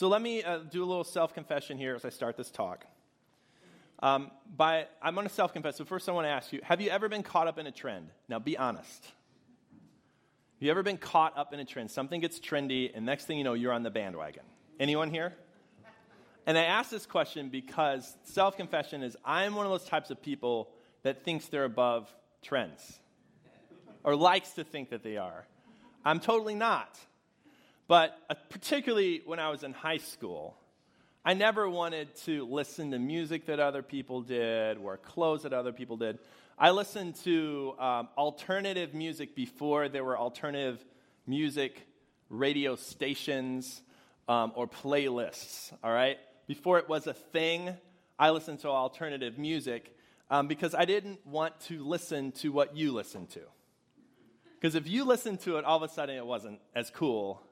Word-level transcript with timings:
So 0.00 0.08
let 0.08 0.22
me 0.22 0.42
uh, 0.42 0.60
do 0.60 0.82
a 0.82 0.86
little 0.86 1.04
self 1.04 1.34
confession 1.34 1.76
here 1.76 1.94
as 1.94 2.06
I 2.06 2.08
start 2.08 2.38
this 2.38 2.50
talk. 2.50 2.86
Um, 4.02 4.30
by, 4.56 4.86
I'm 5.02 5.14
going 5.14 5.28
to 5.28 5.34
self 5.34 5.52
confess. 5.52 5.76
So, 5.76 5.84
first, 5.84 6.08
I 6.08 6.12
want 6.12 6.24
to 6.24 6.30
ask 6.30 6.54
you 6.54 6.60
have 6.62 6.80
you 6.80 6.88
ever 6.88 7.10
been 7.10 7.22
caught 7.22 7.46
up 7.46 7.58
in 7.58 7.66
a 7.66 7.70
trend? 7.70 8.08
Now, 8.26 8.38
be 8.38 8.56
honest. 8.56 9.04
Have 9.04 9.12
you 10.60 10.70
ever 10.70 10.82
been 10.82 10.96
caught 10.96 11.36
up 11.36 11.52
in 11.52 11.60
a 11.60 11.66
trend? 11.66 11.90
Something 11.90 12.22
gets 12.22 12.40
trendy, 12.40 12.90
and 12.94 13.04
next 13.04 13.26
thing 13.26 13.36
you 13.36 13.44
know, 13.44 13.52
you're 13.52 13.74
on 13.74 13.82
the 13.82 13.90
bandwagon. 13.90 14.44
Anyone 14.78 15.10
here? 15.10 15.34
And 16.46 16.56
I 16.56 16.62
ask 16.62 16.88
this 16.88 17.04
question 17.04 17.50
because 17.50 18.16
self 18.22 18.56
confession 18.56 19.02
is 19.02 19.18
I'm 19.22 19.54
one 19.54 19.66
of 19.66 19.70
those 19.70 19.84
types 19.84 20.10
of 20.10 20.22
people 20.22 20.70
that 21.02 21.24
thinks 21.24 21.44
they're 21.48 21.64
above 21.64 22.10
trends 22.40 22.98
or 24.02 24.16
likes 24.16 24.52
to 24.52 24.64
think 24.64 24.88
that 24.92 25.02
they 25.02 25.18
are. 25.18 25.46
I'm 26.06 26.20
totally 26.20 26.54
not. 26.54 26.98
But 27.90 28.16
uh, 28.30 28.34
particularly 28.50 29.20
when 29.26 29.40
I 29.40 29.50
was 29.50 29.64
in 29.64 29.72
high 29.72 29.96
school, 29.96 30.56
I 31.24 31.34
never 31.34 31.68
wanted 31.68 32.14
to 32.26 32.46
listen 32.46 32.92
to 32.92 33.00
music 33.00 33.46
that 33.46 33.58
other 33.58 33.82
people 33.82 34.22
did, 34.22 34.78
wear 34.78 34.96
clothes 34.96 35.42
that 35.42 35.52
other 35.52 35.72
people 35.72 35.96
did. 35.96 36.20
I 36.56 36.70
listened 36.70 37.16
to 37.24 37.74
um, 37.80 38.08
alternative 38.16 38.94
music 38.94 39.34
before 39.34 39.88
there 39.88 40.04
were 40.04 40.16
alternative 40.16 40.78
music 41.26 41.84
radio 42.28 42.76
stations 42.76 43.82
um, 44.28 44.52
or 44.54 44.68
playlists, 44.68 45.72
all 45.82 45.92
right? 45.92 46.18
Before 46.46 46.78
it 46.78 46.88
was 46.88 47.08
a 47.08 47.14
thing, 47.14 47.70
I 48.20 48.30
listened 48.30 48.60
to 48.60 48.68
alternative 48.68 49.36
music 49.36 49.96
um, 50.30 50.46
because 50.46 50.76
I 50.76 50.84
didn't 50.84 51.26
want 51.26 51.58
to 51.62 51.82
listen 51.82 52.30
to 52.34 52.52
what 52.52 52.76
you 52.76 52.92
listen 52.92 53.26
to. 53.26 53.40
Because 54.60 54.76
if 54.76 54.86
you 54.86 55.04
listened 55.04 55.40
to 55.40 55.56
it, 55.56 55.64
all 55.64 55.82
of 55.82 55.90
a 55.90 55.92
sudden 55.92 56.14
it 56.14 56.24
wasn't 56.24 56.60
as 56.72 56.88
cool 56.90 57.42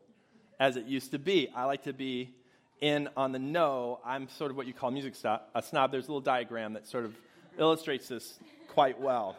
as 0.58 0.76
it 0.76 0.86
used 0.86 1.12
to 1.12 1.18
be. 1.18 1.48
I 1.54 1.64
like 1.64 1.84
to 1.84 1.92
be 1.92 2.34
in 2.80 3.08
on 3.16 3.32
the 3.32 3.38
know. 3.38 4.00
I'm 4.04 4.28
sort 4.28 4.50
of 4.50 4.56
what 4.56 4.66
you 4.66 4.72
call 4.72 4.90
music 4.90 5.14
a 5.24 5.62
snob. 5.62 5.92
There's 5.92 6.06
a 6.06 6.08
little 6.08 6.20
diagram 6.20 6.74
that 6.74 6.86
sort 6.86 7.04
of 7.04 7.14
illustrates 7.58 8.08
this 8.08 8.38
quite 8.68 9.00
well. 9.00 9.36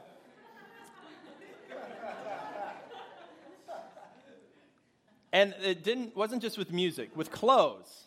and 5.32 5.54
it 5.64 5.84
didn't 5.84 6.16
wasn't 6.16 6.42
just 6.42 6.58
with 6.58 6.72
music, 6.72 7.16
with 7.16 7.32
clothes. 7.32 8.06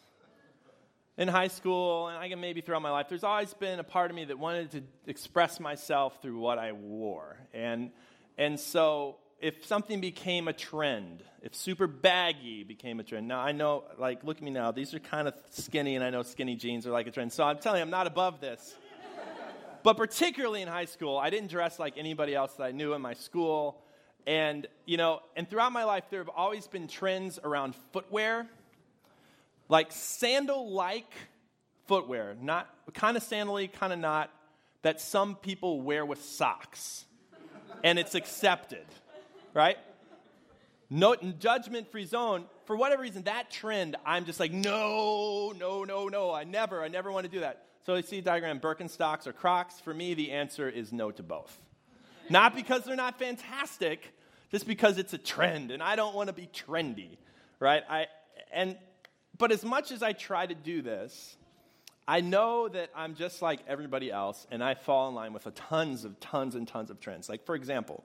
In 1.19 1.29
high 1.29 1.49
school, 1.49 2.09
and 2.09 2.17
I 2.17 2.31
can 2.31 2.41
maybe 2.41 2.63
throughout 2.63 2.81
my 2.81 2.91
life, 2.91 3.11
there's 3.11 3.23
always 3.23 3.53
been 3.53 3.79
a 3.79 3.85
part 3.85 4.11
of 4.11 4.17
me 4.17 4.25
that 4.25 4.39
wanted 4.39 4.71
to 4.71 4.83
express 5.07 5.61
myself 5.61 6.23
through 6.23 6.39
what 6.39 6.59
I 6.59 6.73
wore. 6.73 7.37
And, 7.53 7.91
and 8.39 8.59
so 8.59 9.19
if 9.43 9.67
something 9.67 10.01
became 10.01 10.47
a 10.47 10.53
trend, 10.53 11.25
if 11.43 11.53
super 11.53 11.89
baggy 11.89 12.63
became 12.63 13.01
a 13.01 13.03
trend. 13.03 13.27
Now, 13.27 13.41
I 13.41 13.51
know, 13.51 13.83
like, 13.99 14.23
look 14.23 14.37
at 14.37 14.43
me 14.43 14.53
now. 14.53 14.71
These 14.71 14.95
are 14.95 15.01
kind 15.01 15.27
of 15.27 15.35
skinny, 15.51 15.97
and 15.97 16.05
I 16.05 16.11
know 16.11 16.23
skinny 16.23 16.55
jeans 16.55 16.87
are 16.87 16.93
like 16.93 17.09
a 17.09 17.11
trend. 17.11 17.33
So 17.33 17.43
I'm 17.43 17.59
telling 17.59 17.79
you, 17.79 17.83
I'm 17.83 17.91
not 17.91 18.07
above 18.07 18.41
this. 18.41 18.77
but 19.83 19.97
particularly 19.97 20.63
in 20.63 20.69
high 20.69 20.85
school, 20.85 21.19
I 21.19 21.31
didn't 21.31 21.51
dress 21.51 21.81
like 21.81 21.95
anybody 21.99 22.37
else 22.37 22.53
that 22.55 22.63
I 22.63 22.71
knew 22.71 22.95
in 22.95 23.03
my 23.03 23.15
school. 23.15 23.83
And, 24.29 24.69
you 24.87 24.97
know, 24.97 25.19
and 25.35 25.51
throughout 25.51 25.73
my 25.73 25.83
life, 25.83 26.05
there 26.09 26.21
have 26.21 26.31
always 26.31 26.69
been 26.69 26.87
trends 26.87 27.41
around 27.43 27.75
footwear, 27.93 28.47
like 29.69 29.91
sandal 29.91 30.71
like 30.71 31.13
footwear, 31.89 32.37
not 32.41 32.73
kind 32.95 33.17
of 33.17 33.25
sandally, 33.25 33.67
kind 33.67 33.93
of 33.93 33.99
not, 33.99 34.31
that 34.83 35.01
some 35.01 35.35
people 35.35 35.81
wear 35.81 36.07
with 36.07 36.23
socks. 36.23 37.07
and 37.83 37.99
it's 37.99 38.15
accepted 38.15 38.87
right? 39.55 39.79
No 40.91 41.17
judgment 41.17 41.91
free 41.91 42.05
zone. 42.05 42.45
For 42.67 42.77
whatever 42.77 43.03
reason, 43.03 43.23
that 43.25 43.51
trend, 43.51 43.97
I'm 44.05 44.25
just 44.25 44.39
like, 44.39 44.53
no, 44.53 45.53
no, 45.59 45.85
no, 45.85 46.09
no. 46.09 46.33
I 46.33 46.45
never, 46.45 46.83
I 46.83 46.89
never 46.89 47.11
want 47.11 47.25
to 47.25 47.31
do 47.31 47.41
that. 47.41 47.65
So 47.85 47.95
you 47.97 48.03
see 48.03 48.19
a 48.19 48.23
diagram 48.23 48.61
Birkenstocks 48.61 49.27
or 49.27 49.33
Crocs. 49.33 49.81
For 49.81 49.93
me, 49.93 50.15
the 50.15 50.31
answer 50.33 50.69
is 50.69 50.93
no 50.93 51.11
to 51.11 51.23
both. 51.23 51.59
not 52.31 52.55
because 52.55 52.85
they're 52.85 52.97
not 52.97 53.19
fantastic, 53.19 54.15
just 54.51 54.67
because 54.67 54.99
it's 54.99 55.13
a 55.13 55.19
trend, 55.19 55.71
and 55.71 55.83
I 55.83 55.97
don't 55.97 56.15
want 56.15 56.29
to 56.29 56.33
be 56.33 56.47
trendy, 56.47 57.17
right? 57.59 57.83
I 57.89 58.07
and 58.53 58.77
but 59.39 59.51
as 59.51 59.65
much 59.65 59.91
as 59.91 60.03
I 60.03 60.13
try 60.13 60.47
to 60.47 60.55
do 60.55 60.83
this, 60.83 61.37
I 62.07 62.21
know 62.21 62.69
that 62.69 62.91
I'm 62.95 63.15
just 63.15 63.43
like 63.43 63.61
everybody 63.67 64.11
else, 64.11 64.47
and 64.51 64.63
I 64.63 64.75
fall 64.75 65.09
in 65.09 65.15
line 65.15 65.33
with 65.33 65.47
a 65.47 65.51
tons 65.53 66.05
of 66.05 66.21
tons 66.21 66.55
and 66.55 66.69
tons 66.69 66.91
of 66.91 67.01
trends. 67.01 67.29
Like 67.29 67.45
for 67.47 67.55
example, 67.55 68.05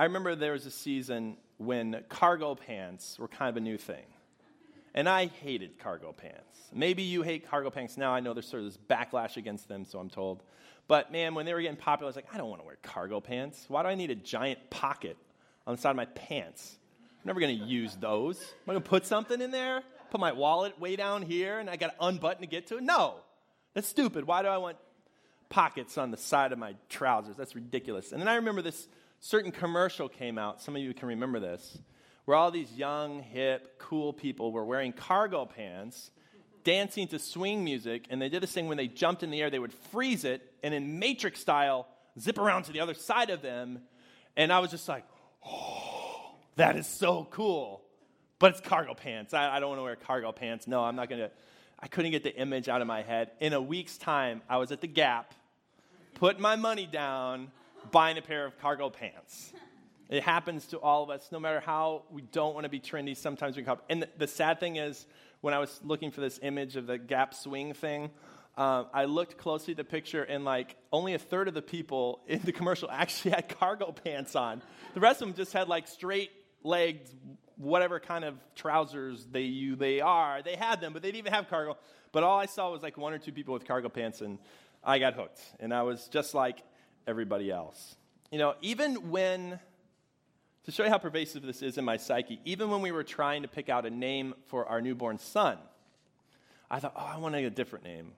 I 0.00 0.04
remember 0.04 0.34
there 0.34 0.52
was 0.52 0.64
a 0.64 0.70
season 0.70 1.36
when 1.58 2.02
cargo 2.08 2.54
pants 2.54 3.18
were 3.18 3.28
kind 3.28 3.50
of 3.50 3.58
a 3.58 3.60
new 3.60 3.76
thing. 3.76 4.06
And 4.94 5.06
I 5.06 5.26
hated 5.26 5.78
cargo 5.78 6.12
pants. 6.12 6.70
Maybe 6.72 7.02
you 7.02 7.20
hate 7.20 7.50
cargo 7.50 7.68
pants 7.68 7.98
now. 7.98 8.10
I 8.14 8.20
know 8.20 8.32
there's 8.32 8.48
sort 8.48 8.62
of 8.62 8.68
this 8.70 8.78
backlash 8.88 9.36
against 9.36 9.68
them, 9.68 9.84
so 9.84 9.98
I'm 9.98 10.08
told. 10.08 10.42
But 10.88 11.12
man, 11.12 11.34
when 11.34 11.44
they 11.44 11.52
were 11.52 11.60
getting 11.60 11.76
popular, 11.76 12.06
I 12.06 12.08
was 12.08 12.16
like, 12.16 12.32
I 12.32 12.38
don't 12.38 12.48
want 12.48 12.62
to 12.62 12.66
wear 12.66 12.78
cargo 12.82 13.20
pants. 13.20 13.66
Why 13.68 13.82
do 13.82 13.90
I 13.90 13.94
need 13.94 14.10
a 14.10 14.14
giant 14.14 14.70
pocket 14.70 15.18
on 15.66 15.76
the 15.76 15.82
side 15.82 15.90
of 15.90 15.96
my 15.96 16.06
pants? 16.06 16.78
I'm 17.02 17.26
never 17.26 17.40
going 17.40 17.58
to 17.58 17.66
use 17.66 17.94
those. 17.96 18.40
Am 18.40 18.70
I 18.70 18.72
going 18.72 18.82
to 18.82 18.88
put 18.88 19.04
something 19.04 19.38
in 19.42 19.50
there? 19.50 19.82
Put 20.10 20.18
my 20.18 20.32
wallet 20.32 20.80
way 20.80 20.96
down 20.96 21.20
here 21.20 21.58
and 21.58 21.68
I 21.68 21.76
got 21.76 21.88
to 21.88 22.06
unbutton 22.06 22.40
to 22.40 22.46
get 22.46 22.68
to 22.68 22.78
it? 22.78 22.82
No. 22.82 23.16
That's 23.74 23.86
stupid. 23.86 24.24
Why 24.24 24.40
do 24.40 24.48
I 24.48 24.56
want 24.56 24.78
pockets 25.50 25.98
on 25.98 26.10
the 26.10 26.16
side 26.16 26.52
of 26.52 26.58
my 26.58 26.74
trousers? 26.88 27.36
That's 27.36 27.54
ridiculous. 27.54 28.12
And 28.12 28.20
then 28.22 28.28
I 28.28 28.36
remember 28.36 28.62
this 28.62 28.88
certain 29.20 29.52
commercial 29.52 30.08
came 30.08 30.38
out, 30.38 30.60
some 30.60 30.74
of 30.74 30.82
you 30.82 30.92
can 30.92 31.08
remember 31.08 31.38
this, 31.38 31.78
where 32.24 32.36
all 32.36 32.50
these 32.50 32.72
young, 32.72 33.22
hip, 33.22 33.78
cool 33.78 34.12
people 34.12 34.52
were 34.52 34.64
wearing 34.64 34.92
cargo 34.92 35.44
pants, 35.44 36.10
dancing 36.64 37.06
to 37.08 37.18
swing 37.18 37.64
music, 37.64 38.06
and 38.10 38.20
they 38.20 38.28
did 38.28 38.42
this 38.42 38.52
thing 38.52 38.66
when 38.66 38.76
they 38.76 38.88
jumped 38.88 39.22
in 39.22 39.30
the 39.30 39.40
air, 39.40 39.50
they 39.50 39.58
would 39.58 39.72
freeze 39.72 40.24
it, 40.24 40.42
and 40.62 40.74
in 40.74 40.98
Matrix 40.98 41.40
style, 41.40 41.86
zip 42.18 42.38
around 42.38 42.64
to 42.64 42.72
the 42.72 42.80
other 42.80 42.94
side 42.94 43.30
of 43.30 43.42
them. 43.42 43.80
And 44.36 44.52
I 44.52 44.58
was 44.58 44.70
just 44.70 44.88
like, 44.88 45.04
oh, 45.46 46.34
that 46.56 46.76
is 46.76 46.86
so 46.86 47.26
cool. 47.30 47.82
But 48.38 48.52
it's 48.52 48.60
cargo 48.60 48.94
pants. 48.94 49.34
I, 49.34 49.56
I 49.56 49.60
don't 49.60 49.70
want 49.70 49.80
to 49.80 49.84
wear 49.84 49.96
cargo 49.96 50.32
pants. 50.32 50.66
No, 50.66 50.82
I'm 50.82 50.96
not 50.96 51.08
going 51.08 51.20
to. 51.20 51.30
I 51.78 51.88
couldn't 51.88 52.10
get 52.10 52.22
the 52.22 52.34
image 52.34 52.68
out 52.68 52.80
of 52.80 52.86
my 52.86 53.02
head. 53.02 53.30
In 53.40 53.52
a 53.52 53.60
week's 53.60 53.96
time, 53.96 54.42
I 54.48 54.58
was 54.58 54.70
at 54.70 54.80
the 54.80 54.86
Gap, 54.86 55.34
putting 56.14 56.42
my 56.42 56.56
money 56.56 56.86
down, 56.86 57.50
buying 57.90 58.18
a 58.18 58.22
pair 58.22 58.46
of 58.46 58.58
cargo 58.58 58.90
pants. 58.90 59.52
It 60.08 60.24
happens 60.24 60.66
to 60.68 60.78
all 60.78 61.04
of 61.04 61.10
us, 61.10 61.28
no 61.30 61.38
matter 61.38 61.60
how 61.60 62.02
we 62.10 62.22
don't 62.22 62.54
want 62.54 62.64
to 62.64 62.68
be 62.68 62.80
trendy. 62.80 63.16
Sometimes 63.16 63.56
we 63.56 63.62
come. 63.62 63.78
And 63.88 64.02
the, 64.02 64.08
the 64.18 64.26
sad 64.26 64.58
thing 64.58 64.76
is, 64.76 65.06
when 65.40 65.54
I 65.54 65.58
was 65.58 65.80
looking 65.84 66.10
for 66.10 66.20
this 66.20 66.40
image 66.42 66.76
of 66.76 66.86
the 66.86 66.98
Gap 66.98 67.32
swing 67.32 67.74
thing, 67.74 68.10
uh, 68.56 68.84
I 68.92 69.04
looked 69.04 69.38
closely 69.38 69.72
at 69.72 69.76
the 69.76 69.84
picture, 69.84 70.22
and 70.22 70.44
like 70.44 70.76
only 70.92 71.14
a 71.14 71.18
third 71.18 71.48
of 71.48 71.54
the 71.54 71.62
people 71.62 72.20
in 72.26 72.40
the 72.42 72.52
commercial 72.52 72.90
actually 72.92 73.30
had 73.32 73.48
cargo 73.48 73.92
pants 73.92 74.34
on. 74.34 74.62
The 74.94 75.00
rest 75.00 75.22
of 75.22 75.28
them 75.28 75.36
just 75.36 75.52
had 75.52 75.68
like 75.68 75.86
straight 75.86 76.30
legged, 76.62 77.08
whatever 77.56 78.00
kind 78.00 78.24
of 78.24 78.34
trousers 78.56 79.26
they 79.30 79.42
you 79.42 79.76
they 79.76 80.00
are. 80.00 80.42
They 80.42 80.56
had 80.56 80.80
them, 80.80 80.92
but 80.92 81.02
they 81.02 81.08
didn't 81.08 81.20
even 81.20 81.32
have 81.32 81.48
cargo. 81.48 81.76
But 82.12 82.24
all 82.24 82.38
I 82.38 82.46
saw 82.46 82.70
was 82.72 82.82
like 82.82 82.98
one 82.98 83.12
or 83.12 83.18
two 83.18 83.32
people 83.32 83.54
with 83.54 83.64
cargo 83.64 83.88
pants, 83.88 84.20
and 84.20 84.38
I 84.82 84.98
got 84.98 85.14
hooked. 85.14 85.40
And 85.60 85.72
I 85.72 85.82
was 85.82 86.08
just 86.08 86.34
like, 86.34 86.62
everybody 87.06 87.50
else. 87.50 87.96
You 88.30 88.38
know, 88.38 88.54
even 88.62 89.10
when, 89.10 89.58
to 90.64 90.72
show 90.72 90.84
you 90.84 90.90
how 90.90 90.98
pervasive 90.98 91.42
this 91.42 91.62
is 91.62 91.78
in 91.78 91.84
my 91.84 91.96
psyche, 91.96 92.40
even 92.44 92.70
when 92.70 92.80
we 92.80 92.92
were 92.92 93.04
trying 93.04 93.42
to 93.42 93.48
pick 93.48 93.68
out 93.68 93.86
a 93.86 93.90
name 93.90 94.34
for 94.46 94.66
our 94.66 94.80
newborn 94.80 95.18
son, 95.18 95.58
I 96.70 96.78
thought, 96.78 96.92
oh, 96.96 97.10
I 97.14 97.18
want 97.18 97.34
a 97.34 97.50
different 97.50 97.84
name. 97.84 98.12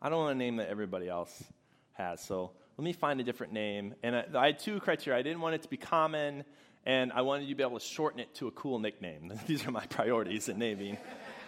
I 0.00 0.08
don't 0.08 0.20
want 0.20 0.32
a 0.32 0.38
name 0.38 0.56
that 0.56 0.68
everybody 0.68 1.08
else 1.08 1.44
has. 1.92 2.22
So 2.22 2.52
let 2.78 2.84
me 2.84 2.94
find 2.94 3.20
a 3.20 3.24
different 3.24 3.52
name. 3.52 3.94
And 4.02 4.16
I, 4.16 4.24
I 4.34 4.46
had 4.46 4.58
two 4.58 4.80
criteria. 4.80 5.18
I 5.18 5.22
didn't 5.22 5.42
want 5.42 5.54
it 5.54 5.62
to 5.62 5.68
be 5.68 5.76
common, 5.76 6.44
and 6.86 7.12
I 7.12 7.20
wanted 7.20 7.44
you 7.44 7.54
to 7.54 7.58
be 7.58 7.62
able 7.62 7.78
to 7.78 7.84
shorten 7.84 8.20
it 8.20 8.34
to 8.36 8.48
a 8.48 8.50
cool 8.52 8.78
nickname. 8.78 9.32
These 9.46 9.66
are 9.66 9.70
my 9.70 9.84
priorities 9.86 10.48
in 10.48 10.58
naming. 10.58 10.96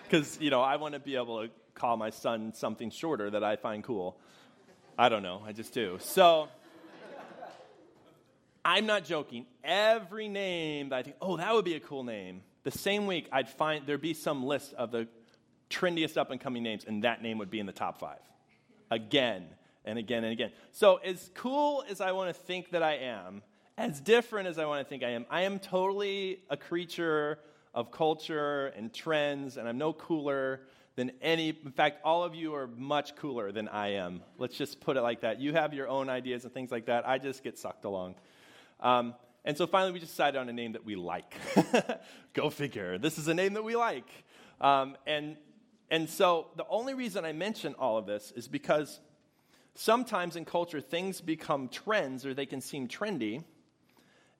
Because, 0.03 0.39
you 0.39 0.51
know, 0.51 0.61
I 0.61 0.77
want 0.77 0.93
to 0.93 1.01
be 1.01 1.17
able 1.17 1.43
to 1.43 1.51
call 1.75 1.97
my 1.97 2.11
son 2.11 2.53
something 2.53 2.91
shorter 2.91 3.31
that 3.31 3.43
I 3.43 3.57
find 3.57 3.83
cool. 3.83 4.19
I 4.99 5.09
don't 5.09 5.23
know. 5.23 5.43
I 5.47 5.53
just 5.53 5.73
do. 5.73 5.97
So 6.01 6.49
I'm 8.65 8.87
not 8.87 9.05
joking. 9.05 9.47
Every 9.65 10.29
name 10.29 10.91
that 10.91 10.97
I 10.97 11.03
think, 11.03 11.17
oh, 11.21 11.37
that 11.37 11.53
would 11.53 11.65
be 11.65 11.75
a 11.75 11.81
cool 11.81 12.05
name, 12.05 12.43
the 12.65 12.71
same 12.71 13.07
week 13.07 13.29
I'd 13.33 13.49
find 13.49 13.87
there'd 13.87 14.01
be 14.01 14.15
some 14.15 14.45
list 14.45 14.73
of 14.75 14.91
the 14.91 15.09
trendiest 15.69 16.17
up 16.17 16.31
and 16.31 16.41
coming 16.41 16.63
names, 16.63 16.85
and 16.87 17.05
that 17.05 17.23
name 17.23 17.39
would 17.39 17.51
be 17.51 17.59
in 17.59 17.67
the 17.67 17.73
top 17.73 17.99
five. 17.99 18.21
Again 18.91 19.47
and 19.85 19.99
again 19.99 20.23
and 20.23 20.33
again. 20.33 20.53
So, 20.71 20.97
as 20.97 21.31
cool 21.35 21.85
as 21.89 22.01
I 22.01 22.13
want 22.13 22.35
to 22.35 22.41
think 22.41 22.71
that 22.71 22.83
I 22.83 22.95
am, 22.97 23.43
as 23.77 24.01
different 24.01 24.49
as 24.49 24.59
I 24.59 24.67
want 24.67 24.85
to 24.85 24.89
think 24.89 25.03
I 25.03 25.11
am, 25.11 25.27
I 25.31 25.43
am 25.43 25.59
totally 25.59 26.41
a 26.51 26.57
creature 26.57 27.39
of 27.75 27.91
culture 27.91 28.67
and 28.77 28.93
trends, 28.93 29.57
and 29.57 29.67
I'm 29.67 29.79
no 29.79 29.93
cooler 29.93 30.61
than 30.95 31.11
any. 31.23 31.49
In 31.49 31.73
fact, 31.73 32.01
all 32.05 32.23
of 32.23 32.35
you 32.35 32.55
are 32.55 32.67
much 32.67 33.17
cooler 33.17 33.51
than 33.51 33.67
I 33.69 33.95
am. 33.95 34.23
Let's 34.39 34.57
just 34.57 34.81
put 34.81 34.97
it 34.97 35.01
like 35.01 35.23
that. 35.23 35.41
You 35.41 35.55
have 35.55 35.73
your 35.73 35.89
own 35.89 36.09
ideas 36.11 36.45
and 36.45 36.53
things 36.53 36.71
like 36.71 36.87
that. 36.87 37.09
I 37.09 37.19
just 37.19 37.43
get 37.43 37.59
sucked 37.59 37.87
along. 37.87 38.17
Um, 38.83 39.15
and 39.45 39.57
so 39.57 39.67
finally, 39.67 39.93
we 39.93 40.01
just 40.01 40.13
decided 40.13 40.39
on 40.39 40.49
a 40.51 40.53
name 40.53 40.73
that 40.73 40.85
we 40.85 40.95
like. 40.97 41.35
Go 42.35 42.51
figure. 42.51 42.99
This 42.99 43.17
is 43.17 43.29
a 43.29 43.35
name 43.35 43.55
that 43.55 43.65
we 43.65 43.77
like. 43.77 44.09
Um, 44.61 44.97
and 45.07 45.37
And 45.91 46.09
so 46.09 46.47
the 46.57 46.65
only 46.71 46.95
reason 46.95 47.25
I 47.27 47.33
mention 47.33 47.75
all 47.79 47.99
of 47.99 48.07
this 48.07 48.33
is 48.35 48.49
because 48.49 49.01
sometimes 49.75 50.37
in 50.37 50.45
culture 50.47 50.81
things 50.81 51.21
become 51.21 51.69
trends 51.69 52.25
or 52.25 52.35
they 52.35 52.47
can 52.47 52.61
seem 52.63 52.89
trendy, 52.89 53.45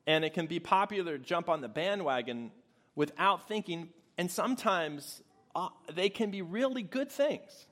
and 0.07 0.25
it 0.25 0.33
can 0.33 0.47
be 0.47 0.61
popular 0.61 1.19
to 1.19 1.25
jump 1.25 1.49
on 1.49 1.61
the 1.61 1.69
bandwagon 1.69 2.51
without 2.95 3.47
thinking, 3.49 3.91
and 4.17 4.31
sometimes 4.31 5.23
uh, 5.55 5.69
they 5.95 6.09
can 6.09 6.31
be 6.31 6.43
really 6.43 6.83
good 6.83 7.11
things. 7.11 7.67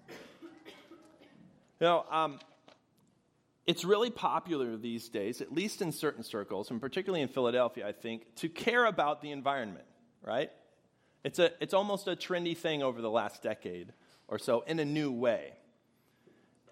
You 1.81 1.87
know, 1.87 2.05
um, 2.11 2.39
it's 3.71 3.85
really 3.85 4.11
popular 4.11 4.77
these 4.77 5.09
days, 5.09 5.41
at 5.41 5.53
least 5.53 5.81
in 5.81 5.93
certain 5.93 6.25
circles, 6.25 6.73
and 6.73 6.81
particularly 6.81 7.23
in 7.23 7.29
Philadelphia, 7.29 7.87
I 7.87 7.93
think, 7.93 8.35
to 8.35 8.49
care 8.49 8.85
about 8.85 9.23
the 9.23 9.31
environment, 9.31 9.85
right? 10.27 10.51
It's, 11.23 11.39
a, 11.39 11.53
it's 11.63 11.73
almost 11.73 12.09
a 12.09 12.17
trendy 12.17 12.57
thing 12.57 12.83
over 12.83 13.01
the 13.01 13.09
last 13.09 13.45
decade 13.45 13.93
or 14.27 14.41
so 14.41 14.63
in 14.63 14.81
a 14.81 14.85
new 14.85 15.13
way. 15.13 15.53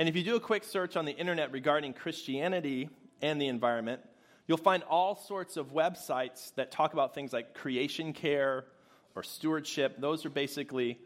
And 0.00 0.08
if 0.08 0.16
you 0.16 0.24
do 0.24 0.34
a 0.34 0.40
quick 0.40 0.64
search 0.64 0.96
on 0.96 1.04
the 1.04 1.12
internet 1.12 1.52
regarding 1.52 1.92
Christianity 1.92 2.90
and 3.22 3.40
the 3.40 3.46
environment, 3.46 4.00
you'll 4.48 4.58
find 4.58 4.82
all 4.82 5.14
sorts 5.14 5.56
of 5.56 5.72
websites 5.72 6.52
that 6.56 6.72
talk 6.72 6.94
about 6.94 7.14
things 7.14 7.32
like 7.32 7.54
creation 7.54 8.12
care 8.12 8.64
or 9.14 9.22
stewardship. 9.22 10.00
Those 10.00 10.26
are 10.26 10.30
basically 10.30 10.98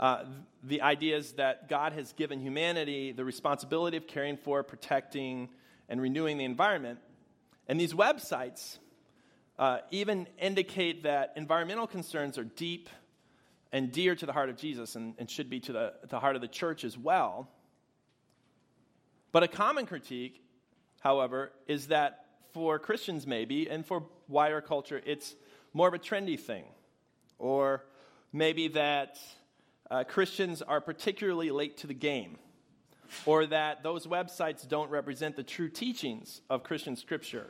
uh, 0.00 0.24
the 0.62 0.82
ideas 0.82 1.32
that 1.32 1.68
God 1.68 1.92
has 1.92 2.12
given 2.12 2.40
humanity 2.40 3.12
the 3.12 3.24
responsibility 3.24 3.96
of 3.96 4.06
caring 4.06 4.36
for, 4.36 4.62
protecting, 4.62 5.48
and 5.88 6.00
renewing 6.00 6.38
the 6.38 6.44
environment. 6.44 6.98
And 7.66 7.80
these 7.80 7.94
websites 7.94 8.78
uh, 9.58 9.78
even 9.90 10.26
indicate 10.40 11.02
that 11.02 11.32
environmental 11.36 11.86
concerns 11.86 12.38
are 12.38 12.44
deep 12.44 12.88
and 13.72 13.92
dear 13.92 14.14
to 14.14 14.24
the 14.24 14.32
heart 14.32 14.48
of 14.48 14.56
Jesus 14.56 14.94
and, 14.96 15.14
and 15.18 15.28
should 15.28 15.50
be 15.50 15.60
to 15.60 15.72
the, 15.72 15.92
the 16.08 16.20
heart 16.20 16.36
of 16.36 16.42
the 16.42 16.48
church 16.48 16.84
as 16.84 16.96
well. 16.96 17.48
But 19.32 19.42
a 19.42 19.48
common 19.48 19.86
critique, 19.86 20.42
however, 21.00 21.52
is 21.66 21.88
that 21.88 22.24
for 22.54 22.78
Christians, 22.78 23.26
maybe, 23.26 23.68
and 23.68 23.84
for 23.84 24.04
wider 24.26 24.60
culture, 24.60 25.02
it's 25.04 25.34
more 25.74 25.88
of 25.88 25.94
a 25.94 25.98
trendy 25.98 26.38
thing. 26.38 26.64
Or 27.38 27.84
maybe 28.32 28.68
that 28.68 29.18
uh, 29.90 30.04
Christians 30.04 30.62
are 30.62 30.80
particularly 30.80 31.50
late 31.50 31.78
to 31.78 31.86
the 31.86 31.94
game, 31.94 32.38
or 33.24 33.46
that 33.46 33.82
those 33.82 34.06
websites 34.06 34.68
don't 34.68 34.90
represent 34.90 35.36
the 35.36 35.42
true 35.42 35.68
teachings 35.68 36.40
of 36.50 36.62
Christian 36.62 36.96
scripture. 36.96 37.46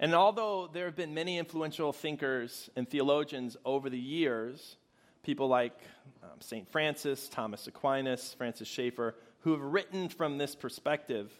And 0.00 0.14
although 0.14 0.68
there 0.72 0.86
have 0.86 0.96
been 0.96 1.14
many 1.14 1.38
influential 1.38 1.92
thinkers 1.92 2.68
and 2.76 2.88
theologians 2.88 3.56
over 3.64 3.88
the 3.88 3.98
years, 3.98 4.76
people 5.22 5.48
like 5.48 5.78
um, 6.22 6.40
St. 6.40 6.70
Francis, 6.70 7.28
Thomas 7.28 7.66
Aquinas, 7.66 8.34
Francis 8.36 8.68
Schaeffer, 8.68 9.14
who 9.40 9.52
have 9.52 9.60
written 9.60 10.08
from 10.08 10.38
this 10.38 10.54
perspective, 10.54 11.32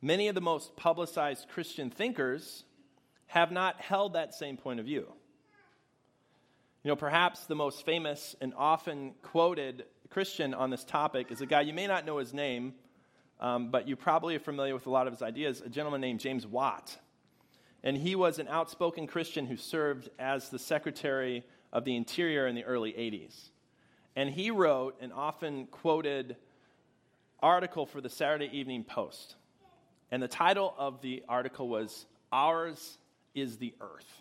many 0.00 0.28
of 0.28 0.34
the 0.34 0.40
most 0.40 0.74
publicized 0.76 1.48
Christian 1.50 1.90
thinkers 1.90 2.64
have 3.26 3.52
not 3.52 3.80
held 3.80 4.14
that 4.14 4.34
same 4.34 4.56
point 4.56 4.80
of 4.80 4.86
view. 4.86 5.06
You 6.84 6.88
know, 6.88 6.96
perhaps 6.96 7.44
the 7.44 7.54
most 7.54 7.86
famous 7.86 8.34
and 8.40 8.52
often 8.56 9.12
quoted 9.22 9.84
Christian 10.10 10.52
on 10.52 10.70
this 10.70 10.82
topic 10.82 11.30
is 11.30 11.40
a 11.40 11.46
guy, 11.46 11.60
you 11.60 11.72
may 11.72 11.86
not 11.86 12.04
know 12.04 12.18
his 12.18 12.34
name, 12.34 12.74
um, 13.38 13.70
but 13.70 13.86
you 13.86 13.94
probably 13.94 14.34
are 14.34 14.40
familiar 14.40 14.74
with 14.74 14.86
a 14.86 14.90
lot 14.90 15.06
of 15.06 15.12
his 15.12 15.22
ideas, 15.22 15.60
a 15.60 15.68
gentleman 15.68 16.00
named 16.00 16.18
James 16.18 16.44
Watt. 16.44 16.98
And 17.84 17.96
he 17.96 18.16
was 18.16 18.40
an 18.40 18.48
outspoken 18.48 19.06
Christian 19.06 19.46
who 19.46 19.56
served 19.56 20.08
as 20.18 20.48
the 20.48 20.58
Secretary 20.58 21.44
of 21.72 21.84
the 21.84 21.94
Interior 21.94 22.48
in 22.48 22.56
the 22.56 22.64
early 22.64 22.92
80s. 22.92 23.50
And 24.16 24.28
he 24.28 24.50
wrote 24.50 25.00
an 25.00 25.12
often 25.12 25.66
quoted 25.66 26.34
article 27.40 27.86
for 27.86 28.00
the 28.00 28.10
Saturday 28.10 28.50
Evening 28.52 28.82
Post. 28.82 29.36
And 30.10 30.20
the 30.20 30.28
title 30.28 30.74
of 30.76 31.00
the 31.00 31.22
article 31.28 31.68
was 31.68 32.06
Ours 32.32 32.98
is 33.36 33.58
the 33.58 33.72
Earth. 33.80 34.20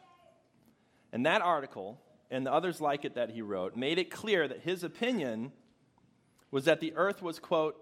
And 1.11 1.25
that 1.25 1.41
article 1.41 1.99
and 2.31 2.45
the 2.45 2.53
others 2.53 2.79
like 2.81 3.05
it 3.05 3.15
that 3.15 3.29
he 3.29 3.41
wrote 3.41 3.75
made 3.75 3.99
it 3.99 4.09
clear 4.09 4.47
that 4.47 4.61
his 4.61 4.83
opinion 4.83 5.51
was 6.49 6.65
that 6.65 6.79
the 6.79 6.93
earth 6.95 7.21
was, 7.21 7.39
quote, 7.39 7.75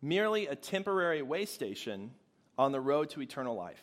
merely 0.00 0.46
a 0.46 0.54
temporary 0.54 1.22
way 1.22 1.44
station 1.46 2.12
on 2.58 2.72
the 2.72 2.80
road 2.80 3.10
to 3.10 3.22
eternal 3.22 3.56
life. 3.56 3.82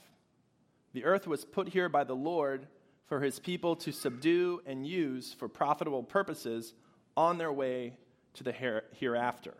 The 0.93 1.05
earth 1.05 1.27
was 1.27 1.43
put 1.43 1.69
here 1.69 1.89
by 1.89 2.03
the 2.03 2.15
Lord 2.15 2.67
for 3.07 3.19
his 3.21 3.39
people 3.39 3.75
to 3.77 3.91
subdue 3.91 4.61
and 4.65 4.87
use 4.87 5.33
for 5.33 5.47
profitable 5.47 6.03
purposes 6.03 6.73
on 7.17 7.37
their 7.37 7.51
way 7.51 7.97
to 8.35 8.43
the 8.43 8.81
hereafter. 8.93 9.53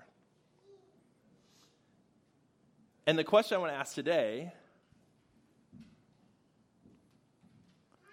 And 3.05 3.17
the 3.17 3.23
question 3.23 3.55
I 3.55 3.59
want 3.59 3.73
to 3.73 3.77
ask 3.77 3.93
today 3.93 4.53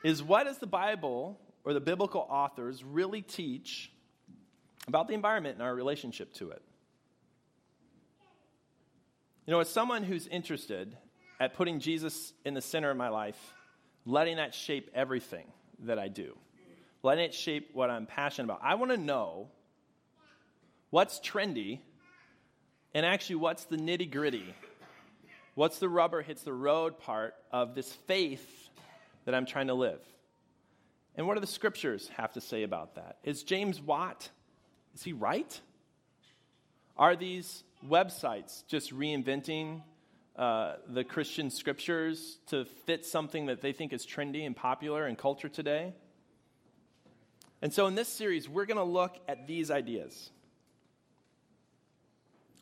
is 0.02 0.22
what 0.22 0.44
does 0.44 0.58
the 0.58 0.66
Bible 0.66 1.38
or 1.64 1.72
the 1.72 1.80
biblical 1.80 2.26
authors 2.28 2.82
really 2.82 3.22
teach 3.22 3.92
about 4.88 5.08
the 5.08 5.14
environment 5.14 5.54
and 5.54 5.62
our 5.62 5.74
relationship 5.74 6.32
to 6.34 6.50
it. 6.50 6.62
You 9.46 9.52
know, 9.52 9.60
as 9.60 9.68
someone 9.68 10.02
who's 10.02 10.26
interested 10.26 10.96
at 11.38 11.54
putting 11.54 11.80
Jesus 11.80 12.32
in 12.44 12.54
the 12.54 12.60
center 12.60 12.90
of 12.90 12.96
my 12.96 13.08
life, 13.08 13.38
letting 14.04 14.36
that 14.36 14.54
shape 14.54 14.90
everything 14.94 15.46
that 15.80 15.98
I 15.98 16.08
do, 16.08 16.36
letting 17.02 17.24
it 17.24 17.34
shape 17.34 17.70
what 17.72 17.90
I'm 17.90 18.06
passionate 18.06 18.44
about, 18.44 18.60
I 18.62 18.74
want 18.76 18.90
to 18.92 18.96
know 18.96 19.48
what's 20.90 21.20
trendy 21.20 21.80
and 22.94 23.06
actually 23.06 23.36
what's 23.36 23.64
the 23.64 23.76
nitty 23.76 24.10
gritty. 24.10 24.54
What's 25.54 25.78
the 25.78 25.88
rubber 25.88 26.22
hits 26.22 26.42
the 26.42 26.52
road 26.52 26.98
part 26.98 27.34
of 27.52 27.74
this 27.74 27.92
faith 27.92 28.68
that 29.24 29.34
I'm 29.34 29.46
trying 29.46 29.66
to 29.66 29.74
live? 29.74 30.00
And 31.16 31.26
what 31.26 31.34
do 31.34 31.40
the 31.40 31.46
scriptures 31.46 32.08
have 32.16 32.32
to 32.32 32.40
say 32.40 32.62
about 32.62 32.94
that? 32.94 33.18
Is 33.24 33.42
James 33.42 33.80
Watt, 33.80 34.28
is 34.94 35.02
he 35.02 35.12
right? 35.12 35.60
Are 36.96 37.16
these 37.16 37.64
websites 37.86 38.66
just 38.66 38.94
reinventing 38.94 39.82
uh, 40.36 40.74
the 40.88 41.04
Christian 41.04 41.50
scriptures 41.50 42.38
to 42.48 42.64
fit 42.64 43.04
something 43.04 43.46
that 43.46 43.60
they 43.60 43.72
think 43.72 43.92
is 43.92 44.06
trendy 44.06 44.46
and 44.46 44.54
popular 44.56 45.06
in 45.06 45.16
culture 45.16 45.48
today? 45.48 45.94
And 47.62 47.72
so 47.72 47.86
in 47.86 47.94
this 47.94 48.08
series, 48.08 48.48
we're 48.48 48.66
going 48.66 48.78
to 48.78 48.84
look 48.84 49.18
at 49.28 49.46
these 49.46 49.70
ideas. 49.70 50.30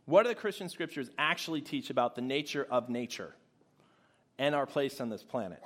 What 0.06 0.22
do 0.22 0.30
the 0.30 0.34
Christian 0.34 0.68
scriptures 0.68 1.10
actually 1.18 1.60
teach 1.60 1.90
about 1.90 2.14
the 2.14 2.22
nature 2.22 2.66
of 2.68 2.88
nature 2.88 3.34
and 4.38 4.54
our 4.54 4.66
place 4.66 5.00
on 5.00 5.10
this 5.10 5.22
planet? 5.22 5.62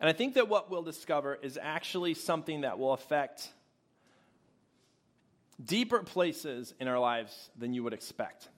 And 0.00 0.08
I 0.08 0.12
think 0.14 0.34
that 0.34 0.48
what 0.48 0.70
we'll 0.70 0.82
discover 0.82 1.38
is 1.40 1.58
actually 1.60 2.14
something 2.14 2.62
that 2.62 2.78
will 2.78 2.94
affect 2.94 3.50
deeper 5.62 6.02
places 6.02 6.72
in 6.80 6.88
our 6.88 6.98
lives 6.98 7.50
than 7.58 7.74
you 7.74 7.84
would 7.84 7.92
expect. 7.92 8.48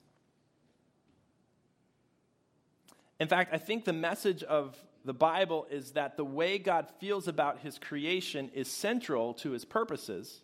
In 3.19 3.27
fact, 3.27 3.53
I 3.53 3.57
think 3.57 3.83
the 3.83 3.93
message 3.93 4.41
of 4.41 4.77
the 5.03 5.13
Bible 5.13 5.67
is 5.69 5.91
that 5.91 6.15
the 6.15 6.23
way 6.23 6.57
God 6.57 6.87
feels 6.99 7.27
about 7.27 7.59
his 7.59 7.77
creation 7.77 8.49
is 8.53 8.69
central 8.69 9.33
to 9.35 9.51
his 9.51 9.65
purposes 9.65 10.41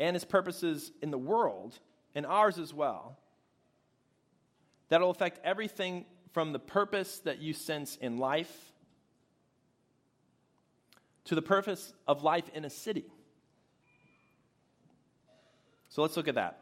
and 0.00 0.16
his 0.16 0.24
purposes 0.24 0.90
in 1.02 1.12
the 1.12 1.18
world 1.18 1.78
and 2.16 2.26
ours 2.26 2.58
as 2.58 2.74
well. 2.74 3.16
That'll 4.88 5.10
affect 5.10 5.38
everything 5.44 6.04
from 6.32 6.52
the 6.52 6.58
purpose 6.58 7.18
that 7.20 7.40
you 7.40 7.52
sense 7.52 7.94
in 7.96 8.18
life 8.18 8.69
to 11.24 11.34
the 11.34 11.42
purpose 11.42 11.92
of 12.06 12.22
life 12.22 12.48
in 12.54 12.64
a 12.64 12.70
city. 12.70 13.04
So 15.88 16.02
let's 16.02 16.16
look 16.16 16.28
at 16.28 16.36
that. 16.36 16.60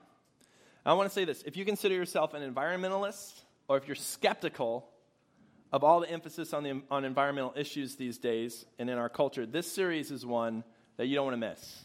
I 0.86 0.94
want 0.94 1.08
to 1.08 1.14
say 1.14 1.24
this 1.24 1.42
if 1.42 1.56
you 1.56 1.64
consider 1.64 1.94
yourself 1.94 2.34
an 2.34 2.42
environmentalist, 2.42 3.42
or 3.68 3.76
if 3.76 3.86
you're 3.86 3.94
skeptical 3.94 4.88
of 5.70 5.84
all 5.84 6.00
the 6.00 6.10
emphasis 6.10 6.54
on, 6.54 6.62
the, 6.62 6.80
on 6.90 7.04
environmental 7.04 7.52
issues 7.56 7.96
these 7.96 8.16
days 8.16 8.64
and 8.78 8.88
in 8.88 8.96
our 8.96 9.10
culture, 9.10 9.44
this 9.44 9.70
series 9.70 10.10
is 10.10 10.24
one 10.24 10.64
that 10.96 11.06
you 11.06 11.14
don't 11.14 11.26
want 11.26 11.34
to 11.34 11.48
miss. 11.48 11.84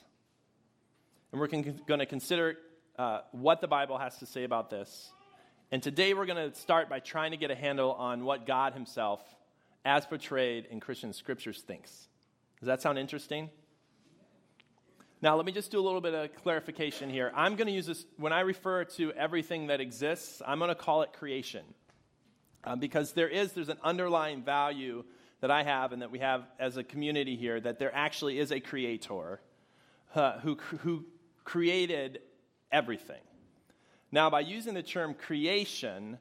And 1.31 1.41
we're 1.41 1.49
con- 1.49 1.81
going 1.85 1.99
to 1.99 2.05
consider 2.05 2.57
uh, 2.97 3.21
what 3.31 3.59
the 3.59 3.67
Bible 3.67 3.97
has 3.97 4.17
to 4.19 4.25
say 4.25 4.45
about 4.45 4.69
this. 4.69 5.11
And 5.71 5.83
today 5.83 6.13
we're 6.13 6.25
going 6.25 6.51
to 6.51 6.57
start 6.57 6.87
by 6.87 6.99
trying 6.99 7.31
to 7.31 7.37
get 7.37 7.51
a 7.51 7.55
handle 7.55 7.91
on 7.93 8.23
what 8.23 8.45
God 8.45 8.73
Himself, 8.73 9.19
as 9.83 10.05
portrayed 10.05 10.67
in 10.69 10.79
Christian 10.79 11.11
scriptures, 11.11 11.61
thinks. 11.61 12.07
Does 12.63 12.67
that 12.67 12.81
sound 12.81 12.97
interesting? 12.97 13.49
Now, 15.21 15.35
let 15.35 15.45
me 15.45 15.51
just 15.51 15.69
do 15.69 15.81
a 15.81 15.83
little 15.83 15.99
bit 15.99 16.13
of 16.13 16.33
clarification 16.33 17.09
here. 17.09 17.29
I'm 17.35 17.57
going 17.57 17.67
to 17.67 17.73
use 17.73 17.87
this, 17.87 18.05
when 18.15 18.31
I 18.31 18.39
refer 18.39 18.85
to 18.85 19.11
everything 19.11 19.67
that 19.67 19.81
exists, 19.81 20.41
I'm 20.47 20.59
going 20.59 20.69
to 20.69 20.75
call 20.75 21.01
it 21.01 21.11
creation. 21.11 21.65
Um, 22.63 22.79
because 22.79 23.11
there 23.11 23.27
is, 23.27 23.51
there's 23.51 23.67
an 23.67 23.79
underlying 23.83 24.43
value 24.43 25.03
that 25.41 25.51
I 25.51 25.63
have 25.63 25.91
and 25.91 26.01
that 26.01 26.09
we 26.09 26.19
have 26.19 26.45
as 26.57 26.77
a 26.77 26.85
community 26.85 27.35
here 27.35 27.59
that 27.59 27.79
there 27.79 27.93
actually 27.93 28.39
is 28.39 28.53
a 28.53 28.61
creator 28.61 29.41
uh, 30.15 30.39
who, 30.39 30.55
who 30.83 31.03
created 31.43 32.19
everything. 32.71 33.23
Now, 34.09 34.29
by 34.29 34.39
using 34.39 34.73
the 34.73 34.83
term 34.83 35.15
creation, 35.15 36.17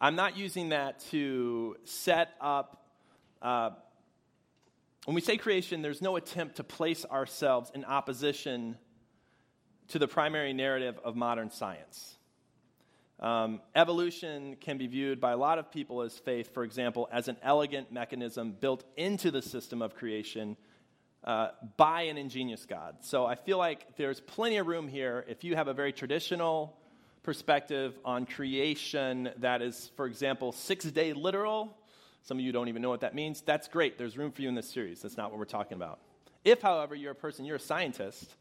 I'm 0.00 0.16
not 0.16 0.38
using 0.38 0.70
that 0.70 1.00
to 1.10 1.76
set 1.84 2.30
up. 2.40 2.86
Uh, 3.42 3.72
when 5.04 5.14
we 5.14 5.20
say 5.20 5.36
creation, 5.36 5.82
there's 5.82 6.02
no 6.02 6.16
attempt 6.16 6.56
to 6.56 6.64
place 6.64 7.04
ourselves 7.04 7.70
in 7.74 7.84
opposition 7.84 8.76
to 9.88 9.98
the 9.98 10.06
primary 10.06 10.52
narrative 10.52 10.98
of 11.04 11.16
modern 11.16 11.50
science. 11.50 12.16
Um, 13.18 13.60
evolution 13.74 14.56
can 14.60 14.78
be 14.78 14.86
viewed 14.86 15.20
by 15.20 15.32
a 15.32 15.36
lot 15.36 15.58
of 15.58 15.70
people 15.70 16.02
as 16.02 16.18
faith, 16.18 16.52
for 16.54 16.64
example, 16.64 17.08
as 17.12 17.28
an 17.28 17.36
elegant 17.42 17.92
mechanism 17.92 18.52
built 18.52 18.84
into 18.96 19.30
the 19.30 19.42
system 19.42 19.80
of 19.80 19.94
creation 19.94 20.56
uh, 21.24 21.48
by 21.76 22.02
an 22.02 22.18
ingenious 22.18 22.66
God. 22.66 22.96
So 23.00 23.24
I 23.24 23.36
feel 23.36 23.58
like 23.58 23.96
there's 23.96 24.20
plenty 24.20 24.56
of 24.56 24.66
room 24.66 24.88
here 24.88 25.24
if 25.28 25.44
you 25.44 25.54
have 25.54 25.68
a 25.68 25.74
very 25.74 25.92
traditional 25.92 26.76
perspective 27.22 27.96
on 28.04 28.26
creation 28.26 29.30
that 29.38 29.62
is, 29.62 29.92
for 29.96 30.06
example, 30.06 30.50
six 30.50 30.84
day 30.84 31.12
literal. 31.12 31.76
Some 32.22 32.38
of 32.38 32.44
you 32.44 32.52
don't 32.52 32.68
even 32.68 32.82
know 32.82 32.90
what 32.90 33.00
that 33.00 33.14
means. 33.14 33.40
That's 33.42 33.68
great. 33.68 33.98
There's 33.98 34.16
room 34.16 34.30
for 34.30 34.42
you 34.42 34.48
in 34.48 34.54
this 34.54 34.70
series. 34.70 35.02
That's 35.02 35.16
not 35.16 35.30
what 35.30 35.38
we're 35.38 35.44
talking 35.44 35.76
about. 35.76 35.98
If, 36.44 36.62
however, 36.62 36.94
you're 36.94 37.12
a 37.12 37.16
person, 37.16 37.44
you're 37.44 37.56
a 37.56 37.60
scientist, 37.60 38.36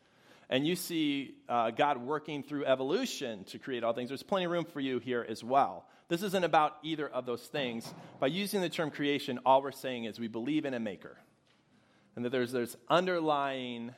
and 0.50 0.68
you 0.68 0.76
see 0.76 1.36
uh, 1.50 1.72
God 1.72 1.98
working 1.98 2.44
through 2.44 2.66
evolution 2.66 3.44
to 3.46 3.58
create 3.58 3.84
all 3.84 3.94
things, 3.94 4.10
there's 4.10 4.24
plenty 4.24 4.46
of 4.46 4.52
room 4.52 4.66
for 4.66 4.80
you 4.80 5.00
here 5.00 5.26
as 5.28 5.44
well. 5.44 5.86
This 6.10 6.24
isn't 6.24 6.44
about 6.44 6.78
either 6.84 7.08
of 7.08 7.26
those 7.26 7.42
things. 7.44 7.92
By 8.20 8.28
using 8.28 8.62
the 8.62 8.70
term 8.70 8.92
creation, 8.92 9.40
all 9.46 9.62
we're 9.62 9.72
saying 9.72 10.06
is 10.06 10.20
we 10.20 10.28
believe 10.28 10.66
in 10.66 10.74
a 10.74 10.80
maker. 10.80 11.18
And 12.16 12.26
that 12.26 12.32
there's 12.32 12.52
this 12.52 12.76
underlying 12.90 13.96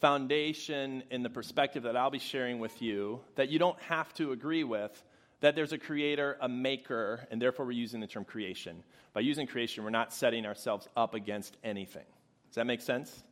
foundation 0.00 1.04
in 1.10 1.22
the 1.22 1.30
perspective 1.30 1.84
that 1.84 1.96
I'll 1.96 2.10
be 2.10 2.18
sharing 2.18 2.58
with 2.58 2.82
you 2.82 3.20
that 3.36 3.48
you 3.48 3.58
don't 3.58 3.80
have 3.82 4.12
to 4.14 4.32
agree 4.32 4.64
with, 4.64 5.02
that 5.42 5.56
there's 5.56 5.72
a 5.72 5.78
creator, 5.78 6.38
a 6.40 6.48
maker, 6.48 7.26
and 7.30 7.42
therefore 7.42 7.66
we're 7.66 7.72
using 7.72 8.00
the 8.00 8.06
term 8.06 8.24
creation. 8.24 8.82
By 9.12 9.20
using 9.20 9.48
creation, 9.48 9.82
we're 9.82 9.90
not 9.90 10.12
setting 10.12 10.46
ourselves 10.46 10.88
up 10.96 11.14
against 11.14 11.56
anything. 11.64 12.06
Does 12.48 12.54
that 12.54 12.66
make 12.66 12.80
sense? 12.80 13.22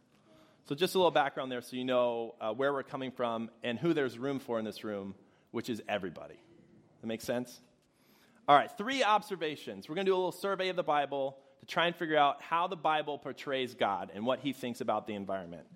So, 0.67 0.75
just 0.75 0.95
a 0.97 0.99
little 0.99 1.13
background 1.13 1.51
there 1.51 1.63
so 1.63 1.77
you 1.77 1.85
know 1.85 2.35
uh, 2.41 2.53
where 2.53 2.73
we're 2.73 2.83
coming 2.83 3.13
from 3.13 3.49
and 3.63 3.79
who 3.79 3.95
there's 3.95 4.19
room 4.19 4.41
for 4.41 4.59
in 4.59 4.65
this 4.65 4.83
room, 4.85 5.15
which 5.53 5.71
is 5.71 5.81
everybody. 5.89 6.39
That 7.01 7.07
makes 7.07 7.25
sense? 7.25 7.61
All 8.49 8.57
right, 8.57 8.71
three 8.77 9.05
observations. 9.05 9.89
We're 9.89 9.95
going 9.95 10.07
to 10.07 10.11
do 10.11 10.15
a 10.15 10.19
little 10.19 10.33
survey 10.33 10.69
of 10.69 10.77
the 10.77 10.83
Bible 10.83 11.39
to 11.61 11.67
try 11.67 11.87
and 11.87 11.95
figure 11.95 12.17
out 12.17 12.43
how 12.43 12.67
the 12.67 12.77
Bible 12.77 13.19
portrays 13.19 13.75
God 13.75 14.11
and 14.15 14.27
what 14.27 14.41
he 14.41 14.53
thinks 14.53 14.81
about 14.81 15.07
the 15.07 15.15
environment. 15.15 15.67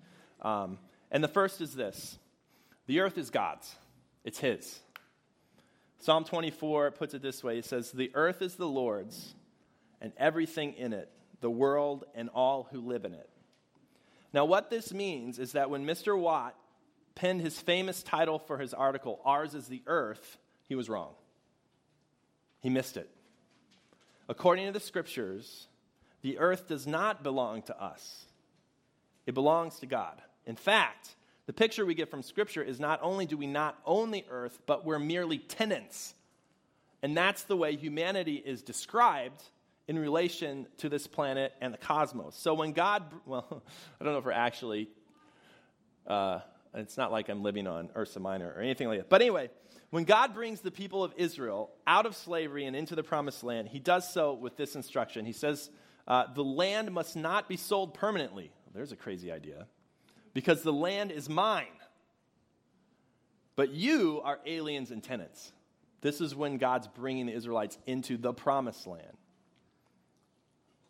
Um, 0.41 0.79
and 1.11 1.23
the 1.23 1.29
first 1.29 1.61
is 1.61 1.73
this 1.73 2.19
the 2.87 2.99
earth 2.99 3.17
is 3.17 3.29
God's, 3.29 3.73
it's 4.25 4.39
his. 4.39 4.81
Psalm 5.99 6.23
24 6.23 6.91
puts 6.91 7.13
it 7.13 7.21
this 7.21 7.43
way 7.43 7.57
it 7.57 7.65
says, 7.65 7.91
The 7.91 8.11
earth 8.13 8.41
is 8.41 8.55
the 8.55 8.67
Lord's, 8.67 9.33
and 10.01 10.13
everything 10.17 10.73
in 10.73 10.93
it, 10.93 11.09
the 11.41 11.49
world 11.49 12.05
and 12.13 12.29
all 12.29 12.67
who 12.71 12.81
live 12.81 13.05
in 13.05 13.13
it. 13.13 13.29
Now, 14.33 14.45
what 14.45 14.69
this 14.69 14.93
means 14.93 15.39
is 15.39 15.53
that 15.53 15.69
when 15.69 15.85
Mr. 15.85 16.17
Watt 16.17 16.55
penned 17.15 17.41
his 17.41 17.59
famous 17.59 18.03
title 18.03 18.37
for 18.37 18.57
his 18.57 18.73
article, 18.73 19.21
Ours 19.23 19.55
is 19.55 19.67
the 19.67 19.81
Earth, 19.87 20.37
he 20.67 20.75
was 20.75 20.89
wrong. 20.89 21.13
He 22.59 22.69
missed 22.69 22.97
it. 22.97 23.09
According 24.27 24.65
to 24.65 24.71
the 24.71 24.79
scriptures, 24.79 25.67
the 26.21 26.39
earth 26.39 26.67
does 26.67 26.87
not 26.87 27.21
belong 27.21 27.61
to 27.63 27.79
us, 27.79 28.25
it 29.25 29.33
belongs 29.33 29.79
to 29.79 29.85
God. 29.85 30.21
In 30.45 30.55
fact, 30.55 31.15
the 31.47 31.53
picture 31.53 31.85
we 31.85 31.93
get 31.93 32.09
from 32.09 32.23
scripture 32.23 32.63
is 32.63 32.79
not 32.79 32.99
only 33.03 33.25
do 33.25 33.37
we 33.37 33.47
not 33.47 33.77
own 33.85 34.11
the 34.11 34.25
earth, 34.29 34.59
but 34.65 34.85
we're 34.85 34.99
merely 34.99 35.37
tenants. 35.37 36.15
And 37.03 37.15
that's 37.15 37.43
the 37.43 37.55
way 37.55 37.75
humanity 37.75 38.35
is 38.35 38.63
described 38.63 39.43
in 39.87 39.99
relation 39.99 40.65
to 40.77 40.89
this 40.89 41.05
planet 41.05 41.53
and 41.61 41.71
the 41.71 41.77
cosmos. 41.77 42.35
So 42.35 42.55
when 42.55 42.71
God, 42.71 43.03
well, 43.25 43.63
I 43.99 44.03
don't 44.03 44.13
know 44.13 44.19
if 44.19 44.25
we're 44.25 44.31
actually, 44.31 44.89
uh, 46.07 46.39
it's 46.73 46.97
not 46.97 47.11
like 47.11 47.29
I'm 47.29 47.43
living 47.43 47.67
on 47.67 47.89
Ursa 47.95 48.19
Minor 48.19 48.51
or 48.55 48.61
anything 48.61 48.87
like 48.87 48.99
that. 48.99 49.09
But 49.09 49.21
anyway, 49.21 49.51
when 49.91 50.03
God 50.03 50.33
brings 50.33 50.61
the 50.61 50.71
people 50.71 51.03
of 51.03 51.13
Israel 51.15 51.69
out 51.85 52.07
of 52.07 52.15
slavery 52.15 52.65
and 52.65 52.75
into 52.75 52.95
the 52.95 53.03
promised 53.03 53.43
land, 53.43 53.67
he 53.67 53.79
does 53.79 54.11
so 54.11 54.33
with 54.33 54.57
this 54.57 54.75
instruction. 54.75 55.25
He 55.25 55.31
says, 55.31 55.69
uh, 56.07 56.33
The 56.33 56.43
land 56.43 56.91
must 56.91 57.15
not 57.15 57.47
be 57.47 57.55
sold 57.55 57.93
permanently. 57.93 58.51
Well, 58.65 58.73
there's 58.73 58.91
a 58.91 58.97
crazy 58.97 59.31
idea. 59.31 59.67
Because 60.35 60.61
the 60.61 60.73
land 60.73 61.11
is 61.11 61.27
mine. 61.27 61.65
But 63.55 63.71
you 63.71 64.21
are 64.23 64.37
aliens 64.45 64.91
and 64.91 65.01
tenants. 65.01 65.51
This 66.01 66.21
is 66.21 66.35
when 66.35 66.57
God's 66.57 66.87
bringing 66.89 67.25
the 67.25 67.33
Israelites 67.33 67.79
into 67.87 68.17
the 68.17 68.33
promised 68.33 68.85
land. 68.85 69.17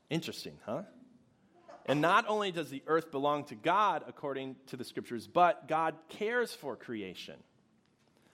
Interesting, 0.09 0.57
huh? 0.65 0.81
And 1.85 2.01
not 2.01 2.25
only 2.27 2.51
does 2.51 2.71
the 2.71 2.81
earth 2.87 3.11
belong 3.11 3.45
to 3.45 3.55
God, 3.55 4.03
according 4.07 4.55
to 4.67 4.77
the 4.77 4.83
scriptures, 4.83 5.27
but 5.27 5.67
God 5.67 5.93
cares 6.09 6.51
for 6.51 6.75
creation. 6.75 7.35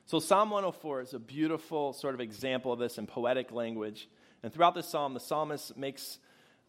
So, 0.06 0.20
Psalm 0.20 0.50
104 0.50 1.02
is 1.02 1.14
a 1.14 1.20
beautiful 1.20 1.92
sort 1.92 2.14
of 2.14 2.22
example 2.22 2.72
of 2.72 2.80
this 2.80 2.98
in 2.98 3.06
poetic 3.06 3.52
language. 3.52 4.08
And 4.42 4.54
throughout 4.54 4.76
this 4.76 4.88
psalm, 4.88 5.14
the 5.14 5.20
psalmist 5.20 5.76
makes 5.76 6.20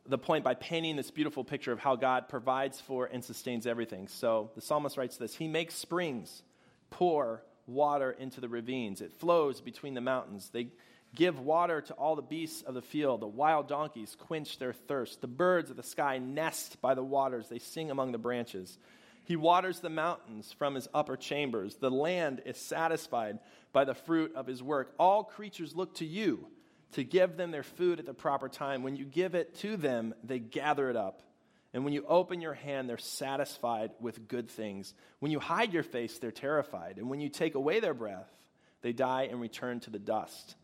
the 0.07 0.19
point 0.19 0.45
by 0.45 0.55
painting 0.55 0.97
this 0.97 1.11
beautiful 1.11 1.45
picture 1.45 1.73
of 1.73 1.79
how 1.79 1.97
God 1.97 2.29
provides 2.29 2.81
for 2.81 3.07
and 3.07 3.25
sustains 3.25 3.67
everything. 3.67 4.09
So, 4.09 4.51
the 4.55 4.61
psalmist 4.61 4.97
writes 4.97 5.17
this 5.17 5.35
He 5.35 5.49
makes 5.49 5.75
springs 5.75 6.43
pour 6.91 7.43
water 7.67 8.11
into 8.11 8.41
the 8.41 8.49
ravines, 8.49 9.01
it 9.01 9.13
flows 9.13 9.61
between 9.61 9.95
the 9.95 10.01
mountains. 10.01 10.51
They 10.53 10.69
Give 11.15 11.39
water 11.39 11.83
to 11.83 11.95
all 11.95 12.17
the 12.17 12.23
beasts 12.23 12.63
of 12.63 12.75
the 12.75 12.81
field. 12.81 13.21
The 13.21 13.27
wild 13.27 13.69
donkeys 13.69 14.17
quench 14.19 14.59
their 14.59 14.73
thirst. 14.73 15.21
The 15.21 15.27
birds 15.27 15.71
of 15.71 15.77
the 15.77 15.83
sky 15.83 16.19
nest 16.19 16.81
by 16.81 16.95
the 16.95 17.05
waters. 17.05 17.49
They 17.49 17.59
sing 17.59 17.91
among 17.91 18.13
the 18.13 18.19
branches. 18.19 18.79
He 19.25 19.37
waters 19.37 19.81
the 19.81 19.91
mountains 19.91 20.53
from 20.53 20.75
his 20.75 20.89
upper 20.95 21.17
chambers. 21.17 21.77
The 21.77 21.91
land 21.91 22.41
is 22.47 22.57
satisfied 22.57 23.41
by 23.75 23.85
the 23.85 23.95
fruit 23.95 24.35
of 24.35 24.47
his 24.47 24.63
work. 24.63 24.95
All 24.99 25.23
creatures 25.23 25.77
look 25.77 25.95
to 25.97 26.07
you 26.07 26.47
to 26.93 27.05
give 27.05 27.37
them 27.37 27.51
their 27.51 27.63
food 27.63 27.99
at 27.99 28.07
the 28.07 28.15
proper 28.15 28.49
time. 28.49 28.83
When 28.83 28.97
you 28.97 29.05
give 29.05 29.35
it 29.35 29.55
to 29.61 29.77
them, 29.77 30.15
they 30.23 30.39
gather 30.39 30.91
it 30.91 30.97
up. 30.97 31.23
And 31.75 31.85
when 31.85 31.95
you 31.95 32.05
open 32.07 32.43
your 32.43 32.53
hand, 32.53 32.89
they're 32.89 32.99
satisfied 32.99 33.93
with 33.99 34.29
good 34.29 34.51
things. 34.51 34.93
When 35.21 35.33
you 35.33 35.41
hide 35.41 35.73
your 35.73 35.83
face, 35.83 36.19
they're 36.19 36.31
terrified. 36.31 36.99
And 36.99 37.09
when 37.09 37.21
you 37.21 37.31
take 37.31 37.55
away 37.55 37.81
their 37.81 37.95
breath, 37.95 38.29
they 38.83 38.93
die 38.93 39.29
and 39.31 39.41
return 39.41 39.81
to 39.81 39.91
the 39.91 39.99
dust. 39.99 40.55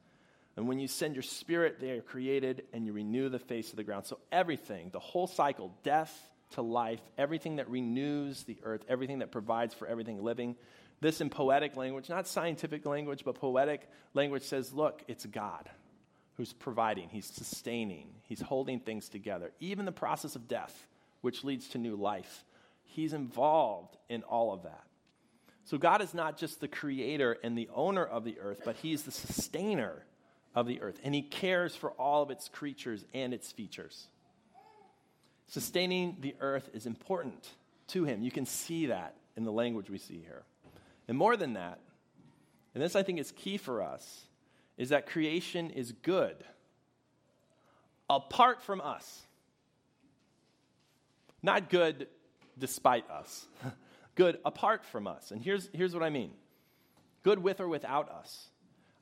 And 0.56 0.68
when 0.68 0.78
you 0.78 0.88
send 0.88 1.14
your 1.14 1.22
spirit, 1.22 1.80
they 1.80 1.92
are 1.92 2.02
created 2.02 2.64
and 2.74 2.84
you 2.84 2.92
renew 2.92 3.30
the 3.30 3.38
face 3.38 3.70
of 3.70 3.76
the 3.76 3.84
ground. 3.84 4.06
So, 4.06 4.18
everything, 4.30 4.90
the 4.92 4.98
whole 4.98 5.28
cycle, 5.28 5.72
death 5.82 6.12
to 6.52 6.62
life, 6.62 7.00
everything 7.16 7.56
that 7.56 7.70
renews 7.70 8.42
the 8.42 8.58
earth, 8.64 8.84
everything 8.88 9.20
that 9.20 9.30
provides 9.30 9.72
for 9.72 9.86
everything 9.86 10.22
living, 10.22 10.56
this 11.00 11.20
in 11.20 11.30
poetic 11.30 11.76
language, 11.76 12.08
not 12.08 12.26
scientific 12.26 12.84
language, 12.84 13.22
but 13.24 13.36
poetic 13.36 13.88
language 14.14 14.42
says, 14.42 14.72
look, 14.72 15.02
it's 15.06 15.24
God 15.24 15.70
who's 16.38 16.54
providing, 16.54 17.10
He's 17.10 17.26
sustaining, 17.26 18.08
He's 18.22 18.40
holding 18.40 18.80
things 18.80 19.10
together. 19.10 19.52
Even 19.60 19.84
the 19.84 19.92
process 19.92 20.34
of 20.34 20.48
death, 20.48 20.86
which 21.20 21.44
leads 21.44 21.68
to 21.68 21.78
new 21.78 21.96
life, 21.96 22.46
He's 22.84 23.12
involved 23.12 23.98
in 24.08 24.22
all 24.22 24.54
of 24.54 24.62
that. 24.62 24.84
So, 25.64 25.76
God 25.76 26.00
is 26.00 26.14
not 26.14 26.38
just 26.38 26.60
the 26.60 26.68
creator 26.68 27.36
and 27.44 27.58
the 27.58 27.68
owner 27.74 28.04
of 28.04 28.24
the 28.24 28.38
earth, 28.40 28.62
but 28.64 28.76
He's 28.76 29.02
the 29.02 29.10
sustainer 29.10 30.06
of 30.54 30.66
the 30.66 30.80
earth, 30.80 30.98
and 31.04 31.14
he 31.14 31.22
cares 31.22 31.76
for 31.76 31.90
all 31.92 32.22
of 32.22 32.30
its 32.30 32.48
creatures 32.48 33.04
and 33.14 33.32
its 33.32 33.52
features. 33.52 34.08
Sustaining 35.46 36.16
the 36.20 36.34
earth 36.40 36.68
is 36.74 36.86
important 36.86 37.48
to 37.88 38.04
him. 38.04 38.22
You 38.22 38.30
can 38.30 38.44
see 38.44 38.86
that 38.86 39.14
in 39.36 39.44
the 39.44 39.52
language 39.52 39.88
we 39.88 39.98
see 39.98 40.18
here. 40.18 40.42
And 41.06 41.16
more 41.16 41.36
than 41.36 41.54
that, 41.54 41.80
and 42.74 42.82
this 42.82 42.96
I 42.96 43.02
think 43.02 43.18
is 43.18 43.32
key 43.32 43.56
for 43.56 43.82
us, 43.82 44.26
is 44.78 44.90
that 44.90 45.06
creation 45.06 45.70
is 45.70 45.92
good 45.92 46.36
apart 48.08 48.62
from 48.62 48.80
us. 48.80 49.26
Not 51.42 51.68
good 51.68 52.06
despite 52.58 53.08
us, 53.10 53.46
good 54.14 54.38
apart 54.44 54.84
from 54.84 55.06
us. 55.06 55.30
And 55.32 55.42
here's, 55.42 55.68
here's 55.74 55.92
what 55.92 56.02
I 56.02 56.10
mean 56.10 56.30
good 57.24 57.42
with 57.42 57.60
or 57.60 57.68
without 57.68 58.08
us. 58.10 58.48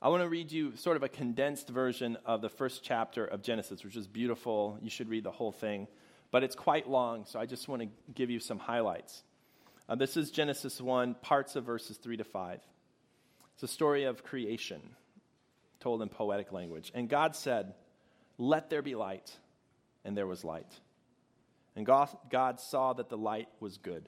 I 0.01 0.09
want 0.09 0.21
to 0.21 0.29
read 0.29 0.51
you 0.51 0.75
sort 0.75 0.97
of 0.97 1.03
a 1.03 1.09
condensed 1.09 1.69
version 1.69 2.17
of 2.25 2.41
the 2.41 2.49
first 2.49 2.83
chapter 2.83 3.25
of 3.25 3.41
Genesis, 3.41 3.83
which 3.83 3.95
is 3.95 4.07
beautiful. 4.07 4.77
You 4.81 4.89
should 4.89 5.09
read 5.09 5.23
the 5.23 5.31
whole 5.31 5.51
thing, 5.51 5.87
but 6.31 6.43
it's 6.43 6.55
quite 6.55 6.89
long, 6.89 7.25
so 7.25 7.39
I 7.39 7.45
just 7.45 7.67
want 7.67 7.83
to 7.83 7.87
give 8.13 8.29
you 8.29 8.39
some 8.39 8.59
highlights. 8.59 9.23
Uh, 9.87 9.95
this 9.95 10.17
is 10.17 10.29
Genesis 10.29 10.81
1, 10.81 11.15
parts 11.15 11.55
of 11.55 11.63
verses 11.63 11.97
3 11.97 12.17
to 12.17 12.23
5. 12.23 12.59
It's 13.53 13.63
a 13.63 13.67
story 13.67 14.03
of 14.03 14.23
creation 14.23 14.81
told 15.79 16.01
in 16.01 16.09
poetic 16.09 16.51
language. 16.51 16.91
And 16.93 17.09
God 17.09 17.35
said, 17.35 17.73
Let 18.37 18.69
there 18.69 18.81
be 18.81 18.95
light. 18.95 19.35
And 20.05 20.15
there 20.15 20.27
was 20.27 20.43
light. 20.43 20.71
And 21.75 21.85
God, 21.85 22.09
God 22.29 22.59
saw 22.59 22.93
that 22.93 23.09
the 23.09 23.17
light 23.17 23.49
was 23.59 23.77
good. 23.77 24.07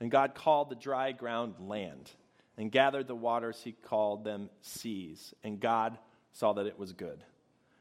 And 0.00 0.10
God 0.10 0.34
called 0.34 0.70
the 0.70 0.76
dry 0.76 1.12
ground 1.12 1.54
land 1.58 2.10
and 2.56 2.72
gathered 2.72 3.06
the 3.06 3.14
waters, 3.14 3.60
he 3.62 3.72
called 3.72 4.24
them 4.24 4.50
seas. 4.62 5.34
And 5.42 5.60
God 5.60 5.98
saw 6.32 6.52
that 6.54 6.66
it 6.66 6.78
was 6.78 6.92
good. 6.92 7.22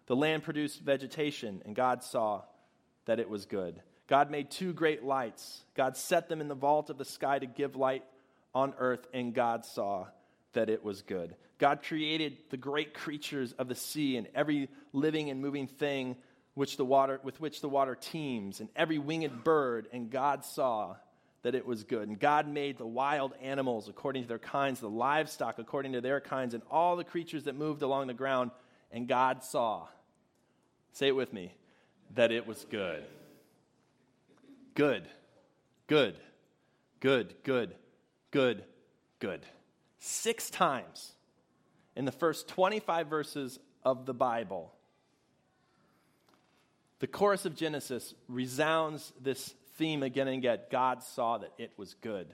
The 0.07 0.15
land 0.15 0.43
produced 0.43 0.81
vegetation, 0.81 1.61
and 1.65 1.75
God 1.75 2.03
saw 2.03 2.43
that 3.05 3.19
it 3.19 3.29
was 3.29 3.45
good. 3.45 3.81
God 4.07 4.31
made 4.31 4.49
two 4.49 4.73
great 4.73 5.03
lights. 5.03 5.63
God 5.75 5.97
set 5.97 6.29
them 6.29 6.41
in 6.41 6.47
the 6.47 6.55
vault 6.55 6.89
of 6.89 6.97
the 6.97 7.05
sky 7.05 7.39
to 7.39 7.45
give 7.45 7.75
light 7.75 8.03
on 8.53 8.73
earth, 8.77 9.05
and 9.13 9.33
God 9.33 9.65
saw 9.65 10.07
that 10.57 10.69
it 10.69 10.83
was 10.83 11.03
good. 11.03 11.35
God 11.59 11.83
created 11.83 12.37
the 12.49 12.57
great 12.57 12.95
creatures 12.95 13.53
of 13.53 13.67
the 13.67 13.75
sea 13.75 14.17
and 14.17 14.27
every 14.33 14.69
living 14.91 15.29
and 15.29 15.39
moving 15.39 15.67
thing 15.67 16.15
which 16.55 16.77
the 16.77 16.85
water, 16.85 17.19
with 17.21 17.39
which 17.39 17.61
the 17.61 17.69
water 17.69 17.93
teems, 17.93 18.59
and 18.59 18.69
every 18.75 18.97
winged 18.97 19.43
bird, 19.43 19.87
and 19.93 20.09
God 20.09 20.43
saw 20.43 20.95
that 21.43 21.53
it 21.53 21.67
was 21.67 21.83
good. 21.83 22.07
And 22.07 22.19
God 22.19 22.47
made 22.47 22.79
the 22.79 22.87
wild 22.87 23.33
animals 23.39 23.87
according 23.87 24.23
to 24.23 24.27
their 24.27 24.39
kinds, 24.39 24.79
the 24.79 24.89
livestock 24.89 25.59
according 25.59 25.93
to 25.93 26.01
their 26.01 26.19
kinds, 26.19 26.55
and 26.55 26.63
all 26.71 26.95
the 26.95 27.03
creatures 27.03 27.43
that 27.43 27.53
moved 27.53 27.83
along 27.83 28.07
the 28.07 28.15
ground, 28.15 28.49
and 28.91 29.07
God 29.07 29.43
saw. 29.43 29.87
Say 30.93 31.09
it 31.09 31.15
with 31.15 31.31
me 31.31 31.53
that 32.15 32.31
it 32.31 32.47
was 32.47 32.65
good. 32.71 33.03
Good, 34.73 35.03
good, 35.85 36.15
good, 36.99 37.35
good, 37.43 37.75
good, 38.31 38.63
good. 39.19 39.45
Six 39.99 40.49
times 40.49 41.13
in 41.95 42.05
the 42.05 42.11
first 42.11 42.47
25 42.47 43.07
verses 43.07 43.59
of 43.83 44.05
the 44.05 44.13
Bible, 44.13 44.73
the 46.99 47.07
chorus 47.07 47.45
of 47.45 47.55
Genesis 47.55 48.13
resounds 48.27 49.13
this 49.21 49.53
theme 49.75 50.03
again 50.03 50.27
and 50.27 50.37
again 50.37 50.59
God 50.71 51.03
saw 51.03 51.37
that 51.37 51.51
it 51.57 51.71
was 51.77 51.95
good. 52.01 52.33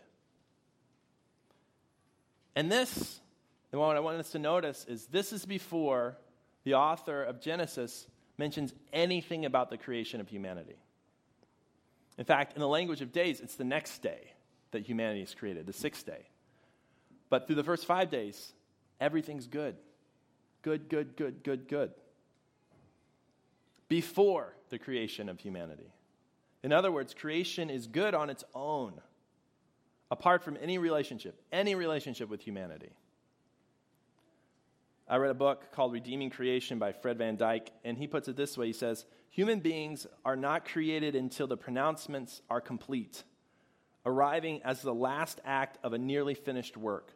And 2.55 2.71
this, 2.71 3.19
and 3.71 3.81
what 3.81 3.97
I 3.97 3.99
want 3.99 4.19
us 4.19 4.31
to 4.31 4.39
notice 4.39 4.85
is 4.87 5.07
this 5.07 5.33
is 5.33 5.45
before 5.45 6.17
the 6.63 6.75
author 6.75 7.23
of 7.23 7.41
Genesis 7.41 8.07
mentions 8.37 8.73
anything 8.91 9.45
about 9.45 9.69
the 9.69 9.77
creation 9.77 10.21
of 10.21 10.27
humanity. 10.27 10.77
In 12.17 12.25
fact, 12.25 12.53
in 12.53 12.59
the 12.59 12.67
language 12.67 13.01
of 13.01 13.11
days, 13.11 13.41
it's 13.41 13.55
the 13.55 13.63
next 13.63 14.01
day 14.01 14.33
that 14.71 14.83
humanity 14.83 15.21
is 15.21 15.33
created, 15.33 15.65
the 15.65 15.73
sixth 15.73 16.05
day. 16.05 16.27
But 17.33 17.47
through 17.47 17.55
the 17.55 17.63
first 17.63 17.87
five 17.87 18.11
days, 18.11 18.53
everything's 19.01 19.47
good. 19.47 19.75
Good, 20.61 20.87
good, 20.87 21.15
good, 21.15 21.43
good, 21.43 21.67
good. 21.67 21.91
Before 23.89 24.53
the 24.69 24.77
creation 24.77 25.29
of 25.29 25.39
humanity. 25.39 25.91
In 26.61 26.71
other 26.71 26.91
words, 26.91 27.15
creation 27.15 27.71
is 27.71 27.87
good 27.87 28.13
on 28.13 28.29
its 28.29 28.43
own, 28.53 29.01
apart 30.11 30.43
from 30.43 30.59
any 30.61 30.77
relationship, 30.77 31.41
any 31.51 31.73
relationship 31.73 32.29
with 32.29 32.39
humanity. 32.39 32.91
I 35.09 35.15
read 35.15 35.31
a 35.31 35.33
book 35.33 35.71
called 35.71 35.91
Redeeming 35.91 36.29
Creation 36.29 36.77
by 36.77 36.91
Fred 36.91 37.17
Van 37.17 37.35
Dyke, 37.35 37.71
and 37.83 37.97
he 37.97 38.05
puts 38.05 38.27
it 38.27 38.35
this 38.35 38.59
way 38.59 38.67
He 38.67 38.73
says, 38.73 39.05
Human 39.31 39.59
beings 39.59 40.05
are 40.23 40.35
not 40.35 40.65
created 40.65 41.15
until 41.15 41.47
the 41.47 41.57
pronouncements 41.57 42.43
are 42.47 42.61
complete, 42.61 43.23
arriving 44.05 44.61
as 44.63 44.83
the 44.83 44.93
last 44.93 45.41
act 45.43 45.79
of 45.83 45.93
a 45.93 45.97
nearly 45.97 46.35
finished 46.35 46.77
work. 46.77 47.11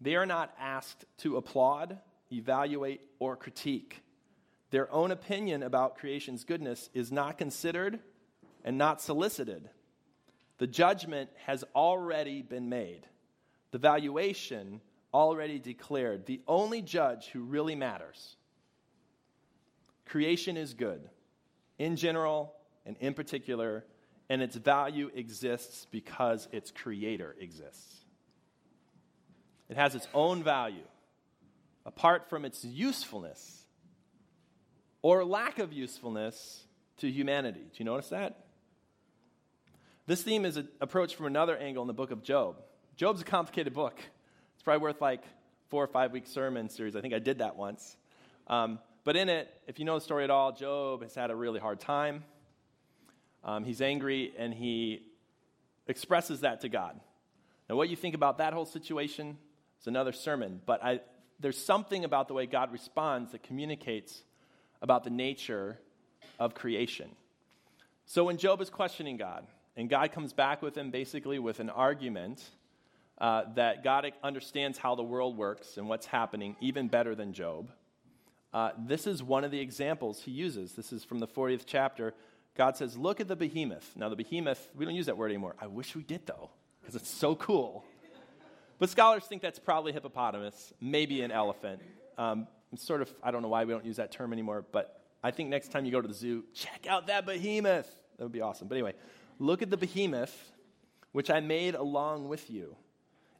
They 0.00 0.14
are 0.14 0.26
not 0.26 0.54
asked 0.58 1.04
to 1.18 1.36
applaud, 1.36 1.98
evaluate, 2.32 3.00
or 3.18 3.36
critique. 3.36 4.02
Their 4.70 4.92
own 4.92 5.10
opinion 5.10 5.62
about 5.62 5.96
creation's 5.96 6.44
goodness 6.44 6.90
is 6.94 7.10
not 7.10 7.38
considered 7.38 7.98
and 8.64 8.78
not 8.78 9.00
solicited. 9.00 9.68
The 10.58 10.66
judgment 10.66 11.30
has 11.46 11.64
already 11.74 12.42
been 12.42 12.68
made. 12.68 13.06
The 13.70 13.78
valuation 13.78 14.80
already 15.12 15.58
declared, 15.58 16.26
the 16.26 16.40
only 16.46 16.82
judge 16.82 17.28
who 17.28 17.40
really 17.40 17.74
matters. 17.74 18.36
Creation 20.04 20.56
is 20.56 20.74
good, 20.74 21.08
in 21.78 21.96
general 21.96 22.54
and 22.84 22.96
in 23.00 23.14
particular, 23.14 23.84
and 24.28 24.42
its 24.42 24.56
value 24.56 25.10
exists 25.14 25.86
because 25.90 26.48
its 26.52 26.70
creator 26.70 27.34
exists. 27.40 27.97
It 29.68 29.76
has 29.76 29.94
its 29.94 30.08
own 30.14 30.42
value, 30.42 30.86
apart 31.84 32.30
from 32.30 32.44
its 32.44 32.64
usefulness 32.64 33.64
or 35.02 35.24
lack 35.24 35.58
of 35.58 35.72
usefulness 35.72 36.64
to 36.98 37.10
humanity. 37.10 37.60
Do 37.60 37.76
you 37.76 37.84
notice 37.84 38.08
that? 38.08 38.44
This 40.06 40.22
theme 40.22 40.44
is 40.44 40.58
approached 40.80 41.16
from 41.16 41.26
another 41.26 41.56
angle 41.56 41.82
in 41.82 41.86
the 41.86 41.94
book 41.94 42.10
of 42.10 42.22
Job. 42.22 42.56
Job's 42.96 43.20
a 43.20 43.24
complicated 43.24 43.74
book. 43.74 43.94
It's 44.54 44.62
probably 44.62 44.82
worth 44.82 45.00
like 45.00 45.22
four 45.68 45.84
or 45.84 45.86
five 45.86 46.12
week 46.12 46.26
sermon 46.26 46.68
series. 46.70 46.96
I 46.96 47.00
think 47.00 47.14
I 47.14 47.18
did 47.18 47.38
that 47.38 47.56
once. 47.56 47.96
Um, 48.46 48.78
but 49.04 49.16
in 49.16 49.28
it, 49.28 49.48
if 49.66 49.78
you 49.78 49.84
know 49.84 49.98
the 49.98 50.00
story 50.00 50.24
at 50.24 50.30
all, 50.30 50.52
Job 50.52 51.02
has 51.02 51.14
had 51.14 51.30
a 51.30 51.36
really 51.36 51.60
hard 51.60 51.78
time. 51.78 52.24
Um, 53.44 53.64
he's 53.64 53.80
angry 53.80 54.32
and 54.36 54.52
he 54.52 55.02
expresses 55.86 56.40
that 56.40 56.62
to 56.62 56.68
God. 56.68 56.98
Now, 57.68 57.76
what 57.76 57.88
you 57.88 57.96
think 57.96 58.14
about 58.14 58.38
that 58.38 58.52
whole 58.52 58.66
situation 58.66 59.36
is 59.80 59.86
another 59.86 60.12
sermon, 60.12 60.60
but 60.66 60.82
I, 60.82 61.00
there's 61.40 61.62
something 61.62 62.04
about 62.04 62.28
the 62.28 62.34
way 62.34 62.46
God 62.46 62.72
responds 62.72 63.32
that 63.32 63.42
communicates 63.42 64.22
about 64.82 65.04
the 65.04 65.10
nature 65.10 65.78
of 66.38 66.54
creation. 66.54 67.10
So 68.06 68.24
when 68.24 68.38
Job 68.38 68.60
is 68.60 68.70
questioning 68.70 69.16
God, 69.16 69.46
and 69.76 69.88
God 69.88 70.10
comes 70.10 70.32
back 70.32 70.60
with 70.60 70.76
him 70.76 70.90
basically 70.90 71.38
with 71.38 71.60
an 71.60 71.70
argument 71.70 72.42
uh, 73.18 73.42
that 73.54 73.84
God 73.84 74.10
understands 74.22 74.76
how 74.76 74.96
the 74.96 75.02
world 75.02 75.36
works 75.36 75.76
and 75.76 75.88
what's 75.88 76.06
happening 76.06 76.56
even 76.60 76.88
better 76.88 77.14
than 77.14 77.32
Job. 77.32 77.70
Uh, 78.52 78.70
this 78.76 79.06
is 79.06 79.22
one 79.22 79.44
of 79.44 79.50
the 79.50 79.60
examples 79.60 80.22
he 80.22 80.30
uses. 80.30 80.72
This 80.72 80.92
is 80.92 81.04
from 81.04 81.18
the 81.18 81.28
40th 81.28 81.62
chapter. 81.66 82.14
God 82.56 82.76
says, 82.76 82.96
Look 82.96 83.20
at 83.20 83.28
the 83.28 83.36
behemoth. 83.36 83.92
Now, 83.96 84.08
the 84.08 84.16
behemoth, 84.16 84.68
we 84.74 84.84
don't 84.84 84.94
use 84.94 85.06
that 85.06 85.16
word 85.16 85.30
anymore. 85.30 85.54
I 85.60 85.66
wish 85.66 85.94
we 85.94 86.02
did, 86.02 86.26
though, 86.26 86.50
because 86.80 86.96
it's 86.96 87.10
so 87.10 87.36
cool. 87.36 87.84
But 88.78 88.90
scholars 88.90 89.24
think 89.24 89.42
that's 89.42 89.58
probably 89.58 89.92
hippopotamus, 89.92 90.72
maybe 90.80 91.22
an 91.22 91.30
elephant. 91.30 91.82
Um, 92.16 92.46
sort 92.76 93.02
of, 93.02 93.12
I 93.22 93.30
don't 93.30 93.42
know 93.42 93.48
why 93.48 93.64
we 93.64 93.72
don't 93.72 93.84
use 93.84 93.96
that 93.96 94.12
term 94.12 94.32
anymore, 94.32 94.64
but 94.70 95.00
I 95.22 95.30
think 95.30 95.48
next 95.48 95.72
time 95.72 95.84
you 95.84 95.92
go 95.92 96.00
to 96.00 96.08
the 96.08 96.14
zoo, 96.14 96.44
check 96.54 96.86
out 96.88 97.08
that 97.08 97.26
behemoth. 97.26 97.88
That 98.16 98.24
would 98.24 98.32
be 98.32 98.40
awesome. 98.40 98.68
But 98.68 98.76
anyway, 98.76 98.94
look 99.38 99.62
at 99.62 99.70
the 99.70 99.76
behemoth, 99.76 100.36
which 101.12 101.30
I 101.30 101.40
made 101.40 101.74
along 101.74 102.28
with 102.28 102.50
you 102.50 102.76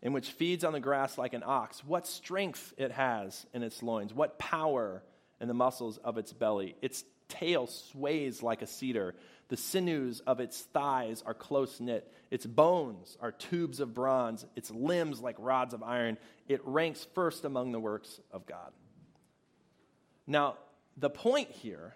and 0.02 0.14
which 0.14 0.30
feeds 0.30 0.64
on 0.64 0.72
the 0.72 0.80
grass 0.80 1.18
like 1.18 1.34
an 1.34 1.42
ox, 1.44 1.84
what 1.84 2.06
strength 2.06 2.72
it 2.76 2.92
has 2.92 3.46
in 3.52 3.62
its 3.62 3.82
loins, 3.82 4.14
what 4.14 4.38
power 4.38 5.02
in 5.40 5.48
the 5.48 5.54
muscles 5.54 5.98
of 5.98 6.18
its 6.18 6.32
belly. 6.32 6.76
Its 6.82 7.04
tail 7.28 7.66
sways 7.66 8.42
like 8.42 8.62
a 8.62 8.66
cedar. 8.66 9.14
The 9.48 9.56
sinews 9.56 10.20
of 10.20 10.40
its 10.40 10.60
thighs 10.60 11.22
are 11.26 11.34
close 11.34 11.80
knit. 11.80 12.10
Its 12.30 12.44
bones 12.44 13.16
are 13.20 13.32
tubes 13.32 13.80
of 13.80 13.94
bronze. 13.94 14.44
Its 14.54 14.70
limbs 14.70 15.20
like 15.20 15.36
rods 15.38 15.74
of 15.74 15.82
iron. 15.82 16.18
It 16.46 16.60
ranks 16.64 17.06
first 17.14 17.44
among 17.44 17.72
the 17.72 17.80
works 17.80 18.20
of 18.30 18.46
God. 18.46 18.72
Now, 20.26 20.56
the 20.96 21.10
point 21.10 21.50
here 21.50 21.94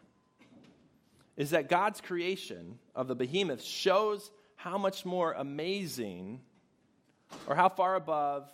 is 1.36 1.50
that 1.50 1.68
God's 1.68 2.00
creation 2.00 2.78
of 2.94 3.08
the 3.08 3.14
behemoth 3.14 3.62
shows 3.62 4.30
how 4.56 4.78
much 4.78 5.04
more 5.04 5.32
amazing 5.32 6.40
or 7.46 7.54
how 7.54 7.68
far 7.68 7.94
above 7.94 8.50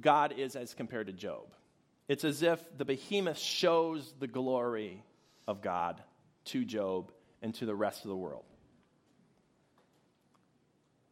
God 0.00 0.34
is 0.36 0.56
as 0.56 0.74
compared 0.74 1.08
to 1.08 1.12
Job. 1.12 1.54
It's 2.08 2.24
as 2.24 2.42
if 2.42 2.60
the 2.76 2.84
behemoth 2.84 3.38
shows 3.38 4.14
the 4.18 4.26
glory 4.26 5.04
of 5.46 5.62
God 5.62 6.02
to 6.46 6.64
Job 6.64 7.12
and 7.42 7.54
to 7.56 7.66
the 7.66 7.74
rest 7.74 8.04
of 8.04 8.08
the 8.08 8.16
world. 8.16 8.44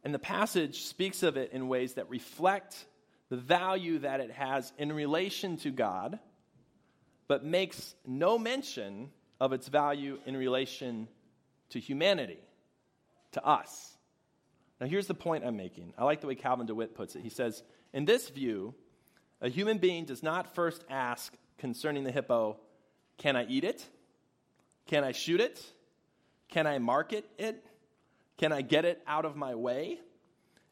And 0.03 0.13
the 0.13 0.19
passage 0.19 0.83
speaks 0.83 1.23
of 1.23 1.37
it 1.37 1.51
in 1.51 1.67
ways 1.67 1.95
that 1.95 2.09
reflect 2.09 2.85
the 3.29 3.37
value 3.37 3.99
that 3.99 4.21
it 4.21 4.31
has 4.31 4.71
in 4.77 4.91
relation 4.91 5.57
to 5.57 5.71
God, 5.71 6.19
but 7.27 7.43
makes 7.43 7.95
no 8.05 8.37
mention 8.37 9.09
of 9.39 9.53
its 9.53 9.67
value 9.67 10.19
in 10.25 10.35
relation 10.35 11.07
to 11.69 11.79
humanity, 11.79 12.39
to 13.33 13.45
us. 13.45 13.97
Now, 14.81 14.87
here's 14.87 15.07
the 15.07 15.13
point 15.13 15.43
I'm 15.45 15.57
making. 15.57 15.93
I 15.97 16.05
like 16.05 16.21
the 16.21 16.27
way 16.27 16.35
Calvin 16.35 16.65
DeWitt 16.65 16.95
puts 16.95 17.15
it. 17.15 17.21
He 17.21 17.29
says, 17.29 17.61
In 17.93 18.05
this 18.05 18.29
view, 18.29 18.73
a 19.41 19.49
human 19.49 19.77
being 19.77 20.05
does 20.05 20.23
not 20.23 20.55
first 20.55 20.83
ask 20.89 21.33
concerning 21.57 22.03
the 22.03 22.11
hippo, 22.11 22.57
Can 23.17 23.35
I 23.35 23.45
eat 23.45 23.63
it? 23.63 23.85
Can 24.87 25.03
I 25.03 25.11
shoot 25.11 25.41
it? 25.41 25.61
Can 26.47 26.65
I 26.65 26.79
market 26.79 27.25
it? 27.37 27.63
Can 28.39 28.53
I 28.53 28.61
get 28.61 28.85
it 28.85 29.03
out 29.05 29.25
of 29.25 29.35
my 29.35 29.53
way? 29.53 29.99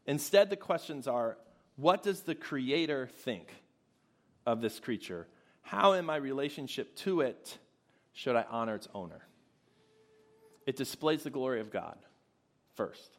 Instead, 0.05 0.49
the 0.49 0.55
questions 0.55 1.05
are 1.05 1.37
What 1.75 2.01
does 2.01 2.21
the 2.21 2.33
Creator 2.33 3.09
think 3.25 3.53
of 4.45 4.61
this 4.61 4.79
creature? 4.79 5.27
How, 5.63 5.91
in 5.91 6.05
my 6.05 6.15
relationship 6.15 6.95
to 6.97 7.19
it, 7.19 7.57
should 8.13 8.37
I 8.37 8.45
honor 8.49 8.75
its 8.75 8.87
owner? 8.93 9.19
It 10.65 10.77
displays 10.77 11.23
the 11.23 11.29
glory 11.29 11.59
of 11.59 11.69
God 11.69 11.97
first. 12.75 13.17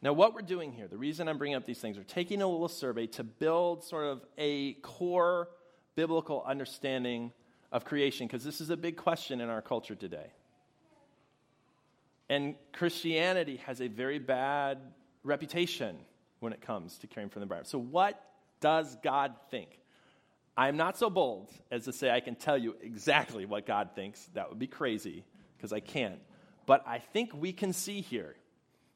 Now, 0.00 0.12
what 0.12 0.34
we're 0.34 0.42
doing 0.42 0.70
here, 0.70 0.86
the 0.86 0.96
reason 0.96 1.26
I'm 1.26 1.36
bringing 1.36 1.56
up 1.56 1.66
these 1.66 1.80
things, 1.80 1.96
we're 1.96 2.04
taking 2.04 2.42
a 2.42 2.46
little 2.46 2.68
survey 2.68 3.08
to 3.08 3.24
build 3.24 3.82
sort 3.82 4.04
of 4.04 4.24
a 4.38 4.74
core 4.74 5.48
biblical 5.96 6.44
understanding 6.46 7.32
of 7.72 7.84
creation, 7.84 8.28
because 8.28 8.44
this 8.44 8.60
is 8.60 8.70
a 8.70 8.76
big 8.76 8.96
question 8.96 9.40
in 9.40 9.48
our 9.48 9.60
culture 9.60 9.96
today. 9.96 10.28
And 12.28 12.56
Christianity 12.72 13.56
has 13.66 13.80
a 13.80 13.88
very 13.88 14.18
bad 14.18 14.78
reputation 15.22 15.96
when 16.40 16.52
it 16.52 16.60
comes 16.60 16.98
to 16.98 17.06
caring 17.06 17.30
for 17.30 17.38
the 17.38 17.44
environment. 17.44 17.68
So, 17.68 17.78
what 17.78 18.22
does 18.60 18.96
God 19.02 19.34
think? 19.50 19.80
I'm 20.56 20.76
not 20.76 20.98
so 20.98 21.08
bold 21.08 21.50
as 21.70 21.84
to 21.84 21.92
say 21.92 22.10
I 22.10 22.20
can 22.20 22.34
tell 22.34 22.58
you 22.58 22.76
exactly 22.82 23.46
what 23.46 23.64
God 23.64 23.90
thinks. 23.94 24.28
That 24.34 24.48
would 24.48 24.58
be 24.58 24.66
crazy 24.66 25.24
because 25.56 25.72
I 25.72 25.80
can't. 25.80 26.18
But 26.66 26.82
I 26.86 26.98
think 26.98 27.32
we 27.32 27.52
can 27.52 27.72
see 27.72 28.00
here 28.00 28.34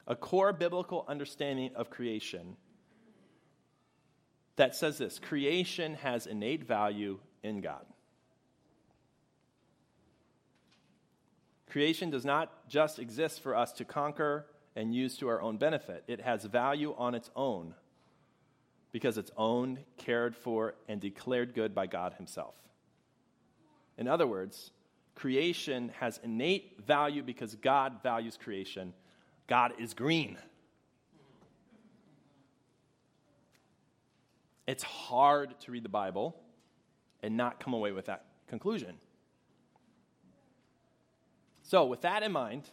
a 0.05 0.15
core 0.15 0.51
biblical 0.51 1.05
understanding 1.07 1.71
of 1.75 1.89
creation 1.89 2.57
that 4.57 4.75
says 4.75 4.97
this 4.97 5.19
creation 5.19 5.95
has 5.95 6.27
innate 6.27 6.65
value 6.65 7.19
in 7.41 7.61
God. 7.61 7.85
Creation 11.73 12.11
does 12.11 12.23
not 12.23 12.69
just 12.69 12.99
exist 12.99 13.41
for 13.41 13.55
us 13.55 13.71
to 13.71 13.83
conquer 13.83 14.45
and 14.75 14.93
use 14.93 15.17
to 15.17 15.27
our 15.27 15.41
own 15.41 15.57
benefit, 15.57 16.03
it 16.07 16.21
has 16.21 16.45
value 16.45 16.93
on 16.99 17.15
its 17.15 17.31
own 17.35 17.73
because 18.91 19.17
it's 19.17 19.31
owned, 19.37 19.79
cared 19.97 20.35
for, 20.35 20.75
and 20.87 21.01
declared 21.01 21.55
good 21.55 21.73
by 21.73 21.87
God 21.87 22.13
Himself. 22.13 22.53
In 23.97 24.07
other 24.07 24.27
words, 24.27 24.69
creation 25.15 25.91
has 25.99 26.19
innate 26.23 26.79
value 26.85 27.23
because 27.23 27.55
God 27.55 28.03
values 28.03 28.37
creation. 28.37 28.93
God 29.47 29.73
is 29.79 29.95
green. 29.95 30.37
It's 34.67 34.83
hard 34.83 35.59
to 35.61 35.71
read 35.71 35.81
the 35.81 35.89
Bible 35.89 36.35
and 37.23 37.35
not 37.35 37.59
come 37.59 37.73
away 37.73 37.93
with 37.93 38.05
that 38.05 38.25
conclusion. 38.47 38.95
So, 41.73 41.85
with 41.85 42.01
that 42.01 42.21
in 42.21 42.31
mind, 42.31 42.69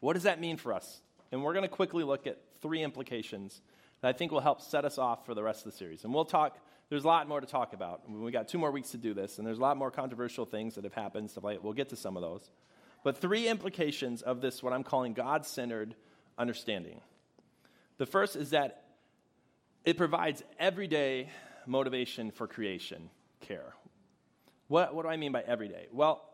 what 0.00 0.14
does 0.14 0.24
that 0.24 0.40
mean 0.40 0.56
for 0.56 0.72
us? 0.72 1.00
And 1.30 1.44
we're 1.44 1.52
going 1.52 1.62
to 1.62 1.68
quickly 1.68 2.02
look 2.02 2.26
at 2.26 2.36
three 2.60 2.82
implications 2.82 3.60
that 4.00 4.08
I 4.08 4.12
think 4.12 4.32
will 4.32 4.40
help 4.40 4.60
set 4.60 4.84
us 4.84 4.98
off 4.98 5.24
for 5.24 5.34
the 5.34 5.42
rest 5.44 5.64
of 5.64 5.70
the 5.70 5.78
series. 5.78 6.02
And 6.02 6.12
we'll 6.12 6.24
talk, 6.24 6.58
there's 6.88 7.04
a 7.04 7.06
lot 7.06 7.28
more 7.28 7.40
to 7.40 7.46
talk 7.46 7.74
about. 7.74 8.10
We 8.10 8.32
got 8.32 8.48
two 8.48 8.58
more 8.58 8.72
weeks 8.72 8.90
to 8.90 8.96
do 8.96 9.14
this, 9.14 9.38
and 9.38 9.46
there's 9.46 9.58
a 9.58 9.60
lot 9.60 9.76
more 9.76 9.92
controversial 9.92 10.46
things 10.46 10.74
that 10.74 10.82
have 10.82 10.94
happened, 10.94 11.30
stuff 11.30 11.44
like 11.44 11.62
We'll 11.62 11.74
get 11.74 11.90
to 11.90 11.96
some 11.96 12.16
of 12.16 12.22
those. 12.22 12.50
But 13.04 13.18
three 13.18 13.46
implications 13.46 14.20
of 14.20 14.40
this, 14.40 14.64
what 14.64 14.72
I'm 14.72 14.82
calling 14.82 15.12
God 15.12 15.46
centered 15.46 15.94
understanding. 16.36 17.02
The 17.98 18.06
first 18.06 18.34
is 18.34 18.50
that 18.50 18.82
it 19.84 19.96
provides 19.96 20.42
everyday 20.58 21.28
motivation 21.68 22.32
for 22.32 22.48
creation 22.48 23.10
care. 23.42 23.74
What, 24.66 24.92
what 24.92 25.02
do 25.02 25.08
I 25.08 25.18
mean 25.18 25.30
by 25.30 25.42
everyday? 25.42 25.86
Well, 25.92 26.33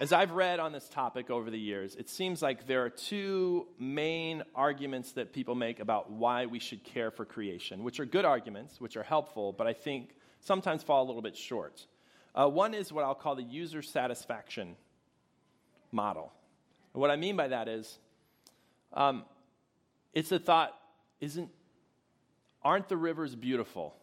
as 0.00 0.14
I've 0.14 0.30
read 0.30 0.60
on 0.60 0.72
this 0.72 0.88
topic 0.88 1.28
over 1.28 1.50
the 1.50 1.58
years, 1.58 1.94
it 1.94 2.08
seems 2.08 2.40
like 2.40 2.66
there 2.66 2.82
are 2.82 2.88
two 2.88 3.66
main 3.78 4.42
arguments 4.54 5.12
that 5.12 5.34
people 5.34 5.54
make 5.54 5.78
about 5.78 6.10
why 6.10 6.46
we 6.46 6.58
should 6.58 6.82
care 6.82 7.10
for 7.10 7.26
creation, 7.26 7.84
which 7.84 8.00
are 8.00 8.06
good 8.06 8.24
arguments, 8.24 8.80
which 8.80 8.96
are 8.96 9.02
helpful, 9.02 9.52
but 9.52 9.66
I 9.66 9.74
think 9.74 10.14
sometimes 10.40 10.82
fall 10.82 11.04
a 11.04 11.06
little 11.06 11.20
bit 11.20 11.36
short. 11.36 11.86
Uh, 12.34 12.48
one 12.48 12.72
is 12.72 12.90
what 12.90 13.04
I'll 13.04 13.14
call 13.14 13.34
the 13.36 13.42
user 13.42 13.82
satisfaction 13.82 14.74
model. 15.92 16.32
And 16.94 17.02
what 17.02 17.10
I 17.10 17.16
mean 17.16 17.36
by 17.36 17.48
that 17.48 17.68
is 17.68 17.98
um, 18.94 19.24
it's 20.14 20.32
a 20.32 20.38
thought, 20.38 20.74
isn't, 21.20 21.50
aren't 22.62 22.88
the 22.88 22.96
rivers 22.96 23.34
beautiful? 23.34 23.94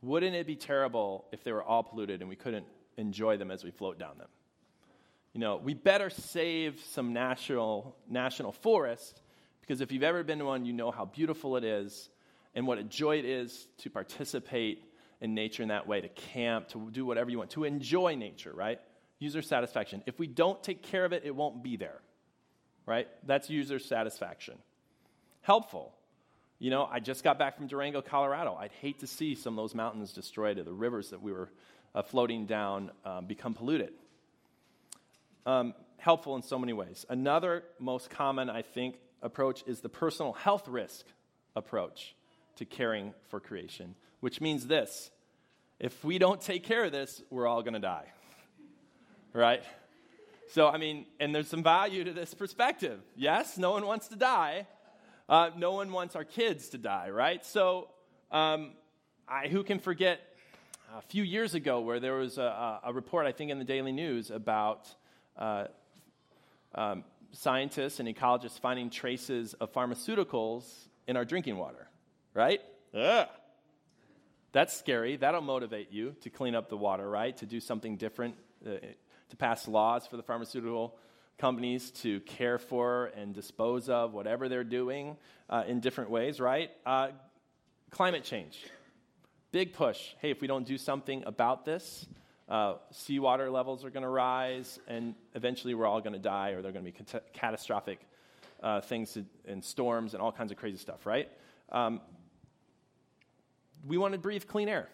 Wouldn't 0.00 0.34
it 0.34 0.46
be 0.46 0.56
terrible 0.56 1.26
if 1.32 1.44
they 1.44 1.52
were 1.52 1.62
all 1.62 1.82
polluted 1.82 2.20
and 2.20 2.30
we 2.30 2.36
couldn't 2.36 2.66
enjoy 2.96 3.36
them 3.36 3.50
as 3.50 3.62
we 3.62 3.70
float 3.70 3.98
down 3.98 4.16
them? 4.16 4.28
You 5.38 5.44
know, 5.44 5.54
we 5.54 5.72
better 5.72 6.10
save 6.10 6.80
some 6.90 7.12
national, 7.12 7.94
national 8.10 8.50
forest 8.50 9.22
because 9.60 9.80
if 9.80 9.92
you've 9.92 10.02
ever 10.02 10.24
been 10.24 10.40
to 10.40 10.44
one, 10.44 10.64
you 10.64 10.72
know 10.72 10.90
how 10.90 11.04
beautiful 11.04 11.56
it 11.56 11.62
is 11.62 12.10
and 12.56 12.66
what 12.66 12.78
a 12.78 12.82
joy 12.82 13.20
it 13.20 13.24
is 13.24 13.68
to 13.78 13.88
participate 13.88 14.82
in 15.20 15.34
nature 15.34 15.62
in 15.62 15.68
that 15.68 15.86
way, 15.86 16.00
to 16.00 16.08
camp, 16.08 16.66
to 16.70 16.90
do 16.90 17.06
whatever 17.06 17.30
you 17.30 17.38
want, 17.38 17.50
to 17.50 17.62
enjoy 17.62 18.16
nature, 18.16 18.52
right? 18.52 18.80
User 19.20 19.40
satisfaction. 19.40 20.02
If 20.06 20.18
we 20.18 20.26
don't 20.26 20.60
take 20.60 20.82
care 20.82 21.04
of 21.04 21.12
it, 21.12 21.22
it 21.24 21.36
won't 21.36 21.62
be 21.62 21.76
there, 21.76 22.00
right? 22.84 23.06
That's 23.24 23.48
user 23.48 23.78
satisfaction. 23.78 24.58
Helpful. 25.42 25.94
You 26.58 26.70
know, 26.70 26.84
I 26.90 26.98
just 26.98 27.22
got 27.22 27.38
back 27.38 27.58
from 27.58 27.68
Durango, 27.68 28.02
Colorado. 28.02 28.56
I'd 28.58 28.72
hate 28.72 28.98
to 29.00 29.06
see 29.06 29.36
some 29.36 29.56
of 29.56 29.62
those 29.62 29.76
mountains 29.76 30.12
destroyed 30.12 30.58
or 30.58 30.64
the 30.64 30.72
rivers 30.72 31.10
that 31.10 31.22
we 31.22 31.30
were 31.30 31.52
uh, 31.94 32.02
floating 32.02 32.46
down 32.46 32.90
um, 33.04 33.26
become 33.26 33.54
polluted 33.54 33.92
um, 35.46 35.74
helpful 35.98 36.36
in 36.36 36.42
so 36.42 36.58
many 36.58 36.72
ways. 36.72 37.04
Another 37.08 37.64
most 37.78 38.10
common, 38.10 38.48
I 38.50 38.62
think, 38.62 38.96
approach 39.22 39.64
is 39.66 39.80
the 39.80 39.88
personal 39.88 40.32
health 40.32 40.68
risk 40.68 41.06
approach 41.56 42.14
to 42.56 42.64
caring 42.64 43.14
for 43.28 43.40
creation, 43.40 43.94
which 44.20 44.40
means 44.40 44.66
this 44.66 45.10
if 45.80 46.04
we 46.04 46.18
don't 46.18 46.40
take 46.40 46.64
care 46.64 46.84
of 46.84 46.92
this, 46.92 47.22
we're 47.30 47.46
all 47.46 47.62
going 47.62 47.74
to 47.74 47.78
die. 47.80 48.06
right? 49.32 49.62
So, 50.50 50.66
I 50.66 50.76
mean, 50.78 51.06
and 51.20 51.34
there's 51.34 51.46
some 51.46 51.62
value 51.62 52.02
to 52.04 52.12
this 52.12 52.34
perspective. 52.34 53.00
Yes, 53.14 53.58
no 53.58 53.70
one 53.70 53.86
wants 53.86 54.08
to 54.08 54.16
die. 54.16 54.66
Uh, 55.28 55.50
no 55.56 55.72
one 55.72 55.92
wants 55.92 56.16
our 56.16 56.24
kids 56.24 56.70
to 56.70 56.78
die, 56.78 57.10
right? 57.10 57.44
So, 57.44 57.88
um, 58.32 58.72
I, 59.28 59.46
who 59.48 59.62
can 59.62 59.78
forget 59.78 60.20
a 60.96 61.02
few 61.02 61.22
years 61.22 61.54
ago 61.54 61.80
where 61.80 62.00
there 62.00 62.14
was 62.14 62.38
a, 62.38 62.80
a 62.82 62.92
report, 62.92 63.26
I 63.26 63.32
think, 63.32 63.50
in 63.50 63.58
the 63.58 63.64
Daily 63.64 63.92
News 63.92 64.30
about 64.30 64.88
uh, 65.38 65.64
um, 66.74 67.04
scientists 67.32 68.00
and 68.00 68.08
ecologists 68.08 68.58
finding 68.58 68.90
traces 68.90 69.54
of 69.54 69.72
pharmaceuticals 69.72 70.64
in 71.06 71.16
our 71.16 71.24
drinking 71.24 71.56
water, 71.56 71.88
right? 72.34 72.60
Ugh. 72.94 73.28
That's 74.52 74.76
scary. 74.76 75.16
That'll 75.16 75.42
motivate 75.42 75.92
you 75.92 76.16
to 76.22 76.30
clean 76.30 76.54
up 76.54 76.68
the 76.68 76.76
water, 76.76 77.08
right? 77.08 77.36
To 77.38 77.46
do 77.46 77.60
something 77.60 77.96
different, 77.96 78.34
uh, 78.66 78.70
to 79.28 79.36
pass 79.36 79.68
laws 79.68 80.06
for 80.06 80.16
the 80.16 80.22
pharmaceutical 80.22 80.96
companies 81.38 81.90
to 81.92 82.20
care 82.20 82.58
for 82.58 83.12
and 83.16 83.34
dispose 83.34 83.88
of 83.88 84.12
whatever 84.12 84.48
they're 84.48 84.64
doing 84.64 85.16
uh, 85.48 85.64
in 85.66 85.80
different 85.80 86.10
ways, 86.10 86.40
right? 86.40 86.70
Uh, 86.84 87.08
climate 87.90 88.24
change. 88.24 88.66
Big 89.52 89.72
push. 89.72 90.14
Hey, 90.20 90.30
if 90.30 90.40
we 90.40 90.46
don't 90.46 90.66
do 90.66 90.76
something 90.76 91.22
about 91.24 91.64
this, 91.64 92.06
uh, 92.48 92.74
seawater 92.92 93.50
levels 93.50 93.84
are 93.84 93.90
going 93.90 94.02
to 94.02 94.08
rise, 94.08 94.78
and 94.88 95.14
eventually 95.34 95.74
we're 95.74 95.86
all 95.86 96.00
going 96.00 96.14
to 96.14 96.18
die, 96.18 96.50
or 96.50 96.62
there 96.62 96.70
are 96.70 96.72
going 96.72 96.84
to 96.84 96.90
be 96.90 97.04
cat- 97.04 97.32
catastrophic 97.32 98.00
uh, 98.62 98.80
things 98.80 99.12
to, 99.12 99.24
and 99.46 99.62
storms 99.62 100.14
and 100.14 100.22
all 100.22 100.32
kinds 100.32 100.50
of 100.50 100.58
crazy 100.58 100.78
stuff, 100.78 101.04
right? 101.06 101.28
Um, 101.70 102.00
we 103.86 103.98
want 103.98 104.12
to 104.12 104.18
breathe 104.18 104.44
clean 104.46 104.68
air. 104.68 104.88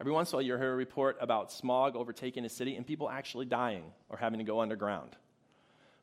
Every 0.00 0.12
once 0.12 0.30
in 0.30 0.34
a 0.34 0.36
while, 0.36 0.42
you 0.42 0.56
hear 0.56 0.72
a 0.72 0.76
report 0.76 1.16
about 1.20 1.52
smog 1.52 1.96
overtaking 1.96 2.44
a 2.44 2.48
city 2.48 2.76
and 2.76 2.86
people 2.86 3.08
actually 3.08 3.46
dying 3.46 3.84
or 4.08 4.16
having 4.16 4.38
to 4.38 4.44
go 4.44 4.60
underground. 4.60 5.16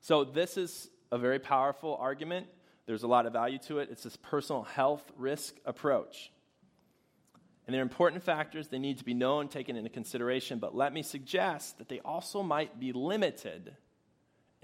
So, 0.02 0.24
this 0.24 0.58
is 0.58 0.90
a 1.12 1.18
very 1.18 1.40
powerful 1.40 1.98
argument. 2.00 2.48
There's 2.86 3.04
a 3.04 3.08
lot 3.08 3.26
of 3.26 3.34
value 3.34 3.60
to 3.68 3.80
it. 3.80 3.90
It's 3.92 4.04
this 4.04 4.16
personal 4.16 4.64
health 4.64 5.04
risk 5.18 5.56
approach. 5.66 6.32
And 7.70 7.74
they're 7.76 7.84
important 7.84 8.24
factors. 8.24 8.68
They 8.68 8.80
need 8.80 8.98
to 8.98 9.06
be 9.06 9.14
known, 9.14 9.48
taken 9.48 9.76
into 9.76 9.92
consideration. 9.92 10.58
But 10.58 10.76
let 10.76 10.92
me 10.92 11.04
suggest 11.04 11.78
that 11.78 11.88
they 11.88 12.00
also 12.00 12.42
might 12.42 12.80
be 12.80 12.94
limited 12.94 13.76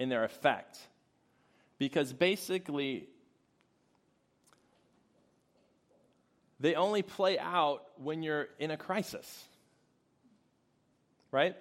in 0.00 0.08
their 0.08 0.24
effect. 0.24 0.80
Because 1.78 2.12
basically, 2.12 3.06
they 6.58 6.74
only 6.74 7.02
play 7.02 7.38
out 7.38 7.84
when 7.96 8.24
you're 8.24 8.48
in 8.58 8.72
a 8.72 8.76
crisis, 8.76 9.44
right? 11.30 11.54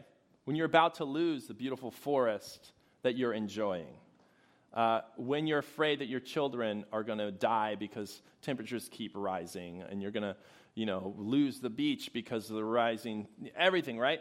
When 0.45 0.55
you're 0.55 0.65
about 0.65 0.95
to 0.95 1.05
lose 1.05 1.45
the 1.45 1.53
beautiful 1.53 1.91
forest 1.91 2.71
that 3.03 3.17
you're 3.17 3.33
enjoying. 3.33 3.93
Uh, 4.73 5.01
when 5.15 5.45
you're 5.45 5.59
afraid 5.59 5.99
that 5.99 6.07
your 6.07 6.21
children 6.21 6.85
are 6.91 7.03
going 7.03 7.19
to 7.19 7.31
die 7.31 7.75
because 7.75 8.23
temperatures 8.41 8.89
keep 8.91 9.11
rising 9.13 9.83
and 9.83 10.01
you're 10.01 10.09
going 10.09 10.23
to 10.23 10.35
you 10.75 10.85
know, 10.85 11.15
lose 11.17 11.59
the 11.59 11.69
beach 11.69 12.11
because 12.13 12.49
of 12.49 12.57
the 12.57 12.63
rising, 12.63 13.27
everything, 13.55 13.97
right? 13.97 14.19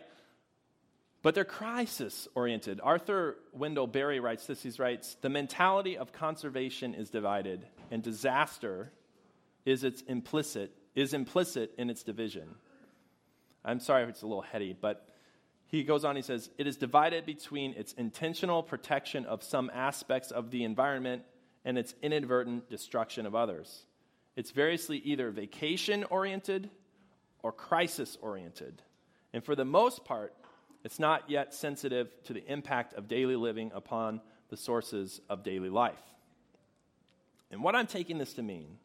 But 1.23 1.35
they're 1.35 1.45
crisis 1.45 2.29
oriented. 2.35 2.81
author 2.81 3.37
Wendell 3.53 3.87
Berry 3.87 4.21
writes 4.21 4.47
this. 4.47 4.63
He 4.63 4.71
writes, 4.79 5.17
The 5.21 5.29
mentality 5.29 5.97
of 5.97 6.13
conservation 6.13 6.95
is 6.95 7.11
divided, 7.11 7.67
and 7.91 8.03
disaster 8.03 8.93
is 9.65 9.85
its 9.85 10.03
implicit, 10.03 10.73
is 10.95 11.13
implicit 11.13 11.73
in 11.77 11.91
its 11.91 12.03
division. 12.03 12.55
I'm 13.65 13.81
sorry 13.81 14.03
if 14.05 14.11
it's 14.11 14.23
a 14.23 14.27
little 14.27 14.43
heady, 14.43 14.77
but 14.79 15.09
he 15.67 15.83
goes 15.83 16.05
on, 16.05 16.15
he 16.15 16.23
says, 16.23 16.51
It 16.59 16.67
is 16.67 16.77
divided 16.77 17.27
between 17.27 17.73
its 17.73 17.95
intentional 17.95 18.63
protection 18.63 19.25
of 19.25 19.43
some 19.43 19.71
aspects 19.75 20.31
of 20.31 20.51
the 20.51 20.63
environment 20.63 21.23
and 21.65 21.79
its 21.79 21.95
inadvertent 22.03 22.69
destruction 22.69 23.27
of 23.27 23.35
others. 23.35 23.87
It's 24.37 24.51
variously 24.51 24.99
either 24.99 25.31
vacation 25.31 26.05
oriented 26.05 26.71
or 27.43 27.53
crisis 27.53 28.19
oriented. 28.21 28.83
And 29.33 29.45
for 29.45 29.55
the 29.55 29.65
most 29.65 30.05
part, 30.05 30.35
it's 30.85 30.99
not 30.99 31.31
yet 31.31 31.55
sensitive 31.55 32.13
to 32.25 32.33
the 32.33 32.45
impact 32.51 32.95
of 32.95 33.09
daily 33.09 33.37
living 33.37 33.71
upon 33.75 34.21
the 34.49 34.57
sources 34.57 35.21
of 35.29 35.43
daily 35.43 35.71
life. 35.71 36.03
And 37.51 37.63
what 37.63 37.75
I'm 37.75 37.87
taking 37.87 38.19
this 38.19 38.35
to 38.35 38.43
mean 38.43 38.79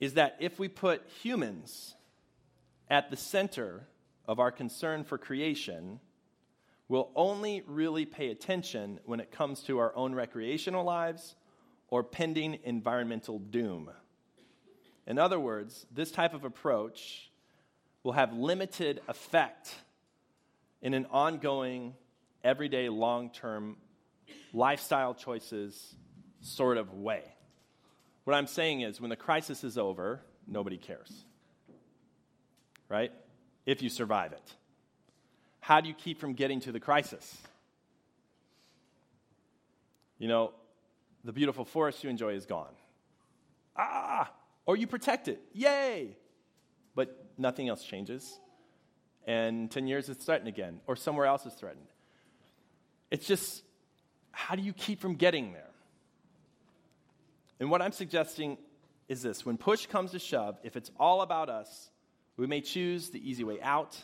is 0.00 0.14
that 0.14 0.36
if 0.40 0.58
we 0.58 0.68
put 0.68 1.06
humans 1.22 1.94
at 2.90 3.10
the 3.10 3.16
center 3.16 3.86
of 4.26 4.40
our 4.40 4.50
concern 4.50 5.04
for 5.04 5.16
creation, 5.16 6.00
we'll 6.88 7.10
only 7.14 7.62
really 7.66 8.04
pay 8.04 8.30
attention 8.30 8.98
when 9.04 9.20
it 9.20 9.30
comes 9.30 9.62
to 9.62 9.78
our 9.78 9.94
own 9.94 10.14
recreational 10.14 10.84
lives 10.84 11.36
or 11.88 12.02
pending 12.02 12.58
environmental 12.64 13.38
doom. 13.38 13.90
In 15.06 15.18
other 15.18 15.38
words, 15.38 15.86
this 15.92 16.10
type 16.10 16.34
of 16.34 16.44
approach 16.44 17.30
will 18.02 18.12
have 18.12 18.32
limited 18.32 19.00
effect 19.08 19.74
in 20.80 20.94
an 20.94 21.06
ongoing, 21.10 21.94
everyday, 22.42 22.88
long 22.88 23.30
term 23.30 23.76
lifestyle 24.52 25.14
choices 25.14 25.94
sort 26.40 26.76
of 26.76 26.92
way. 26.94 27.22
What 28.24 28.34
I'm 28.34 28.46
saying 28.46 28.82
is, 28.82 29.00
when 29.00 29.10
the 29.10 29.16
crisis 29.16 29.64
is 29.64 29.76
over, 29.78 30.20
nobody 30.46 30.76
cares. 30.76 31.24
Right? 32.88 33.12
If 33.66 33.82
you 33.82 33.88
survive 33.88 34.32
it. 34.32 34.54
How 35.60 35.80
do 35.80 35.88
you 35.88 35.94
keep 35.94 36.18
from 36.18 36.34
getting 36.34 36.60
to 36.60 36.72
the 36.72 36.80
crisis? 36.80 37.36
You 40.18 40.28
know, 40.28 40.52
the 41.24 41.32
beautiful 41.32 41.64
forest 41.64 42.04
you 42.04 42.10
enjoy 42.10 42.34
is 42.34 42.46
gone. 42.46 42.74
Ah! 43.76 44.30
Or 44.66 44.76
you 44.76 44.86
protect 44.86 45.28
it. 45.28 45.40
Yay! 45.52 46.16
But 46.94 47.24
nothing 47.36 47.68
else 47.68 47.82
changes. 47.82 48.38
And 49.26 49.70
10 49.70 49.86
years 49.86 50.08
it's 50.08 50.24
threatened 50.24 50.48
again, 50.48 50.80
or 50.86 50.96
somewhere 50.96 51.26
else 51.26 51.46
is 51.46 51.54
threatened. 51.54 51.86
It's 53.10 53.26
just, 53.26 53.62
how 54.32 54.54
do 54.54 54.62
you 54.62 54.72
keep 54.72 55.00
from 55.00 55.14
getting 55.14 55.52
there? 55.52 55.70
And 57.60 57.70
what 57.70 57.82
I'm 57.82 57.92
suggesting 57.92 58.58
is 59.08 59.22
this 59.22 59.46
when 59.46 59.56
push 59.56 59.86
comes 59.86 60.12
to 60.12 60.18
shove, 60.18 60.58
if 60.62 60.76
it's 60.76 60.90
all 60.98 61.22
about 61.22 61.48
us, 61.48 61.90
we 62.36 62.46
may 62.46 62.60
choose 62.60 63.10
the 63.10 63.28
easy 63.28 63.44
way 63.44 63.60
out, 63.60 63.96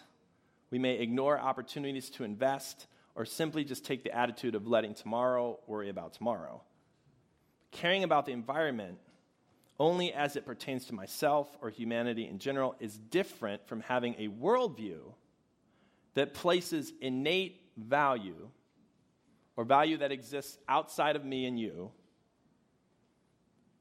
we 0.71 0.79
may 0.79 0.99
ignore 0.99 1.41
opportunities 1.41 2.11
to 2.11 2.25
invest, 2.25 2.87
or 3.15 3.25
simply 3.25 3.65
just 3.65 3.85
take 3.85 4.05
the 4.05 4.17
attitude 4.17 4.55
of 4.55 4.67
letting 4.69 4.95
tomorrow 4.95 5.59
worry 5.67 5.89
about 5.89 6.13
tomorrow. 6.13 6.63
Caring 7.73 8.05
about 8.05 8.27
the 8.27 8.33
environment 8.33 8.99
only 9.79 10.13
as 10.13 10.37
it 10.37 10.45
pertains 10.45 10.87
to 10.87 10.95
myself 10.95 11.57
or 11.63 11.71
humanity 11.71 12.27
in 12.27 12.39
general 12.39 12.75
is 12.81 12.99
different 12.99 13.67
from 13.67 13.81
having 13.81 14.15
a 14.19 14.29
worldview 14.29 14.99
that 16.15 16.35
places 16.35 16.93
innate 17.01 17.61
value 17.77 18.49
or 19.57 19.65
value 19.65 19.97
that 19.99 20.11
exists 20.11 20.59
outside 20.69 21.15
of 21.15 21.25
me 21.25 21.47
and 21.47 21.59
you 21.59 21.91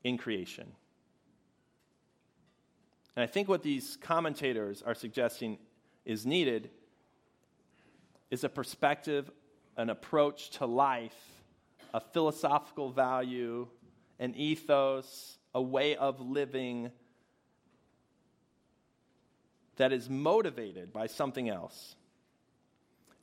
in 0.04 0.18
creation. 0.18 0.72
And 3.16 3.24
I 3.24 3.28
think 3.28 3.48
what 3.48 3.64
these 3.64 3.98
commentators 4.00 4.84
are 4.84 4.94
suggesting 4.94 5.58
is 6.06 6.26
needed 6.26 6.70
is 8.30 8.44
a 8.44 8.50
perspective, 8.50 9.32
an 9.76 9.90
approach 9.90 10.52
to 10.52 10.68
life, 10.68 11.18
a 11.94 12.00
philosophical 12.00 12.92
value, 12.92 13.68
an 14.20 14.36
ethos, 14.36 15.38
a 15.58 15.62
way 15.62 15.96
of 15.96 16.22
living 16.22 16.92
that 19.78 19.92
is 19.92 20.08
motivated 20.08 20.94
by 20.94 21.08
something 21.08 21.50
else. 21.50 21.96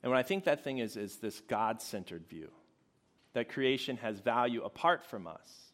And 0.03 0.11
what 0.11 0.19
I 0.19 0.23
think 0.23 0.43
that 0.43 0.61
thing 0.61 0.79
is, 0.79 0.97
is 0.97 1.15
this 1.15 1.39
God 1.39 1.81
centered 1.81 2.27
view 2.27 2.51
that 3.31 3.47
creation 3.47 3.95
has 3.97 4.19
value 4.19 4.61
apart 4.63 5.05
from 5.05 5.27
us 5.27 5.71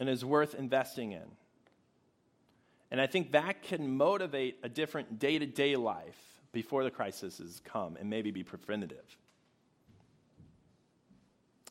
and 0.00 0.08
is 0.08 0.24
worth 0.24 0.54
investing 0.54 1.12
in. 1.12 1.28
And 2.90 2.98
I 2.98 3.06
think 3.06 3.32
that 3.32 3.62
can 3.62 3.98
motivate 3.98 4.60
a 4.62 4.68
different 4.70 5.18
day 5.18 5.38
to 5.38 5.44
day 5.44 5.76
life 5.76 6.16
before 6.52 6.84
the 6.84 6.90
crises 6.90 7.60
come 7.66 7.98
and 8.00 8.08
maybe 8.08 8.30
be 8.30 8.44
preventative. 8.44 9.18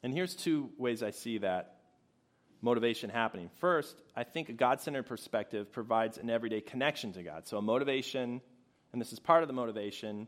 And 0.04 0.14
here's 0.14 0.36
two 0.36 0.70
ways 0.78 1.02
I 1.02 1.10
see 1.10 1.40
that 1.40 1.77
motivation 2.62 3.10
happening. 3.10 3.50
First, 3.60 3.96
I 4.16 4.24
think 4.24 4.50
a 4.50 4.54
God 4.54 4.82
centered 4.82 5.04
perspective 5.04 5.72
provides 5.72 6.18
an 6.18 6.30
everyday 6.30 6.62
connection 6.62 7.14
to 7.14 7.24
God. 7.24 7.48
So, 7.48 7.58
a 7.58 7.62
motivation, 7.62 8.42
and 8.92 9.02
this 9.02 9.14
is 9.14 9.20
part 9.20 9.44
of 9.44 9.48
the 9.48 9.54
motivation, 9.54 10.28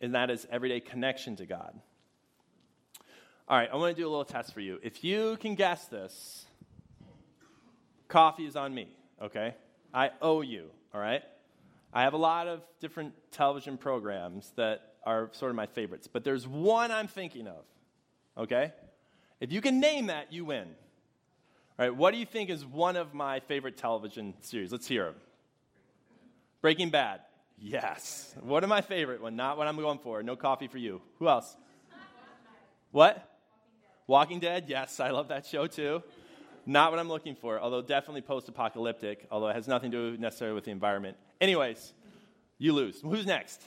and 0.00 0.14
that 0.14 0.30
is 0.30 0.46
everyday 0.50 0.80
connection 0.80 1.36
to 1.36 1.46
God. 1.46 1.78
All 3.46 3.58
right, 3.58 3.68
I 3.70 3.76
want 3.76 3.94
to 3.94 4.02
do 4.02 4.08
a 4.08 4.10
little 4.10 4.24
test 4.24 4.54
for 4.54 4.60
you. 4.60 4.78
If 4.82 5.04
you 5.04 5.36
can 5.38 5.54
guess 5.54 5.86
this, 5.86 6.46
coffee 8.08 8.46
is 8.46 8.56
on 8.56 8.74
me, 8.74 8.88
okay? 9.20 9.54
I 9.92 10.10
owe 10.22 10.40
you, 10.40 10.70
all 10.94 11.00
right? 11.00 11.22
I 11.92 12.02
have 12.02 12.14
a 12.14 12.18
lot 12.18 12.48
of 12.48 12.62
different 12.80 13.14
television 13.30 13.76
programs 13.76 14.50
that 14.56 14.94
are 15.04 15.28
sort 15.32 15.50
of 15.50 15.56
my 15.56 15.66
favorites, 15.66 16.08
but 16.10 16.24
there's 16.24 16.48
one 16.48 16.90
I'm 16.90 17.06
thinking 17.06 17.46
of, 17.46 17.64
okay? 18.38 18.72
If 19.40 19.52
you 19.52 19.60
can 19.60 19.78
name 19.78 20.06
that, 20.06 20.32
you 20.32 20.46
win. 20.46 20.68
All 21.76 21.84
right, 21.84 21.94
what 21.94 22.12
do 22.12 22.18
you 22.18 22.26
think 22.26 22.50
is 22.50 22.64
one 22.64 22.94
of 22.94 23.14
my 23.14 23.40
favorite 23.40 23.76
television 23.76 24.34
series? 24.42 24.70
Let's 24.70 24.86
hear 24.86 25.06
them. 25.06 25.14
Breaking 26.60 26.90
Bad. 26.90 27.20
Yes. 27.58 28.32
What 28.42 28.62
am 28.62 28.68
my 28.68 28.80
favorite 28.80 29.20
one? 29.20 29.34
Not 29.34 29.58
what 29.58 29.66
I'm 29.66 29.76
going 29.76 29.98
for. 29.98 30.22
No 30.22 30.36
coffee 30.36 30.68
for 30.68 30.78
you. 30.78 31.02
Who 31.18 31.28
else? 31.28 31.56
What? 32.92 33.28
Walking 34.06 34.38
Dead. 34.38 34.66
Yes, 34.68 35.00
I 35.00 35.10
love 35.10 35.28
that 35.28 35.46
show 35.46 35.66
too. 35.66 36.04
Not 36.64 36.92
what 36.92 37.00
I'm 37.00 37.08
looking 37.08 37.34
for, 37.34 37.58
although 37.58 37.82
definitely 37.82 38.22
post 38.22 38.48
apocalyptic, 38.48 39.26
although 39.32 39.48
it 39.48 39.56
has 39.56 39.66
nothing 39.66 39.90
to 39.90 40.12
do 40.12 40.20
necessarily 40.20 40.54
with 40.54 40.64
the 40.64 40.70
environment. 40.70 41.16
Anyways, 41.40 41.92
you 42.56 42.72
lose. 42.72 43.00
Who's 43.00 43.26
next? 43.26 43.60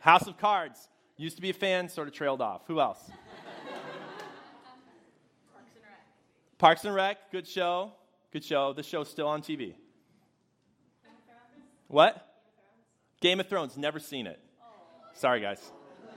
House 0.00 0.26
of 0.26 0.36
Cards. 0.36 0.86
Used 1.16 1.36
to 1.36 1.42
be 1.42 1.50
a 1.50 1.54
fan, 1.54 1.88
sort 1.88 2.08
of 2.08 2.14
trailed 2.14 2.42
off. 2.42 2.62
Who 2.66 2.78
else? 2.78 3.10
Parks 6.58 6.84
and 6.84 6.94
Rec, 6.94 7.30
good 7.30 7.46
show. 7.46 7.92
Good 8.32 8.44
show. 8.44 8.72
The 8.72 8.82
show's 8.82 9.08
still 9.08 9.28
on 9.28 9.42
TV. 9.42 9.74
What? 11.86 12.26
Game 13.20 13.40
of 13.40 13.48
Thrones, 13.48 13.76
never 13.76 13.98
seen 13.98 14.26
it. 14.26 14.38
Sorry, 15.14 15.40
guys. 15.40 15.60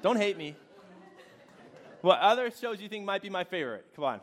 Don't 0.02 0.18
hate 0.18 0.38
me. 0.38 0.56
What 2.02 2.20
other 2.20 2.50
shows 2.52 2.82
you 2.82 2.90
think 2.90 3.06
might 3.06 3.22
be 3.22 3.30
my 3.30 3.44
favorite? 3.44 3.86
Come 3.96 4.04
on. 4.04 4.20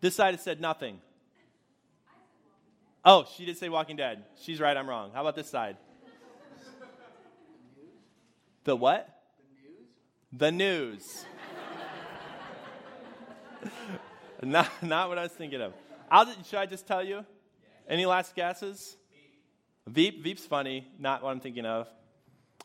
This 0.00 0.16
side 0.16 0.34
has 0.34 0.42
said 0.42 0.60
nothing. 0.60 0.98
Oh, 3.04 3.26
she 3.36 3.44
did 3.44 3.58
say 3.58 3.68
Walking 3.68 3.96
Dead. 3.96 4.24
She's 4.40 4.60
right, 4.60 4.76
I'm 4.76 4.88
wrong. 4.88 5.10
How 5.12 5.20
about 5.20 5.36
this 5.36 5.48
side? 5.48 5.76
The 8.64 8.76
what? 8.76 9.08
The 10.32 10.50
news. 10.52 11.24
The 13.64 13.70
news. 13.72 14.04
not, 14.48 14.70
not 14.82 15.08
what 15.08 15.18
I 15.18 15.22
was 15.22 15.32
thinking 15.32 15.60
of. 15.60 15.72
I'll, 16.10 16.26
should 16.44 16.58
I 16.58 16.66
just 16.66 16.86
tell 16.86 17.04
you? 17.04 17.24
Any 17.88 18.06
last 18.06 18.34
guesses? 18.34 18.96
Veep. 19.86 20.22
Veep's 20.22 20.46
funny. 20.46 20.86
Not 20.98 21.22
what 21.22 21.30
I'm 21.30 21.40
thinking 21.40 21.66
of. 21.66 21.88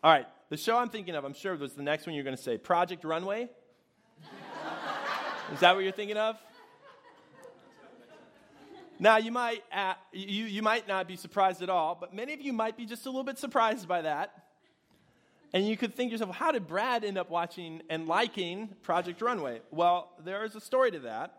All 0.04 0.12
right. 0.12 0.28
The 0.50 0.58
show 0.58 0.78
I'm 0.78 0.90
thinking 0.90 1.16
of, 1.16 1.26
I'm 1.26 1.34
sure, 1.34 1.56
was 1.56 1.74
the 1.74 1.84
next 1.84 2.06
one 2.06 2.16
you're 2.16 2.24
going 2.24 2.36
to 2.36 2.42
say. 2.42 2.58
Project 2.58 3.04
Runway? 3.04 3.50
Is 5.54 5.60
that 5.60 5.76
what 5.76 5.84
you're 5.84 5.94
thinking 5.94 6.18
of? 6.18 6.38
Now, 9.00 9.18
you 9.18 9.32
might, 9.32 9.64
uh, 9.72 9.94
you, 10.12 10.46
you 10.46 10.62
might 10.62 10.88
not 10.88 11.08
be 11.08 11.16
surprised 11.16 11.62
at 11.62 11.70
all, 11.70 11.96
but 12.00 12.14
many 12.14 12.34
of 12.34 12.42
you 12.42 12.52
might 12.52 12.76
be 12.76 12.86
just 12.86 13.06
a 13.06 13.10
little 13.10 13.24
bit 13.24 13.38
surprised 13.38 13.88
by 13.88 14.02
that. 14.02 14.46
And 15.54 15.68
you 15.68 15.78
could 15.78 15.96
think 15.96 16.10
to 16.10 16.14
yourself, 16.14 16.36
how 16.36 16.52
did 16.52 16.68
Brad 16.68 17.04
end 17.04 17.18
up 17.18 17.30
watching 17.30 17.82
and 17.90 18.08
liking 18.08 18.70
Project 18.82 19.22
Runway? 19.22 19.62
Well, 19.72 20.12
there 20.24 20.44
is 20.44 20.56
a 20.56 20.62
story 20.62 20.92
to 20.92 21.00
that. 21.00 21.38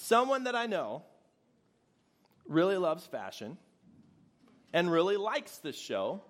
Someone 0.00 0.44
that 0.44 0.54
I 0.54 0.66
know 0.66 1.02
really 2.46 2.76
loves 2.76 3.04
fashion 3.04 3.58
and 4.72 4.90
really 4.90 5.16
likes 5.16 5.58
this 5.58 5.76
show 5.76 6.22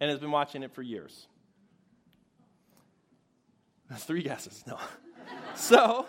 and 0.00 0.10
has 0.10 0.18
been 0.18 0.30
watching 0.30 0.62
it 0.62 0.72
for 0.72 0.80
years. 0.80 1.26
That's 3.90 4.04
Three 4.04 4.22
guesses, 4.22 4.64
no. 4.66 4.78
so 5.54 6.06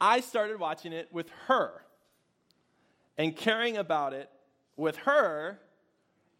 I 0.00 0.20
started 0.22 0.58
watching 0.58 0.92
it 0.92 1.08
with 1.12 1.30
her 1.46 1.84
and 3.16 3.34
caring 3.34 3.76
about 3.76 4.14
it 4.14 4.28
with 4.76 4.96
her 4.96 5.60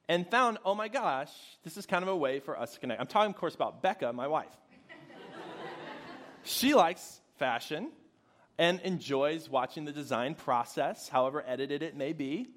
and 0.08 0.28
found, 0.28 0.58
oh 0.64 0.74
my 0.74 0.88
gosh, 0.88 1.30
this 1.62 1.76
is 1.76 1.86
kind 1.86 2.02
of 2.02 2.08
a 2.08 2.16
way 2.16 2.40
for 2.40 2.58
us 2.58 2.74
to 2.74 2.80
connect. 2.80 3.00
I'm 3.00 3.06
talking, 3.06 3.30
of 3.30 3.36
course, 3.36 3.54
about 3.54 3.80
Becca, 3.80 4.12
my 4.12 4.26
wife. 4.26 4.56
she 6.42 6.74
likes 6.74 7.20
fashion 7.36 7.92
and 8.58 8.80
enjoys 8.80 9.48
watching 9.48 9.84
the 9.84 9.92
design 9.92 10.34
process, 10.34 11.08
however 11.08 11.44
edited 11.46 11.82
it 11.82 11.96
may 11.96 12.12
be. 12.12 12.48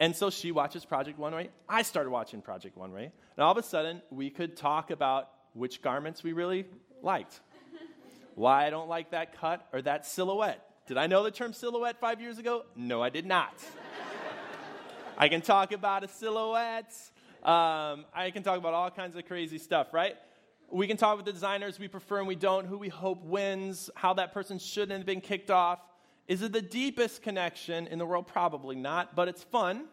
And 0.00 0.16
so 0.16 0.30
she 0.30 0.50
watches 0.50 0.84
Project 0.84 1.18
Runway. 1.18 1.50
I 1.68 1.82
started 1.82 2.10
watching 2.10 2.42
Project 2.42 2.76
Runway. 2.76 3.04
And 3.04 3.44
all 3.44 3.52
of 3.52 3.58
a 3.58 3.62
sudden, 3.62 4.02
we 4.10 4.30
could 4.30 4.56
talk 4.56 4.90
about 4.90 5.30
which 5.54 5.80
garments 5.80 6.24
we 6.24 6.32
really 6.32 6.66
liked. 7.02 7.40
Why 8.34 8.66
I 8.66 8.70
don't 8.70 8.88
like 8.88 9.10
that 9.10 9.38
cut 9.38 9.68
or 9.72 9.82
that 9.82 10.06
silhouette. 10.06 10.66
Did 10.86 10.96
I 10.96 11.06
know 11.06 11.22
the 11.22 11.30
term 11.30 11.52
silhouette 11.52 12.00
five 12.00 12.20
years 12.20 12.38
ago? 12.38 12.64
No, 12.74 13.02
I 13.02 13.10
did 13.10 13.26
not. 13.26 13.54
I 15.16 15.28
can 15.28 15.40
talk 15.40 15.72
about 15.72 16.02
a 16.02 16.08
silhouette. 16.08 16.92
Um, 17.44 18.06
I 18.14 18.30
can 18.32 18.42
talk 18.42 18.58
about 18.58 18.74
all 18.74 18.90
kinds 18.90 19.14
of 19.14 19.24
crazy 19.26 19.58
stuff, 19.58 19.92
right? 19.92 20.16
We 20.72 20.86
can 20.86 20.96
talk 20.96 21.18
with 21.18 21.26
the 21.26 21.32
designers 21.32 21.78
we 21.78 21.86
prefer 21.86 22.18
and 22.18 22.26
we 22.26 22.34
don't, 22.34 22.64
who 22.64 22.78
we 22.78 22.88
hope 22.88 23.22
wins, 23.22 23.90
how 23.94 24.14
that 24.14 24.32
person 24.32 24.58
shouldn't 24.58 24.92
have 24.92 25.06
been 25.06 25.20
kicked 25.20 25.50
off. 25.50 25.80
Is 26.28 26.40
it 26.40 26.52
the 26.52 26.62
deepest 26.62 27.20
connection 27.20 27.86
in 27.88 27.98
the 27.98 28.06
world? 28.06 28.26
Probably 28.26 28.74
not, 28.74 29.14
but 29.14 29.28
it's 29.28 29.42
fun 29.42 29.84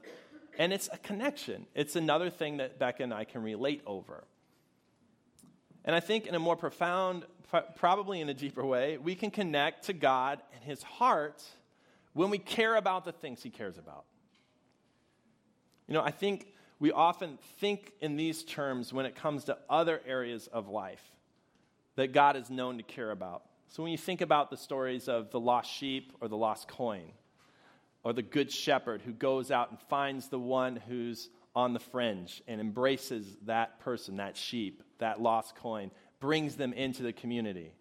and 0.57 0.71
it's 0.71 0.87
a 0.93 0.97
connection. 0.97 1.65
It's 1.75 1.97
another 1.97 2.29
thing 2.29 2.57
that 2.57 2.79
Becca 2.79 3.03
and 3.03 3.13
I 3.13 3.25
can 3.25 3.43
relate 3.43 3.81
over. 3.85 4.23
And 5.83 5.93
I 5.93 5.99
think 5.99 6.27
in 6.27 6.35
a 6.35 6.39
more 6.39 6.55
profound, 6.55 7.25
probably 7.75 8.21
in 8.21 8.29
a 8.29 8.33
deeper 8.33 8.65
way, 8.65 8.97
we 8.97 9.15
can 9.15 9.31
connect 9.31 9.85
to 9.85 9.93
God 9.93 10.41
and 10.53 10.63
His 10.63 10.81
heart 10.81 11.43
when 12.13 12.29
we 12.29 12.37
care 12.37 12.77
about 12.77 13.03
the 13.03 13.11
things 13.11 13.43
He 13.43 13.49
cares 13.49 13.77
about. 13.77 14.05
You 15.87 15.93
know, 15.93 16.03
I 16.03 16.11
think 16.11 16.53
we 16.79 16.91
often 16.91 17.37
think 17.59 17.91
in 18.01 18.15
these 18.15 18.43
terms 18.43 18.93
when 18.93 19.05
it 19.05 19.15
comes 19.15 19.45
to 19.45 19.57
other 19.69 20.01
areas 20.05 20.47
of 20.47 20.67
life 20.67 21.03
that 21.95 22.13
God 22.13 22.35
is 22.35 22.49
known 22.49 22.77
to 22.77 22.83
care 22.83 23.11
about. 23.11 23.43
So 23.67 23.83
when 23.83 23.91
you 23.91 23.97
think 23.97 24.21
about 24.21 24.49
the 24.49 24.57
stories 24.57 25.07
of 25.07 25.31
the 25.31 25.39
lost 25.39 25.71
sheep 25.71 26.13
or 26.21 26.27
the 26.27 26.37
lost 26.37 26.67
coin, 26.67 27.11
or 28.03 28.13
the 28.13 28.21
good 28.21 28.51
shepherd 28.51 29.01
who 29.01 29.11
goes 29.11 29.51
out 29.51 29.69
and 29.69 29.79
finds 29.89 30.27
the 30.29 30.39
one 30.39 30.77
who's 30.87 31.29
on 31.55 31.73
the 31.73 31.79
fringe 31.79 32.41
and 32.47 32.61
embraces 32.61 33.37
that 33.45 33.79
person, 33.81 34.17
that 34.17 34.37
sheep, 34.37 34.83
that 34.99 35.21
lost 35.21 35.55
coin, 35.55 35.91
brings 36.19 36.55
them 36.55 36.73
into 36.73 37.03
the 37.03 37.13
community. 37.13 37.73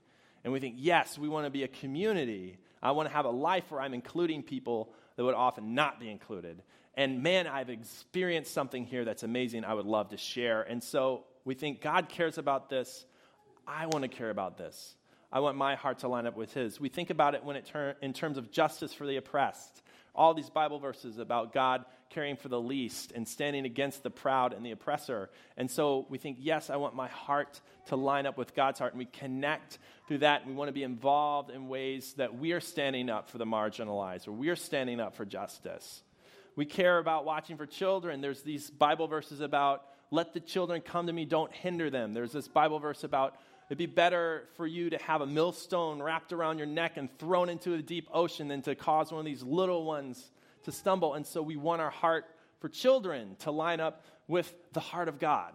And 0.45 0.53
we 0.53 0.61
think, 0.61 0.77
yes, 0.79 1.19
we 1.19 1.29
want 1.29 1.47
to 1.47 1.51
be 1.51 1.63
a 1.63 1.69
community. 1.69 2.59
I 2.83 2.93
want 2.93 3.09
to 3.09 3.15
have 3.15 3.25
a 3.25 3.31
life 3.31 3.71
where 3.71 3.81
I'm 3.81 3.95
including 3.95 4.43
people 4.43 4.93
that 5.17 5.25
would 5.25 5.35
often 5.35 5.75
not 5.75 6.01
be 6.01 6.11
included. 6.11 6.63
And 6.99 7.23
man, 7.23 7.47
I've 7.47 7.71
experienced 7.71 8.53
something 8.53 8.85
here 8.85 9.05
that's 9.05 9.23
amazing. 9.23 9.65
I 9.65 9.73
would 9.73 9.87
love 9.87 10.09
to 10.09 10.17
share. 10.17 10.63
And 10.63 10.83
so 10.83 11.23
we 11.45 11.55
think 11.55 11.81
God 11.81 12.09
cares 12.09 12.39
about 12.39 12.69
this. 12.69 13.07
I 13.69 13.87
want 13.87 14.03
to 14.03 14.09
care 14.09 14.31
about 14.31 14.59
this. 14.59 14.97
I 15.31 15.39
want 15.39 15.57
my 15.57 15.77
heart 15.77 16.01
to 16.01 16.09
line 16.09 16.27
up 16.27 16.37
with 16.37 16.53
His. 16.55 16.81
We 16.81 16.89
think 16.89 17.11
about 17.11 17.37
it 17.37 17.45
when 17.45 17.55
it 17.55 17.67
ter- 17.67 17.95
in 18.03 18.15
terms 18.15 18.37
of 18.37 18.51
justice 18.51 18.93
for 18.93 19.07
the 19.07 19.17
oppressed. 19.17 19.81
All 20.13 20.35
these 20.35 20.51
Bible 20.51 20.81
verses 20.81 21.19
about 21.19 21.53
God 21.53 21.85
caring 22.11 22.37
for 22.37 22.49
the 22.49 22.61
least 22.61 23.13
and 23.13 23.29
standing 23.29 23.65
against 23.65 24.03
the 24.03 24.11
proud 24.11 24.53
and 24.53 24.67
the 24.67 24.73
oppressor. 24.73 25.31
And 25.57 25.71
so 25.71 26.05
we 26.09 26.19
think, 26.19 26.39
yes, 26.41 26.69
I 26.69 26.77
want 26.77 26.97
my 26.97 27.07
heart 27.07 27.61
to 27.87 27.97
line 27.97 28.27
up 28.27 28.37
with 28.37 28.57
God's 28.57 28.81
heart. 28.81 28.95
And 28.95 28.99
we 28.99 29.05
connect 29.05 29.79
through 30.09 30.19
that. 30.19 30.41
And 30.41 30.51
we 30.51 30.57
want 30.57 30.69
to 30.69 30.73
be 30.73 30.83
involved 30.83 31.51
in 31.51 31.69
ways 31.69 32.15
that 32.15 32.37
we 32.37 32.51
are 32.51 32.61
standing 32.61 33.09
up 33.09 33.29
for 33.31 33.39
the 33.39 33.47
marginalized 33.47 34.27
or 34.27 34.33
we 34.33 34.49
are 34.49 34.57
standing 34.57 34.99
up 34.99 35.15
for 35.15 35.25
justice. 35.25 36.03
We 36.59 36.67
care 36.67 36.99
about 36.99 37.25
watching 37.25 37.57
for 37.57 37.67
children. 37.67 38.21
There's 38.21 38.43
these 38.43 38.69
Bible 38.69 39.07
verses 39.07 39.39
about, 39.39 39.85
let 40.11 40.35
the 40.35 40.41
children 40.41 40.81
come 40.81 41.07
to 41.07 41.13
me, 41.13 41.25
don't 41.25 41.53
hinder 41.53 41.89
them. 41.89 42.13
There's 42.13 42.33
this 42.33 42.49
Bible 42.49 42.81
verse 42.81 43.05
about, 43.05 43.37
it'd 43.69 43.79
be 43.79 43.87
better 43.87 44.49
for 44.57 44.67
you 44.67 44.91
to 44.91 44.99
have 44.99 45.21
a 45.21 45.27
millstone 45.27 46.03
wrapped 46.03 46.33
around 46.33 46.59
your 46.59 46.67
neck 46.67 46.97
and 46.97 47.17
thrown 47.17 47.49
into 47.49 47.75
a 47.75 47.79
deep 47.81 48.09
ocean 48.13 48.49
than 48.49 48.61
to 48.63 48.75
cause 48.75 49.13
one 49.13 49.21
of 49.21 49.25
these 49.25 49.45
little 49.45 49.85
ones 49.85 50.33
to 50.65 50.73
stumble. 50.73 51.15
And 51.15 51.25
so 51.25 51.43
we 51.43 51.55
want 51.55 51.81
our 51.81 51.91
heart 51.91 52.25
for 52.59 52.69
children 52.69 53.37
to 53.39 53.53
line 53.53 53.79
up 53.79 54.05
with 54.27 54.53
the 54.73 54.81
heart 54.81 55.07
of 55.07 55.21
God. 55.21 55.53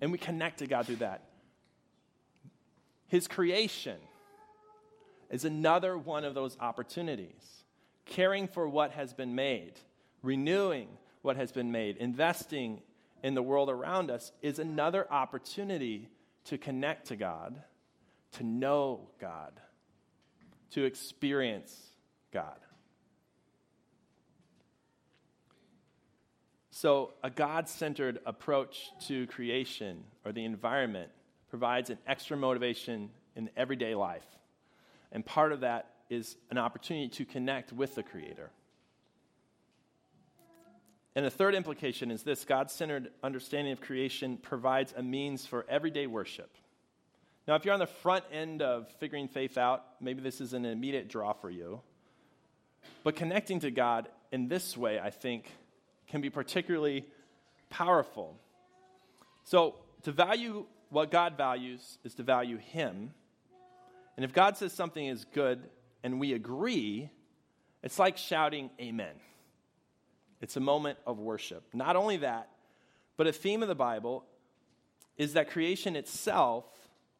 And 0.00 0.12
we 0.12 0.18
connect 0.18 0.60
to 0.60 0.68
God 0.68 0.86
through 0.86 0.96
that. 0.96 1.24
His 3.08 3.26
creation 3.26 3.98
is 5.30 5.44
another 5.44 5.98
one 5.98 6.24
of 6.24 6.34
those 6.34 6.56
opportunities. 6.60 7.64
Caring 8.04 8.46
for 8.46 8.68
what 8.68 8.92
has 8.92 9.12
been 9.12 9.34
made 9.34 9.80
renewing 10.22 10.88
what 11.22 11.36
has 11.36 11.52
been 11.52 11.72
made, 11.72 11.96
investing 11.96 12.80
in 13.22 13.34
the 13.34 13.42
world 13.42 13.70
around 13.70 14.10
us 14.10 14.32
is 14.42 14.58
another 14.58 15.10
opportunity 15.12 16.08
to 16.44 16.58
connect 16.58 17.08
to 17.08 17.16
God, 17.16 17.62
to 18.32 18.44
know 18.44 19.08
God, 19.20 19.52
to 20.70 20.84
experience 20.84 21.76
God. 22.32 22.58
So, 26.70 27.12
a 27.22 27.30
God 27.30 27.68
centered 27.68 28.18
approach 28.26 28.90
to 29.06 29.28
creation 29.28 30.02
or 30.24 30.32
the 30.32 30.44
environment 30.44 31.10
provides 31.48 31.90
an 31.90 31.98
extra 32.08 32.36
motivation 32.36 33.10
in 33.36 33.50
everyday 33.56 33.94
life. 33.94 34.24
And 35.12 35.24
part 35.24 35.52
of 35.52 35.60
that 35.60 35.90
is 36.08 36.36
an 36.50 36.58
opportunity 36.58 37.08
to 37.08 37.24
connect 37.24 37.72
with 37.72 37.94
the 37.94 38.02
Creator. 38.02 38.50
And 41.14 41.26
the 41.26 41.30
third 41.30 41.54
implication 41.54 42.10
is 42.10 42.22
this 42.22 42.44
God 42.44 42.70
centered 42.70 43.10
understanding 43.22 43.72
of 43.72 43.80
creation 43.80 44.38
provides 44.38 44.94
a 44.96 45.02
means 45.02 45.44
for 45.44 45.66
everyday 45.68 46.06
worship. 46.06 46.50
Now, 47.46 47.56
if 47.56 47.64
you're 47.64 47.74
on 47.74 47.80
the 47.80 47.86
front 47.86 48.24
end 48.32 48.62
of 48.62 48.88
figuring 48.98 49.28
faith 49.28 49.58
out, 49.58 49.84
maybe 50.00 50.22
this 50.22 50.40
is 50.40 50.52
an 50.52 50.64
immediate 50.64 51.08
draw 51.08 51.32
for 51.32 51.50
you. 51.50 51.80
But 53.04 53.16
connecting 53.16 53.60
to 53.60 53.70
God 53.70 54.08
in 54.30 54.48
this 54.48 54.76
way, 54.76 55.00
I 55.00 55.10
think, 55.10 55.50
can 56.06 56.20
be 56.20 56.30
particularly 56.30 57.04
powerful. 57.68 58.36
So, 59.44 59.74
to 60.04 60.12
value 60.12 60.66
what 60.88 61.10
God 61.10 61.36
values 61.36 61.98
is 62.04 62.14
to 62.14 62.22
value 62.22 62.58
Him. 62.58 63.12
And 64.16 64.24
if 64.24 64.32
God 64.32 64.56
says 64.56 64.72
something 64.72 65.04
is 65.04 65.24
good 65.24 65.68
and 66.04 66.20
we 66.20 66.34
agree, 66.34 67.10
it's 67.82 67.98
like 67.98 68.18
shouting, 68.18 68.70
Amen. 68.80 69.14
It's 70.42 70.56
a 70.56 70.60
moment 70.60 70.98
of 71.06 71.20
worship. 71.20 71.64
Not 71.72 71.96
only 71.96 72.18
that, 72.18 72.50
but 73.16 73.26
a 73.26 73.32
theme 73.32 73.62
of 73.62 73.68
the 73.68 73.74
Bible 73.74 74.24
is 75.16 75.34
that 75.34 75.50
creation 75.50 75.94
itself 75.94 76.64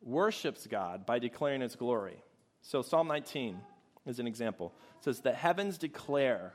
worships 0.02 0.66
God 0.66 1.06
by 1.06 1.20
declaring 1.20 1.62
its 1.62 1.76
glory. 1.76 2.22
So, 2.62 2.82
Psalm 2.82 3.06
19 3.08 3.58
is 4.06 4.18
an 4.18 4.26
example. 4.26 4.74
It 4.98 5.04
says, 5.04 5.20
The 5.20 5.32
heavens 5.32 5.78
declare 5.78 6.52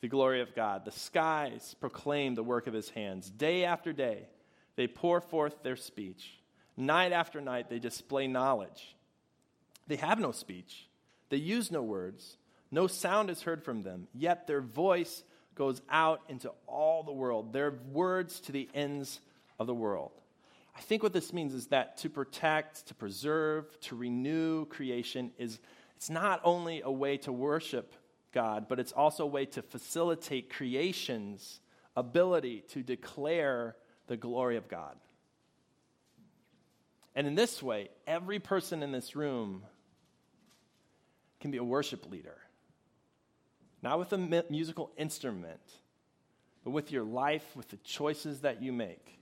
the 0.00 0.08
glory 0.08 0.40
of 0.40 0.54
God, 0.54 0.84
the 0.84 0.92
skies 0.92 1.74
proclaim 1.80 2.34
the 2.34 2.44
work 2.44 2.68
of 2.68 2.74
his 2.74 2.90
hands. 2.90 3.28
Day 3.28 3.64
after 3.64 3.92
day, 3.92 4.28
they 4.76 4.86
pour 4.86 5.20
forth 5.20 5.62
their 5.62 5.76
speech. 5.76 6.38
Night 6.76 7.12
after 7.12 7.40
night, 7.40 7.68
they 7.68 7.78
display 7.78 8.28
knowledge. 8.28 8.94
They 9.88 9.96
have 9.96 10.20
no 10.20 10.32
speech, 10.32 10.88
they 11.30 11.38
use 11.38 11.70
no 11.70 11.82
words, 11.82 12.38
no 12.70 12.86
sound 12.86 13.30
is 13.30 13.42
heard 13.42 13.64
from 13.64 13.82
them, 13.82 14.08
yet 14.12 14.46
their 14.46 14.60
voice 14.60 15.22
goes 15.56 15.82
out 15.90 16.20
into 16.28 16.52
all 16.66 17.02
the 17.02 17.12
world, 17.12 17.52
their 17.52 17.74
words 17.92 18.40
to 18.40 18.52
the 18.52 18.68
ends 18.74 19.20
of 19.58 19.66
the 19.66 19.74
world. 19.74 20.12
I 20.76 20.80
think 20.80 21.02
what 21.02 21.12
this 21.12 21.32
means 21.32 21.54
is 21.54 21.68
that 21.68 21.96
to 21.98 22.10
protect, 22.10 22.86
to 22.88 22.94
preserve, 22.94 23.80
to 23.80 23.96
renew 23.96 24.66
creation 24.66 25.32
is 25.38 25.58
it's 25.96 26.10
not 26.10 26.40
only 26.44 26.82
a 26.82 26.90
way 26.90 27.16
to 27.18 27.32
worship 27.32 27.94
God, 28.32 28.66
but 28.68 28.78
it's 28.78 28.92
also 28.92 29.24
a 29.24 29.28
way 29.28 29.46
to 29.46 29.62
facilitate 29.62 30.50
creation's 30.50 31.60
ability 31.96 32.64
to 32.68 32.82
declare 32.82 33.74
the 34.06 34.18
glory 34.18 34.58
of 34.58 34.68
God. 34.68 34.96
And 37.14 37.26
in 37.26 37.34
this 37.34 37.62
way, 37.62 37.88
every 38.06 38.38
person 38.38 38.82
in 38.82 38.92
this 38.92 39.16
room 39.16 39.62
can 41.40 41.50
be 41.50 41.56
a 41.56 41.64
worship 41.64 42.10
leader 42.10 42.36
not 43.86 44.00
with 44.00 44.12
a 44.12 44.44
musical 44.50 44.90
instrument, 44.96 45.60
but 46.64 46.72
with 46.72 46.90
your 46.90 47.04
life, 47.04 47.44
with 47.54 47.68
the 47.68 47.76
choices 47.76 48.40
that 48.40 48.60
you 48.60 48.72
make. 48.72 49.16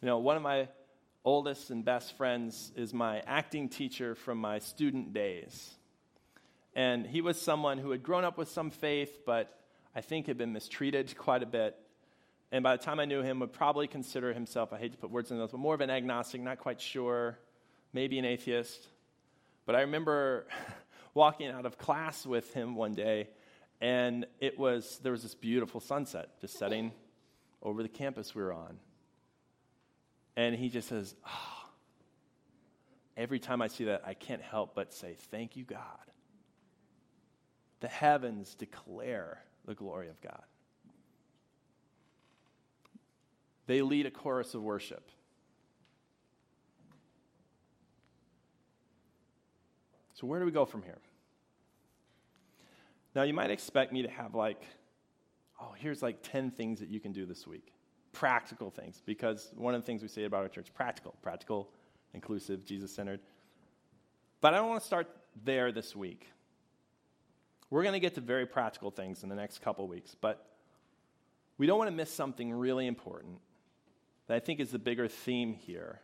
You 0.00 0.06
know, 0.06 0.18
one 0.18 0.36
of 0.36 0.42
my 0.44 0.68
oldest 1.24 1.70
and 1.70 1.84
best 1.84 2.16
friends 2.16 2.70
is 2.76 2.94
my 2.94 3.24
acting 3.26 3.68
teacher 3.68 4.14
from 4.14 4.38
my 4.38 4.60
student 4.60 5.12
days. 5.12 5.74
And 6.76 7.04
he 7.04 7.20
was 7.20 7.40
someone 7.40 7.78
who 7.78 7.90
had 7.90 8.04
grown 8.04 8.22
up 8.22 8.38
with 8.38 8.48
some 8.48 8.70
faith, 8.70 9.18
but 9.26 9.58
I 9.96 10.00
think 10.00 10.28
had 10.28 10.38
been 10.38 10.52
mistreated 10.52 11.18
quite 11.18 11.42
a 11.42 11.46
bit. 11.46 11.76
And 12.52 12.62
by 12.62 12.76
the 12.76 12.82
time 12.84 13.00
I 13.00 13.04
knew 13.04 13.22
him, 13.22 13.40
would 13.40 13.52
probably 13.52 13.88
consider 13.88 14.32
himself, 14.32 14.72
I 14.72 14.78
hate 14.78 14.92
to 14.92 14.98
put 14.98 15.10
words 15.10 15.32
in 15.32 15.38
those, 15.38 15.50
but 15.50 15.58
more 15.58 15.74
of 15.74 15.80
an 15.80 15.90
agnostic, 15.90 16.40
not 16.40 16.60
quite 16.60 16.80
sure, 16.80 17.36
maybe 17.92 18.16
an 18.20 18.24
atheist. 18.24 18.86
But 19.64 19.74
I 19.74 19.80
remember 19.80 20.46
walking 21.14 21.48
out 21.48 21.66
of 21.66 21.78
class 21.78 22.24
with 22.24 22.54
him 22.54 22.76
one 22.76 22.94
day, 22.94 23.26
and 23.80 24.26
it 24.40 24.58
was, 24.58 24.98
there 25.02 25.12
was 25.12 25.22
this 25.22 25.34
beautiful 25.34 25.80
sunset 25.80 26.40
just 26.40 26.58
setting 26.58 26.92
over 27.62 27.82
the 27.82 27.88
campus 27.88 28.34
we 28.34 28.42
were 28.42 28.52
on. 28.52 28.78
And 30.36 30.54
he 30.54 30.68
just 30.68 30.88
says, 30.88 31.14
oh, 31.26 31.56
every 33.16 33.38
time 33.38 33.62
I 33.62 33.68
see 33.68 33.84
that, 33.84 34.02
I 34.06 34.14
can't 34.14 34.42
help 34.42 34.74
but 34.74 34.92
say, 34.92 35.16
Thank 35.30 35.56
you, 35.56 35.64
God. 35.64 35.80
The 37.80 37.88
heavens 37.88 38.54
declare 38.54 39.42
the 39.64 39.74
glory 39.74 40.08
of 40.08 40.20
God. 40.20 40.42
They 43.66 43.82
lead 43.82 44.06
a 44.06 44.10
chorus 44.10 44.54
of 44.54 44.62
worship. 44.62 45.10
So, 50.14 50.26
where 50.26 50.40
do 50.40 50.46
we 50.46 50.52
go 50.52 50.64
from 50.64 50.82
here? 50.82 50.98
Now, 53.16 53.22
you 53.22 53.32
might 53.32 53.50
expect 53.50 53.94
me 53.94 54.02
to 54.02 54.10
have 54.10 54.34
like, 54.34 54.62
oh, 55.58 55.72
here's 55.74 56.02
like 56.02 56.18
10 56.22 56.50
things 56.50 56.80
that 56.80 56.90
you 56.90 57.00
can 57.00 57.12
do 57.12 57.24
this 57.24 57.46
week. 57.46 57.72
Practical 58.12 58.70
things, 58.70 59.00
because 59.06 59.50
one 59.56 59.74
of 59.74 59.80
the 59.80 59.86
things 59.86 60.02
we 60.02 60.08
say 60.08 60.24
about 60.24 60.42
our 60.42 60.50
church, 60.50 60.66
practical, 60.74 61.14
practical, 61.22 61.70
inclusive, 62.12 62.62
Jesus 62.66 62.94
centered. 62.94 63.20
But 64.42 64.52
I 64.52 64.58
don't 64.58 64.68
want 64.68 64.82
to 64.82 64.86
start 64.86 65.08
there 65.46 65.72
this 65.72 65.96
week. 65.96 66.28
We're 67.70 67.84
going 67.84 67.94
to 67.94 68.00
get 68.00 68.16
to 68.16 68.20
very 68.20 68.44
practical 68.44 68.90
things 68.90 69.22
in 69.22 69.30
the 69.30 69.34
next 69.34 69.62
couple 69.62 69.88
weeks, 69.88 70.14
but 70.20 70.46
we 71.56 71.66
don't 71.66 71.78
want 71.78 71.88
to 71.88 71.96
miss 71.96 72.12
something 72.12 72.52
really 72.52 72.86
important 72.86 73.38
that 74.26 74.34
I 74.34 74.40
think 74.40 74.60
is 74.60 74.72
the 74.72 74.78
bigger 74.78 75.08
theme 75.08 75.54
here. 75.54 76.00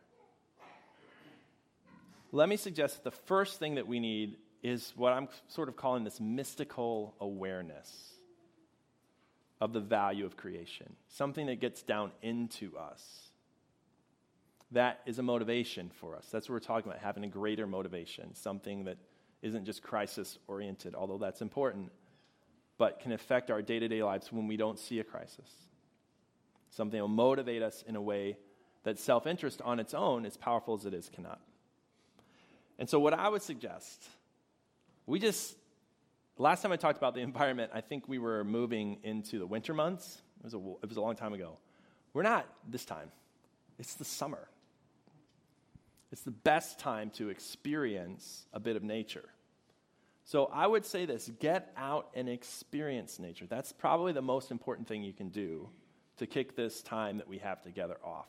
Let 2.33 2.49
me 2.49 2.57
suggest 2.57 3.05
that 3.05 3.05
the 3.05 3.19
first 3.27 3.59
thing 3.59 3.75
that 3.75 3.87
we 3.87 4.01
need 4.01 4.39
is 4.63 4.93
what 4.97 5.13
I'm 5.13 5.29
sort 5.49 5.69
of 5.69 5.77
calling 5.77 6.05
this 6.05 6.21
mystical 6.21 7.15
awareness 7.21 8.13
of 9.61 9.73
the 9.73 9.81
value 9.81 10.25
of 10.25 10.37
creation, 10.37 10.95
something 11.09 11.47
that 11.47 11.61
gets 11.61 11.83
down 11.83 12.13
into 12.23 12.77
us. 12.77 13.31
That 14.73 15.01
is 15.05 15.19
a 15.19 15.23
motivation 15.23 15.91
for 16.01 16.17
us. 16.17 16.27
That's 16.33 16.49
what 16.49 16.55
we're 16.55 16.61
talking 16.61 16.91
about, 16.91 17.03
having 17.03 17.25
a 17.25 17.29
greater 17.29 17.67
motivation, 17.67 18.35
something 18.35 18.85
that 18.85 18.97
isn't 19.43 19.65
just 19.65 19.83
crisis 19.83 20.39
oriented, 20.47 20.95
although 20.95 21.19
that's 21.19 21.43
important, 21.43 21.93
but 22.79 23.01
can 23.01 23.13
affect 23.13 23.51
our 23.51 23.61
day 23.61 23.79
to 23.79 23.89
day 23.89 24.03
lives 24.03 24.33
when 24.33 24.47
we 24.47 24.57
don't 24.57 24.79
see 24.79 24.99
a 24.99 25.05
crisis. 25.05 25.51
Something 26.71 27.01
will 27.01 27.09
motivate 27.09 27.63
us 27.63 27.85
in 27.87 27.97
a 27.97 28.03
way 28.03 28.39
that 28.85 28.99
self 28.99 29.27
interest 29.27 29.61
on 29.63 29.79
its 29.79 29.95
own, 29.95 30.25
as 30.25 30.37
powerful 30.37 30.75
as 30.75 30.87
it 30.87 30.95
is, 30.95 31.09
cannot. 31.09 31.41
And 32.79 32.89
so, 32.89 32.99
what 32.99 33.15
I 33.15 33.29
would 33.29 33.43
suggest, 33.43 34.03
we 35.07 35.19
just, 35.19 35.57
last 36.39 36.63
time 36.63 36.73
I 36.73 36.77
talked 36.77 36.99
about 36.99 37.15
the 37.15 37.21
environment, 37.21 37.73
I 37.75 37.81
think 37.81 38.09
we 38.09 38.19
were 38.19 38.45
moving 38.45 38.99
into 39.03 39.39
the 39.39 39.47
winter 39.47 39.75
months. 39.75 40.23
It 40.41 40.45
was 40.45 40.55
a, 40.55 40.59
it 40.83 40.89
was 40.89 40.97
a 40.97 41.01
long 41.01 41.17
time 41.17 41.33
ago. 41.33 41.59
We're 42.15 42.23
not 42.23 42.47
this 42.69 42.85
time, 42.85 43.11
it's 43.79 43.95
the 43.95 44.05
summer. 44.05 44.49
It's 46.11 46.23
the 46.23 46.31
best 46.31 46.79
time 46.79 47.09
to 47.15 47.31
experience 47.31 48.45
a 48.53 48.61
bit 48.61 48.77
of 48.77 48.83
nature. 48.83 49.31
So 50.25 50.51
I 50.53 50.67
would 50.67 50.85
say 50.85 51.07
this 51.07 51.31
get 51.41 51.73
out 51.77 52.11
and 52.15 52.29
experience 52.29 53.19
nature. 53.19 53.47
That's 53.49 53.73
probably 53.73 54.13
the 54.13 54.23
most 54.23 54.51
important 54.51 54.87
thing 54.87 55.03
you 55.03 55.15
can 55.15 55.31
do 55.31 55.69
to 56.19 56.27
kick 56.27 56.55
this 56.55 56.83
time 56.83 57.17
that 57.17 57.29
we 57.29 57.39
have 57.39 57.63
together 57.63 57.97
off. 58.05 58.29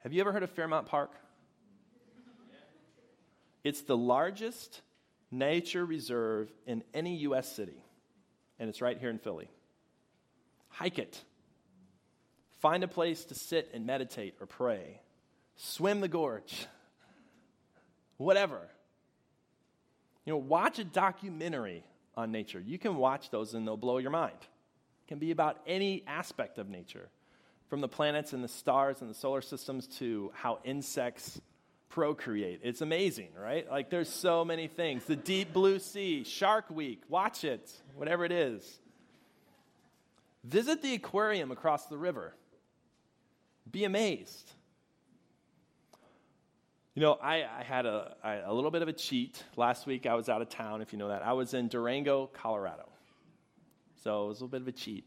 Have 0.00 0.12
you 0.12 0.20
ever 0.20 0.30
heard 0.30 0.42
of 0.42 0.50
Fairmount 0.50 0.86
Park? 0.86 1.12
It's 3.64 3.82
the 3.82 3.96
largest 3.96 4.82
nature 5.30 5.84
reserve 5.84 6.52
in 6.66 6.84
any 6.92 7.16
U.S. 7.16 7.50
city, 7.50 7.82
and 8.58 8.68
it's 8.68 8.80
right 8.80 8.98
here 8.98 9.10
in 9.10 9.18
Philly. 9.18 9.48
Hike 10.68 10.98
it. 10.98 11.20
Find 12.60 12.84
a 12.84 12.88
place 12.88 13.24
to 13.26 13.34
sit 13.34 13.70
and 13.74 13.86
meditate 13.86 14.36
or 14.40 14.46
pray 14.46 15.00
swim 15.56 16.00
the 16.00 16.08
gorge, 16.08 16.66
whatever. 18.16 18.60
You 20.24 20.32
know, 20.32 20.38
watch 20.38 20.78
a 20.78 20.84
documentary 20.84 21.84
on 22.16 22.32
nature. 22.32 22.60
You 22.60 22.78
can 22.78 22.96
watch 22.96 23.30
those 23.30 23.54
and 23.54 23.66
they'll 23.66 23.76
blow 23.76 23.98
your 23.98 24.10
mind. 24.10 24.38
It 24.40 25.08
can 25.08 25.18
be 25.18 25.30
about 25.30 25.60
any 25.66 26.02
aspect 26.06 26.58
of 26.58 26.68
nature, 26.68 27.08
from 27.68 27.80
the 27.80 27.88
planets 27.88 28.32
and 28.32 28.42
the 28.42 28.48
stars 28.48 29.00
and 29.00 29.10
the 29.10 29.14
solar 29.14 29.42
systems 29.42 29.86
to 29.98 30.32
how 30.34 30.60
insects 30.64 31.40
procreate. 31.94 32.58
It's 32.64 32.80
amazing, 32.80 33.28
right? 33.40 33.70
Like 33.70 33.88
there's 33.88 34.08
so 34.08 34.44
many 34.44 34.66
things. 34.66 35.04
The 35.04 35.14
deep 35.14 35.52
blue 35.52 35.78
sea, 35.78 36.24
Shark 36.24 36.68
Week, 36.68 37.00
watch 37.08 37.44
it, 37.44 37.70
whatever 37.94 38.24
it 38.24 38.32
is. 38.32 38.80
Visit 40.42 40.82
the 40.82 40.94
aquarium 40.94 41.52
across 41.52 41.86
the 41.86 41.96
river. 41.96 42.34
Be 43.70 43.84
amazed. 43.84 44.50
You 46.96 47.02
know, 47.02 47.12
I, 47.22 47.44
I 47.44 47.62
had 47.62 47.86
a, 47.86 48.16
I, 48.24 48.34
a 48.34 48.52
little 48.52 48.72
bit 48.72 48.82
of 48.82 48.88
a 48.88 48.92
cheat. 48.92 49.44
Last 49.56 49.86
week 49.86 50.04
I 50.04 50.14
was 50.14 50.28
out 50.28 50.42
of 50.42 50.48
town, 50.48 50.82
if 50.82 50.92
you 50.92 50.98
know 50.98 51.08
that. 51.08 51.24
I 51.24 51.34
was 51.34 51.54
in 51.54 51.68
Durango, 51.68 52.26
Colorado. 52.26 52.88
So 54.02 54.24
it 54.24 54.28
was 54.28 54.40
a 54.40 54.44
little 54.44 54.48
bit 54.48 54.62
of 54.62 54.68
a 54.68 54.72
cheat. 54.72 55.04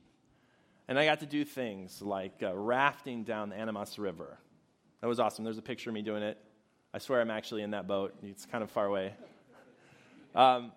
And 0.88 0.98
I 0.98 1.04
got 1.04 1.20
to 1.20 1.26
do 1.26 1.44
things 1.44 2.02
like 2.02 2.42
uh, 2.42 2.56
rafting 2.56 3.26
down 3.26 3.50
the 3.50 3.58
Animas 3.58 4.00
River. 4.00 4.38
That 5.02 5.08
was 5.08 5.20
awesome. 5.20 5.44
There's 5.44 5.58
a 5.58 5.62
picture 5.62 5.90
of 5.90 5.94
me 5.94 6.02
doing 6.02 6.24
it. 6.24 6.38
I 6.94 7.00
swear 7.00 7.22
I'm 7.22 7.32
actually 7.32 7.64
in 7.64 7.72
that 7.72 7.88
boat. 7.88 8.16
It's 8.24 8.46
kind 8.46 8.64
of 8.64 8.72
far 8.72 8.86
away. 8.86 9.14
Um, 10.34 10.72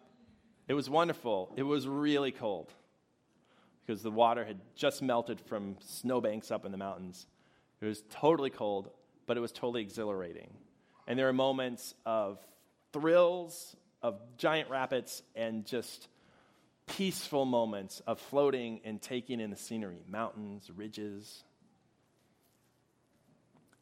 it 0.68 0.74
was 0.74 0.88
wonderful. 0.88 1.52
It 1.56 1.62
was 1.62 1.86
really 1.86 2.32
cold 2.32 2.72
because 3.84 4.02
the 4.02 4.10
water 4.10 4.44
had 4.44 4.58
just 4.74 5.02
melted 5.02 5.40
from 5.40 5.76
snowbanks 5.80 6.50
up 6.50 6.64
in 6.64 6.72
the 6.72 6.78
mountains. 6.78 7.26
It 7.80 7.86
was 7.86 8.02
totally 8.10 8.50
cold, 8.50 8.90
but 9.26 9.36
it 9.36 9.40
was 9.40 9.52
totally 9.52 9.82
exhilarating. 9.82 10.50
And 11.06 11.18
there 11.18 11.28
are 11.28 11.32
moments 11.32 11.94
of 12.06 12.38
thrills, 12.92 13.74
of 14.02 14.20
giant 14.36 14.70
rapids, 14.70 15.22
and 15.34 15.66
just 15.66 16.08
peaceful 16.86 17.44
moments 17.44 18.00
of 18.06 18.18
floating 18.18 18.80
and 18.84 19.00
taking 19.00 19.40
in 19.40 19.50
the 19.50 19.56
scenery 19.56 20.02
mountains, 20.08 20.70
ridges. 20.74 21.44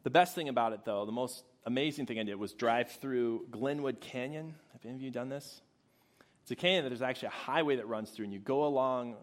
The 0.09 0.13
best 0.13 0.33
thing 0.33 0.49
about 0.49 0.73
it, 0.73 0.85
though, 0.85 1.05
the 1.05 1.11
most 1.11 1.43
amazing 1.67 2.07
thing 2.07 2.17
I 2.17 2.23
did 2.23 2.33
was 2.33 2.53
drive 2.53 2.89
through 2.93 3.45
Glenwood 3.51 4.01
Canyon. 4.01 4.55
Have 4.73 4.83
any 4.83 4.95
of 4.95 5.01
you 5.03 5.11
done 5.11 5.29
this? 5.29 5.61
It's 6.41 6.49
a 6.49 6.55
canyon 6.55 6.83
that 6.83 6.89
there's 6.89 7.03
actually 7.03 7.27
a 7.27 7.41
highway 7.45 7.75
that 7.75 7.87
runs 7.87 8.09
through, 8.09 8.25
and 8.25 8.33
you 8.33 8.39
go 8.39 8.65
along 8.65 9.17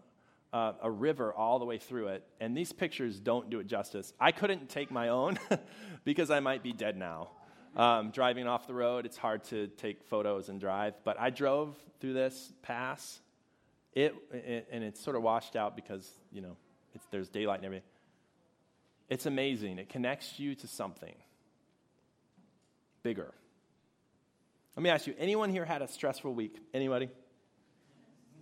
uh, 0.53 0.71
a 0.81 0.89
river 0.89 1.33
all 1.33 1.59
the 1.59 1.65
way 1.65 1.77
through 1.77 2.07
it. 2.07 2.23
And 2.39 2.55
these 2.55 2.71
pictures 2.71 3.19
don't 3.19 3.49
do 3.49 3.59
it 3.59 3.67
justice. 3.67 4.13
I 4.17 4.31
couldn't 4.31 4.69
take 4.69 4.89
my 4.89 5.09
own 5.09 5.37
because 6.05 6.31
I 6.31 6.39
might 6.39 6.63
be 6.63 6.71
dead 6.71 6.95
now. 6.95 7.31
Um, 7.75 8.11
driving 8.11 8.47
off 8.47 8.65
the 8.65 8.73
road, 8.73 9.05
it's 9.05 9.17
hard 9.17 9.43
to 9.49 9.67
take 9.67 10.05
photos 10.05 10.47
and 10.47 10.57
drive. 10.57 10.93
But 11.03 11.19
I 11.19 11.31
drove 11.31 11.75
through 11.99 12.13
this 12.13 12.53
pass, 12.61 13.19
it, 13.91 14.15
it 14.31 14.69
and 14.71 14.85
it's 14.85 15.03
sort 15.03 15.17
of 15.17 15.21
washed 15.21 15.57
out 15.57 15.75
because 15.75 16.09
you 16.31 16.39
know 16.39 16.55
there's 17.11 17.27
daylight 17.27 17.57
and 17.57 17.65
everything. 17.65 17.89
It's 19.09 19.25
amazing. 19.25 19.79
It 19.79 19.89
connects 19.89 20.39
you 20.39 20.55
to 20.55 20.67
something 20.67 21.15
bigger. 23.03 23.33
Let 24.75 24.83
me 24.83 24.89
ask 24.89 25.07
you: 25.07 25.15
Anyone 25.17 25.49
here 25.49 25.65
had 25.65 25.81
a 25.81 25.87
stressful 25.87 26.33
week? 26.33 26.57
Anybody? 26.73 27.09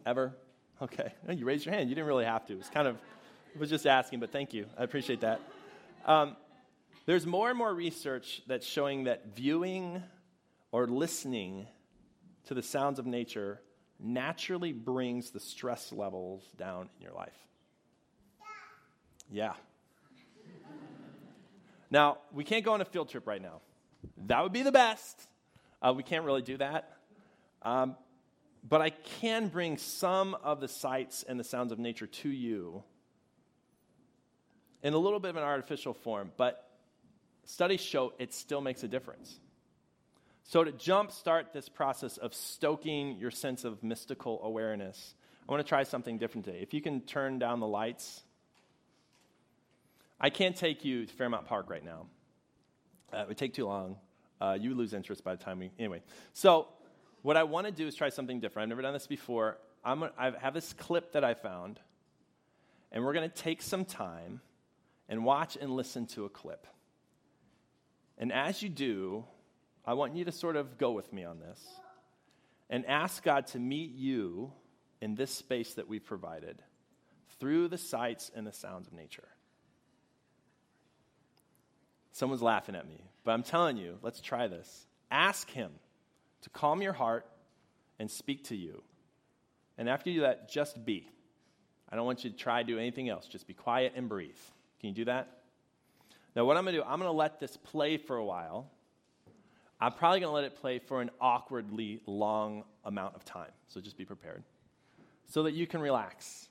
Ever? 0.05 0.35
Okay, 0.81 1.13
you 1.29 1.45
raised 1.45 1.65
your 1.65 1.73
hand. 1.73 1.89
You 1.89 1.95
didn't 1.95 2.07
really 2.07 2.25
have 2.25 2.45
to. 2.47 2.53
It's 2.53 2.69
kind 2.69 2.87
of, 2.87 2.97
I 3.55 3.59
was 3.59 3.69
just 3.69 3.87
asking, 3.87 4.19
but 4.19 4.31
thank 4.31 4.53
you. 4.53 4.65
I 4.77 4.83
appreciate 4.83 5.21
that. 5.21 5.39
Um, 6.05 6.35
there's 7.05 7.25
more 7.25 7.49
and 7.49 7.57
more 7.57 7.73
research 7.73 8.41
that's 8.47 8.65
showing 8.65 9.05
that 9.05 9.35
viewing 9.35 10.03
or 10.71 10.87
listening 10.87 11.67
to 12.47 12.53
the 12.53 12.61
sounds 12.61 12.99
of 12.99 13.05
nature 13.05 13.61
naturally 13.99 14.73
brings 14.73 15.31
the 15.31 15.39
stress 15.39 15.93
levels 15.93 16.43
down 16.57 16.89
in 16.97 17.01
your 17.03 17.13
life. 17.13 17.37
Yeah. 19.31 19.53
Now, 21.89 22.17
we 22.33 22.43
can't 22.43 22.63
go 22.65 22.73
on 22.73 22.81
a 22.81 22.85
field 22.85 23.09
trip 23.09 23.27
right 23.27 23.41
now. 23.41 23.61
That 24.27 24.43
would 24.43 24.53
be 24.53 24.63
the 24.63 24.71
best. 24.71 25.27
Uh, 25.81 25.93
we 25.95 26.03
can't 26.03 26.25
really 26.25 26.41
do 26.41 26.57
that. 26.57 26.91
Um, 27.61 27.95
but 28.67 28.81
I 28.81 28.89
can 28.89 29.47
bring 29.47 29.77
some 29.77 30.35
of 30.43 30.59
the 30.59 30.67
sights 30.67 31.23
and 31.27 31.39
the 31.39 31.43
sounds 31.43 31.71
of 31.71 31.79
nature 31.79 32.07
to 32.07 32.29
you 32.29 32.83
in 34.81 34.93
a 34.93 34.97
little 34.97 35.19
bit 35.19 35.29
of 35.29 35.35
an 35.35 35.43
artificial 35.43 35.93
form. 35.93 36.31
But 36.37 36.67
studies 37.43 37.81
show 37.81 38.13
it 38.17 38.33
still 38.33 38.61
makes 38.61 38.83
a 38.83 38.87
difference. 38.87 39.39
So, 40.47 40.63
to 40.63 40.71
jumpstart 40.71 41.53
this 41.53 41.69
process 41.69 42.17
of 42.17 42.35
stoking 42.35 43.17
your 43.17 43.31
sense 43.31 43.63
of 43.65 43.83
mystical 43.83 44.39
awareness, 44.43 45.15
I 45.47 45.51
want 45.51 45.65
to 45.65 45.67
try 45.67 45.83
something 45.83 46.19
different 46.19 46.45
today. 46.45 46.59
If 46.61 46.73
you 46.73 46.81
can 46.81 47.01
turn 47.01 47.39
down 47.39 47.59
the 47.59 47.67
lights, 47.67 48.23
I 50.19 50.29
can't 50.29 50.55
take 50.55 50.85
you 50.85 51.05
to 51.05 51.13
Fairmount 51.13 51.45
Park 51.45 51.69
right 51.69 51.83
now. 51.83 52.07
Uh, 53.13 53.17
it 53.17 53.27
would 53.27 53.37
take 53.37 53.53
too 53.53 53.65
long. 53.65 53.97
Uh, 54.39 54.57
you 54.59 54.73
lose 54.73 54.93
interest 54.93 55.23
by 55.23 55.35
the 55.35 55.43
time 55.43 55.59
we. 55.59 55.71
Anyway, 55.77 56.01
so 56.33 56.67
what 57.21 57.37
I 57.37 57.43
want 57.43 57.65
to 57.67 57.71
do 57.71 57.87
is 57.87 57.95
try 57.95 58.09
something 58.09 58.39
different. 58.39 58.63
I've 58.65 58.69
never 58.69 58.81
done 58.81 58.93
this 58.93 59.07
before. 59.07 59.57
I'm, 59.83 60.03
I 60.17 60.31
have 60.39 60.53
this 60.53 60.73
clip 60.73 61.13
that 61.13 61.23
I 61.23 61.33
found, 61.33 61.79
and 62.91 63.03
we're 63.03 63.13
going 63.13 63.29
to 63.29 63.35
take 63.35 63.61
some 63.61 63.85
time 63.85 64.41
and 65.07 65.23
watch 65.23 65.57
and 65.59 65.71
listen 65.71 66.07
to 66.07 66.25
a 66.25 66.29
clip. 66.29 66.65
And 68.17 68.31
as 68.31 68.61
you 68.61 68.69
do, 68.69 69.25
I 69.85 69.93
want 69.93 70.15
you 70.15 70.25
to 70.25 70.31
sort 70.31 70.55
of 70.55 70.77
go 70.77 70.91
with 70.91 71.11
me 71.13 71.23
on 71.23 71.39
this 71.39 71.63
and 72.69 72.85
ask 72.85 73.23
God 73.23 73.47
to 73.47 73.59
meet 73.59 73.91
you 73.91 74.51
in 75.01 75.15
this 75.15 75.31
space 75.31 75.73
that 75.75 75.87
we've 75.87 76.03
provided 76.03 76.61
through 77.39 77.67
the 77.67 77.77
sights 77.77 78.31
and 78.35 78.47
the 78.47 78.53
sounds 78.53 78.87
of 78.87 78.93
nature. 78.93 79.27
Someone's 82.15 82.41
laughing 82.41 82.75
at 82.75 82.87
me, 82.87 83.03
but 83.25 83.33
I'm 83.33 83.43
telling 83.43 83.75
you, 83.75 83.97
let's 84.01 84.21
try 84.21 84.47
this. 84.47 84.87
Ask 85.11 85.49
Him 85.49 85.69
to 86.43 86.49
calm 86.49 86.81
your 86.81 86.93
heart 86.93 87.25
and 87.99 88.09
speak 88.09 88.45
to 88.45 88.55
you. 88.55 88.83
And 89.77 89.89
after 89.89 90.09
you 90.09 90.21
do 90.21 90.21
that, 90.21 90.47
just 90.49 90.85
be. 90.85 91.09
I 91.89 91.97
don't 91.97 92.05
want 92.05 92.23
you 92.23 92.29
to 92.29 92.37
try 92.37 92.63
to 92.63 92.65
do 92.65 92.79
anything 92.79 93.09
else. 93.09 93.27
Just 93.27 93.47
be 93.47 93.53
quiet 93.53 93.91
and 93.97 94.07
breathe. 94.07 94.39
Can 94.79 94.91
you 94.91 94.95
do 94.95 95.03
that? 95.05 95.27
Now, 96.37 96.45
what 96.45 96.55
I'm 96.55 96.63
going 96.63 96.75
to 96.75 96.83
do, 96.83 96.87
I'm 96.87 96.99
going 96.99 97.11
to 97.11 97.17
let 97.17 97.41
this 97.41 97.57
play 97.57 97.97
for 97.97 98.15
a 98.15 98.23
while. 98.23 98.71
I'm 99.81 99.91
probably 99.91 100.21
going 100.21 100.29
to 100.29 100.35
let 100.35 100.45
it 100.45 100.55
play 100.55 100.79
for 100.79 101.01
an 101.01 101.11
awkwardly 101.19 101.99
long 102.05 102.63
amount 102.85 103.17
of 103.17 103.25
time. 103.25 103.51
So 103.67 103.81
just 103.81 103.97
be 103.97 104.05
prepared 104.05 104.41
so 105.25 105.43
that 105.43 105.51
you 105.51 105.67
can 105.67 105.81
relax. 105.81 106.47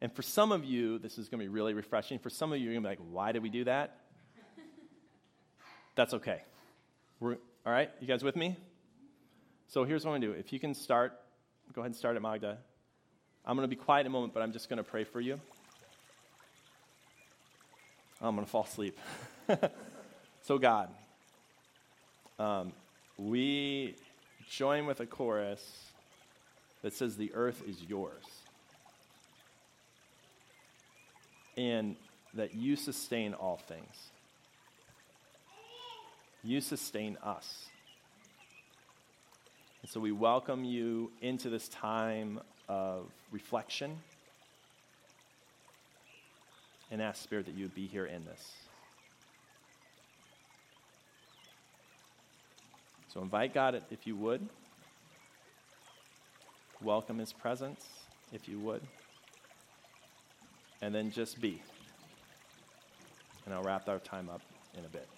And 0.00 0.10
for 0.10 0.22
some 0.22 0.50
of 0.50 0.64
you, 0.64 0.98
this 0.98 1.18
is 1.18 1.28
going 1.28 1.40
to 1.40 1.44
be 1.44 1.50
really 1.50 1.74
refreshing. 1.74 2.18
For 2.18 2.30
some 2.30 2.54
of 2.54 2.58
you, 2.58 2.64
you're 2.64 2.80
going 2.80 2.84
to 2.84 2.88
be 2.88 3.04
like, 3.04 3.12
why 3.12 3.32
did 3.32 3.42
we 3.42 3.50
do 3.50 3.64
that? 3.64 3.98
That's 5.94 6.14
okay. 6.14 6.42
We're, 7.20 7.36
all 7.64 7.72
right, 7.72 7.90
you 8.00 8.06
guys 8.06 8.24
with 8.24 8.36
me? 8.36 8.56
So 9.68 9.84
here's 9.84 10.04
what 10.04 10.12
I'm 10.12 10.20
going 10.20 10.32
to 10.32 10.34
do. 10.34 10.40
If 10.40 10.52
you 10.52 10.58
can 10.58 10.74
start, 10.74 11.12
go 11.72 11.80
ahead 11.80 11.90
and 11.90 11.96
start 11.96 12.16
at 12.16 12.22
Magda. 12.22 12.58
I'm 13.46 13.56
going 13.56 13.68
to 13.68 13.74
be 13.74 13.80
quiet 13.80 14.00
in 14.00 14.06
a 14.08 14.10
moment, 14.10 14.34
but 14.34 14.42
I'm 14.42 14.52
just 14.52 14.68
going 14.68 14.78
to 14.78 14.82
pray 14.82 15.04
for 15.04 15.20
you. 15.20 15.40
I'm 18.20 18.34
going 18.34 18.44
to 18.44 18.50
fall 18.50 18.64
asleep. 18.64 18.98
so, 20.42 20.58
God, 20.58 20.88
um, 22.38 22.72
we 23.18 23.94
join 24.50 24.86
with 24.86 25.00
a 25.00 25.06
chorus 25.06 25.90
that 26.82 26.92
says, 26.92 27.16
The 27.16 27.32
earth 27.34 27.62
is 27.68 27.82
yours. 27.82 28.24
And 31.56 31.94
that 32.34 32.54
you 32.54 32.74
sustain 32.74 33.34
all 33.34 33.58
things. 33.68 34.10
You 36.46 36.60
sustain 36.60 37.16
us. 37.22 37.64
And 39.80 39.90
so 39.90 39.98
we 39.98 40.12
welcome 40.12 40.62
you 40.62 41.10
into 41.22 41.48
this 41.48 41.68
time 41.68 42.38
of 42.68 43.06
reflection 43.32 43.96
and 46.90 47.00
ask, 47.00 47.22
Spirit, 47.22 47.46
that 47.46 47.54
you 47.54 47.64
would 47.64 47.74
be 47.74 47.86
here 47.86 48.04
in 48.04 48.26
this. 48.26 48.52
So 53.08 53.22
invite 53.22 53.54
God 53.54 53.82
if 53.90 54.06
you 54.06 54.14
would. 54.16 54.46
Welcome 56.82 57.18
his 57.18 57.32
presence 57.32 57.82
if 58.34 58.48
you 58.48 58.58
would. 58.60 58.82
And 60.82 60.94
then 60.94 61.10
just 61.10 61.40
be. 61.40 61.62
And 63.46 63.54
I'll 63.54 63.62
wrap 63.62 63.88
our 63.88 63.98
time 63.98 64.28
up 64.28 64.42
in 64.76 64.84
a 64.84 64.88
bit. 64.88 65.08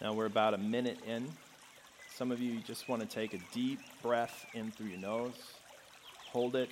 Now 0.00 0.14
we're 0.14 0.26
about 0.26 0.54
a 0.54 0.58
minute 0.58 0.98
in. 1.06 1.28
Some 2.14 2.32
of 2.32 2.40
you 2.40 2.60
just 2.60 2.88
want 2.88 3.02
to 3.02 3.08
take 3.08 3.34
a 3.34 3.38
deep 3.52 3.80
breath 4.02 4.46
in 4.54 4.70
through 4.70 4.86
your 4.86 4.98
nose, 4.98 5.34
hold 6.32 6.56
it, 6.56 6.70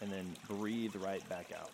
and 0.00 0.12
then 0.12 0.34
breathe 0.48 0.96
right 0.96 1.26
back 1.28 1.52
out. 1.56 1.70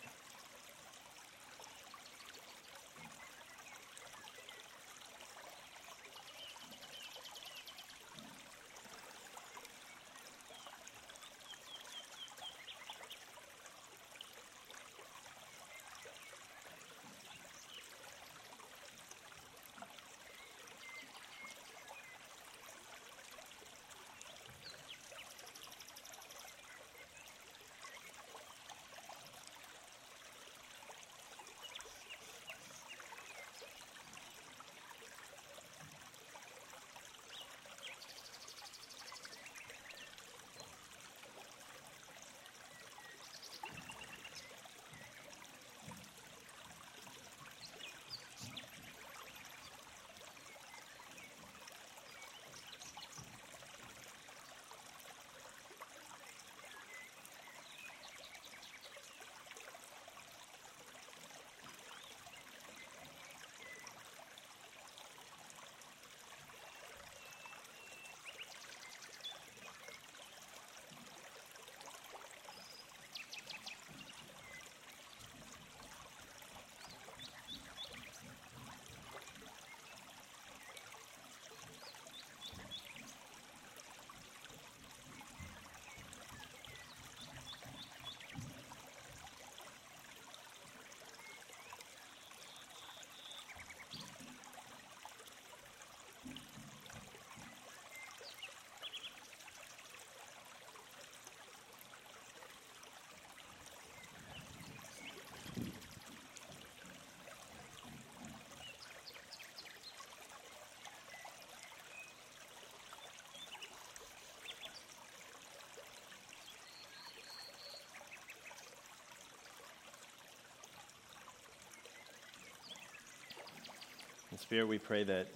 Spirit, 124.35 124.68
we 124.68 124.79
pray 124.79 125.03
that 125.05 125.29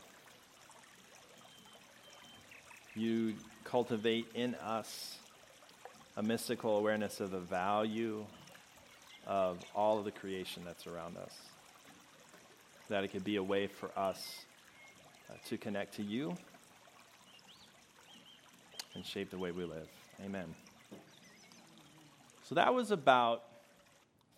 you 2.94 3.34
cultivate 3.64 4.26
in 4.34 4.54
us 4.56 5.16
a 6.16 6.22
mystical 6.22 6.76
awareness 6.76 7.20
of 7.20 7.30
the 7.30 7.38
value 7.38 8.26
of 9.26 9.64
all 9.74 9.98
of 9.98 10.04
the 10.04 10.10
creation 10.10 10.64
that's 10.66 10.86
around 10.86 11.16
us. 11.16 11.34
That 12.88 13.04
it 13.04 13.08
could 13.08 13.24
be 13.24 13.36
a 13.36 13.42
way 13.42 13.68
for 13.68 13.90
us 13.96 14.44
uh, 15.30 15.34
to 15.48 15.56
connect 15.56 15.94
to 15.94 16.02
you 16.02 16.36
and 18.94 19.06
shape 19.06 19.30
the 19.30 19.38
way 19.38 19.50
we 19.50 19.64
live. 19.64 19.88
Amen. 20.24 20.54
So 22.42 22.56
that 22.56 22.74
was 22.74 22.90
about 22.90 23.44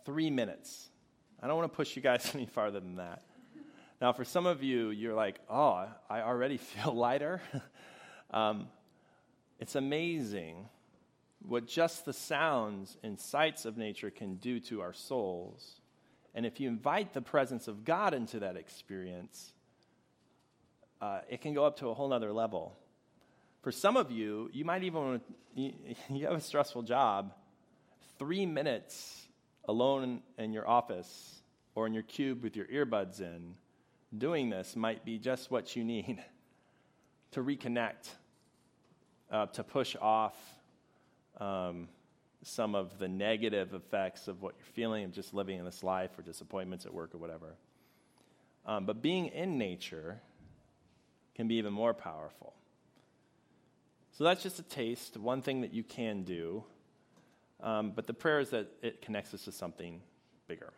three 0.04 0.30
minutes. 0.30 0.88
I 1.42 1.48
don't 1.48 1.56
want 1.56 1.72
to 1.72 1.76
push 1.76 1.96
you 1.96 2.02
guys 2.02 2.30
any 2.34 2.46
farther 2.46 2.78
than 2.78 2.96
that. 2.96 3.22
Now, 4.02 4.12
for 4.12 4.24
some 4.24 4.46
of 4.46 4.64
you, 4.64 4.90
you're 4.90 5.14
like, 5.14 5.38
oh, 5.48 5.86
I 6.10 6.22
already 6.22 6.56
feel 6.58 6.92
lighter. 6.92 7.40
um, 8.32 8.66
it's 9.60 9.76
amazing 9.76 10.68
what 11.46 11.68
just 11.68 12.04
the 12.04 12.12
sounds 12.12 12.96
and 13.04 13.18
sights 13.18 13.64
of 13.64 13.76
nature 13.76 14.10
can 14.10 14.34
do 14.36 14.58
to 14.58 14.80
our 14.80 14.92
souls. 14.92 15.80
And 16.34 16.44
if 16.44 16.58
you 16.58 16.68
invite 16.68 17.12
the 17.12 17.22
presence 17.22 17.68
of 17.68 17.84
God 17.84 18.12
into 18.12 18.40
that 18.40 18.56
experience, 18.56 19.52
uh, 21.00 21.20
it 21.28 21.40
can 21.40 21.54
go 21.54 21.64
up 21.64 21.76
to 21.76 21.88
a 21.88 21.94
whole 21.94 22.08
nother 22.08 22.32
level. 22.32 22.76
For 23.62 23.70
some 23.70 23.96
of 23.96 24.10
you, 24.10 24.50
you 24.52 24.64
might 24.64 24.82
even 24.82 25.20
you, 25.54 25.74
you 26.10 26.26
have 26.26 26.34
a 26.34 26.40
stressful 26.40 26.82
job. 26.82 27.34
Three 28.18 28.46
minutes 28.46 29.28
alone 29.68 30.22
in 30.38 30.52
your 30.52 30.68
office 30.68 31.42
or 31.76 31.86
in 31.86 31.94
your 31.94 32.02
cube 32.02 32.42
with 32.42 32.56
your 32.56 32.66
earbuds 32.66 33.20
in, 33.20 33.54
doing 34.16 34.50
this 34.50 34.76
might 34.76 35.04
be 35.04 35.18
just 35.18 35.50
what 35.50 35.74
you 35.74 35.84
need 35.84 36.22
to 37.32 37.42
reconnect, 37.42 38.10
uh, 39.30 39.46
to 39.46 39.64
push 39.64 39.96
off 40.00 40.36
um, 41.40 41.88
some 42.42 42.74
of 42.74 42.98
the 42.98 43.08
negative 43.08 43.74
effects 43.74 44.28
of 44.28 44.42
what 44.42 44.54
you're 44.58 44.72
feeling 44.74 45.04
of 45.04 45.12
just 45.12 45.32
living 45.32 45.58
in 45.58 45.64
this 45.64 45.82
life 45.82 46.18
or 46.18 46.22
disappointments 46.22 46.84
at 46.84 46.92
work 46.92 47.14
or 47.14 47.18
whatever. 47.18 47.54
Um, 48.66 48.84
but 48.84 49.02
being 49.02 49.26
in 49.26 49.58
nature 49.58 50.20
can 51.34 51.48
be 51.48 51.56
even 51.56 51.72
more 51.72 51.94
powerful. 51.94 52.52
So 54.12 54.24
that's 54.24 54.42
just 54.42 54.58
a 54.58 54.62
taste, 54.62 55.16
one 55.16 55.40
thing 55.40 55.62
that 55.62 55.72
you 55.72 55.82
can 55.82 56.22
do. 56.22 56.64
Um, 57.62 57.92
but 57.94 58.06
the 58.06 58.14
prayer 58.14 58.40
is 58.40 58.50
that 58.50 58.68
it 58.82 59.00
connects 59.00 59.32
us 59.32 59.44
to 59.44 59.52
something 59.52 60.02
bigger. 60.48 60.72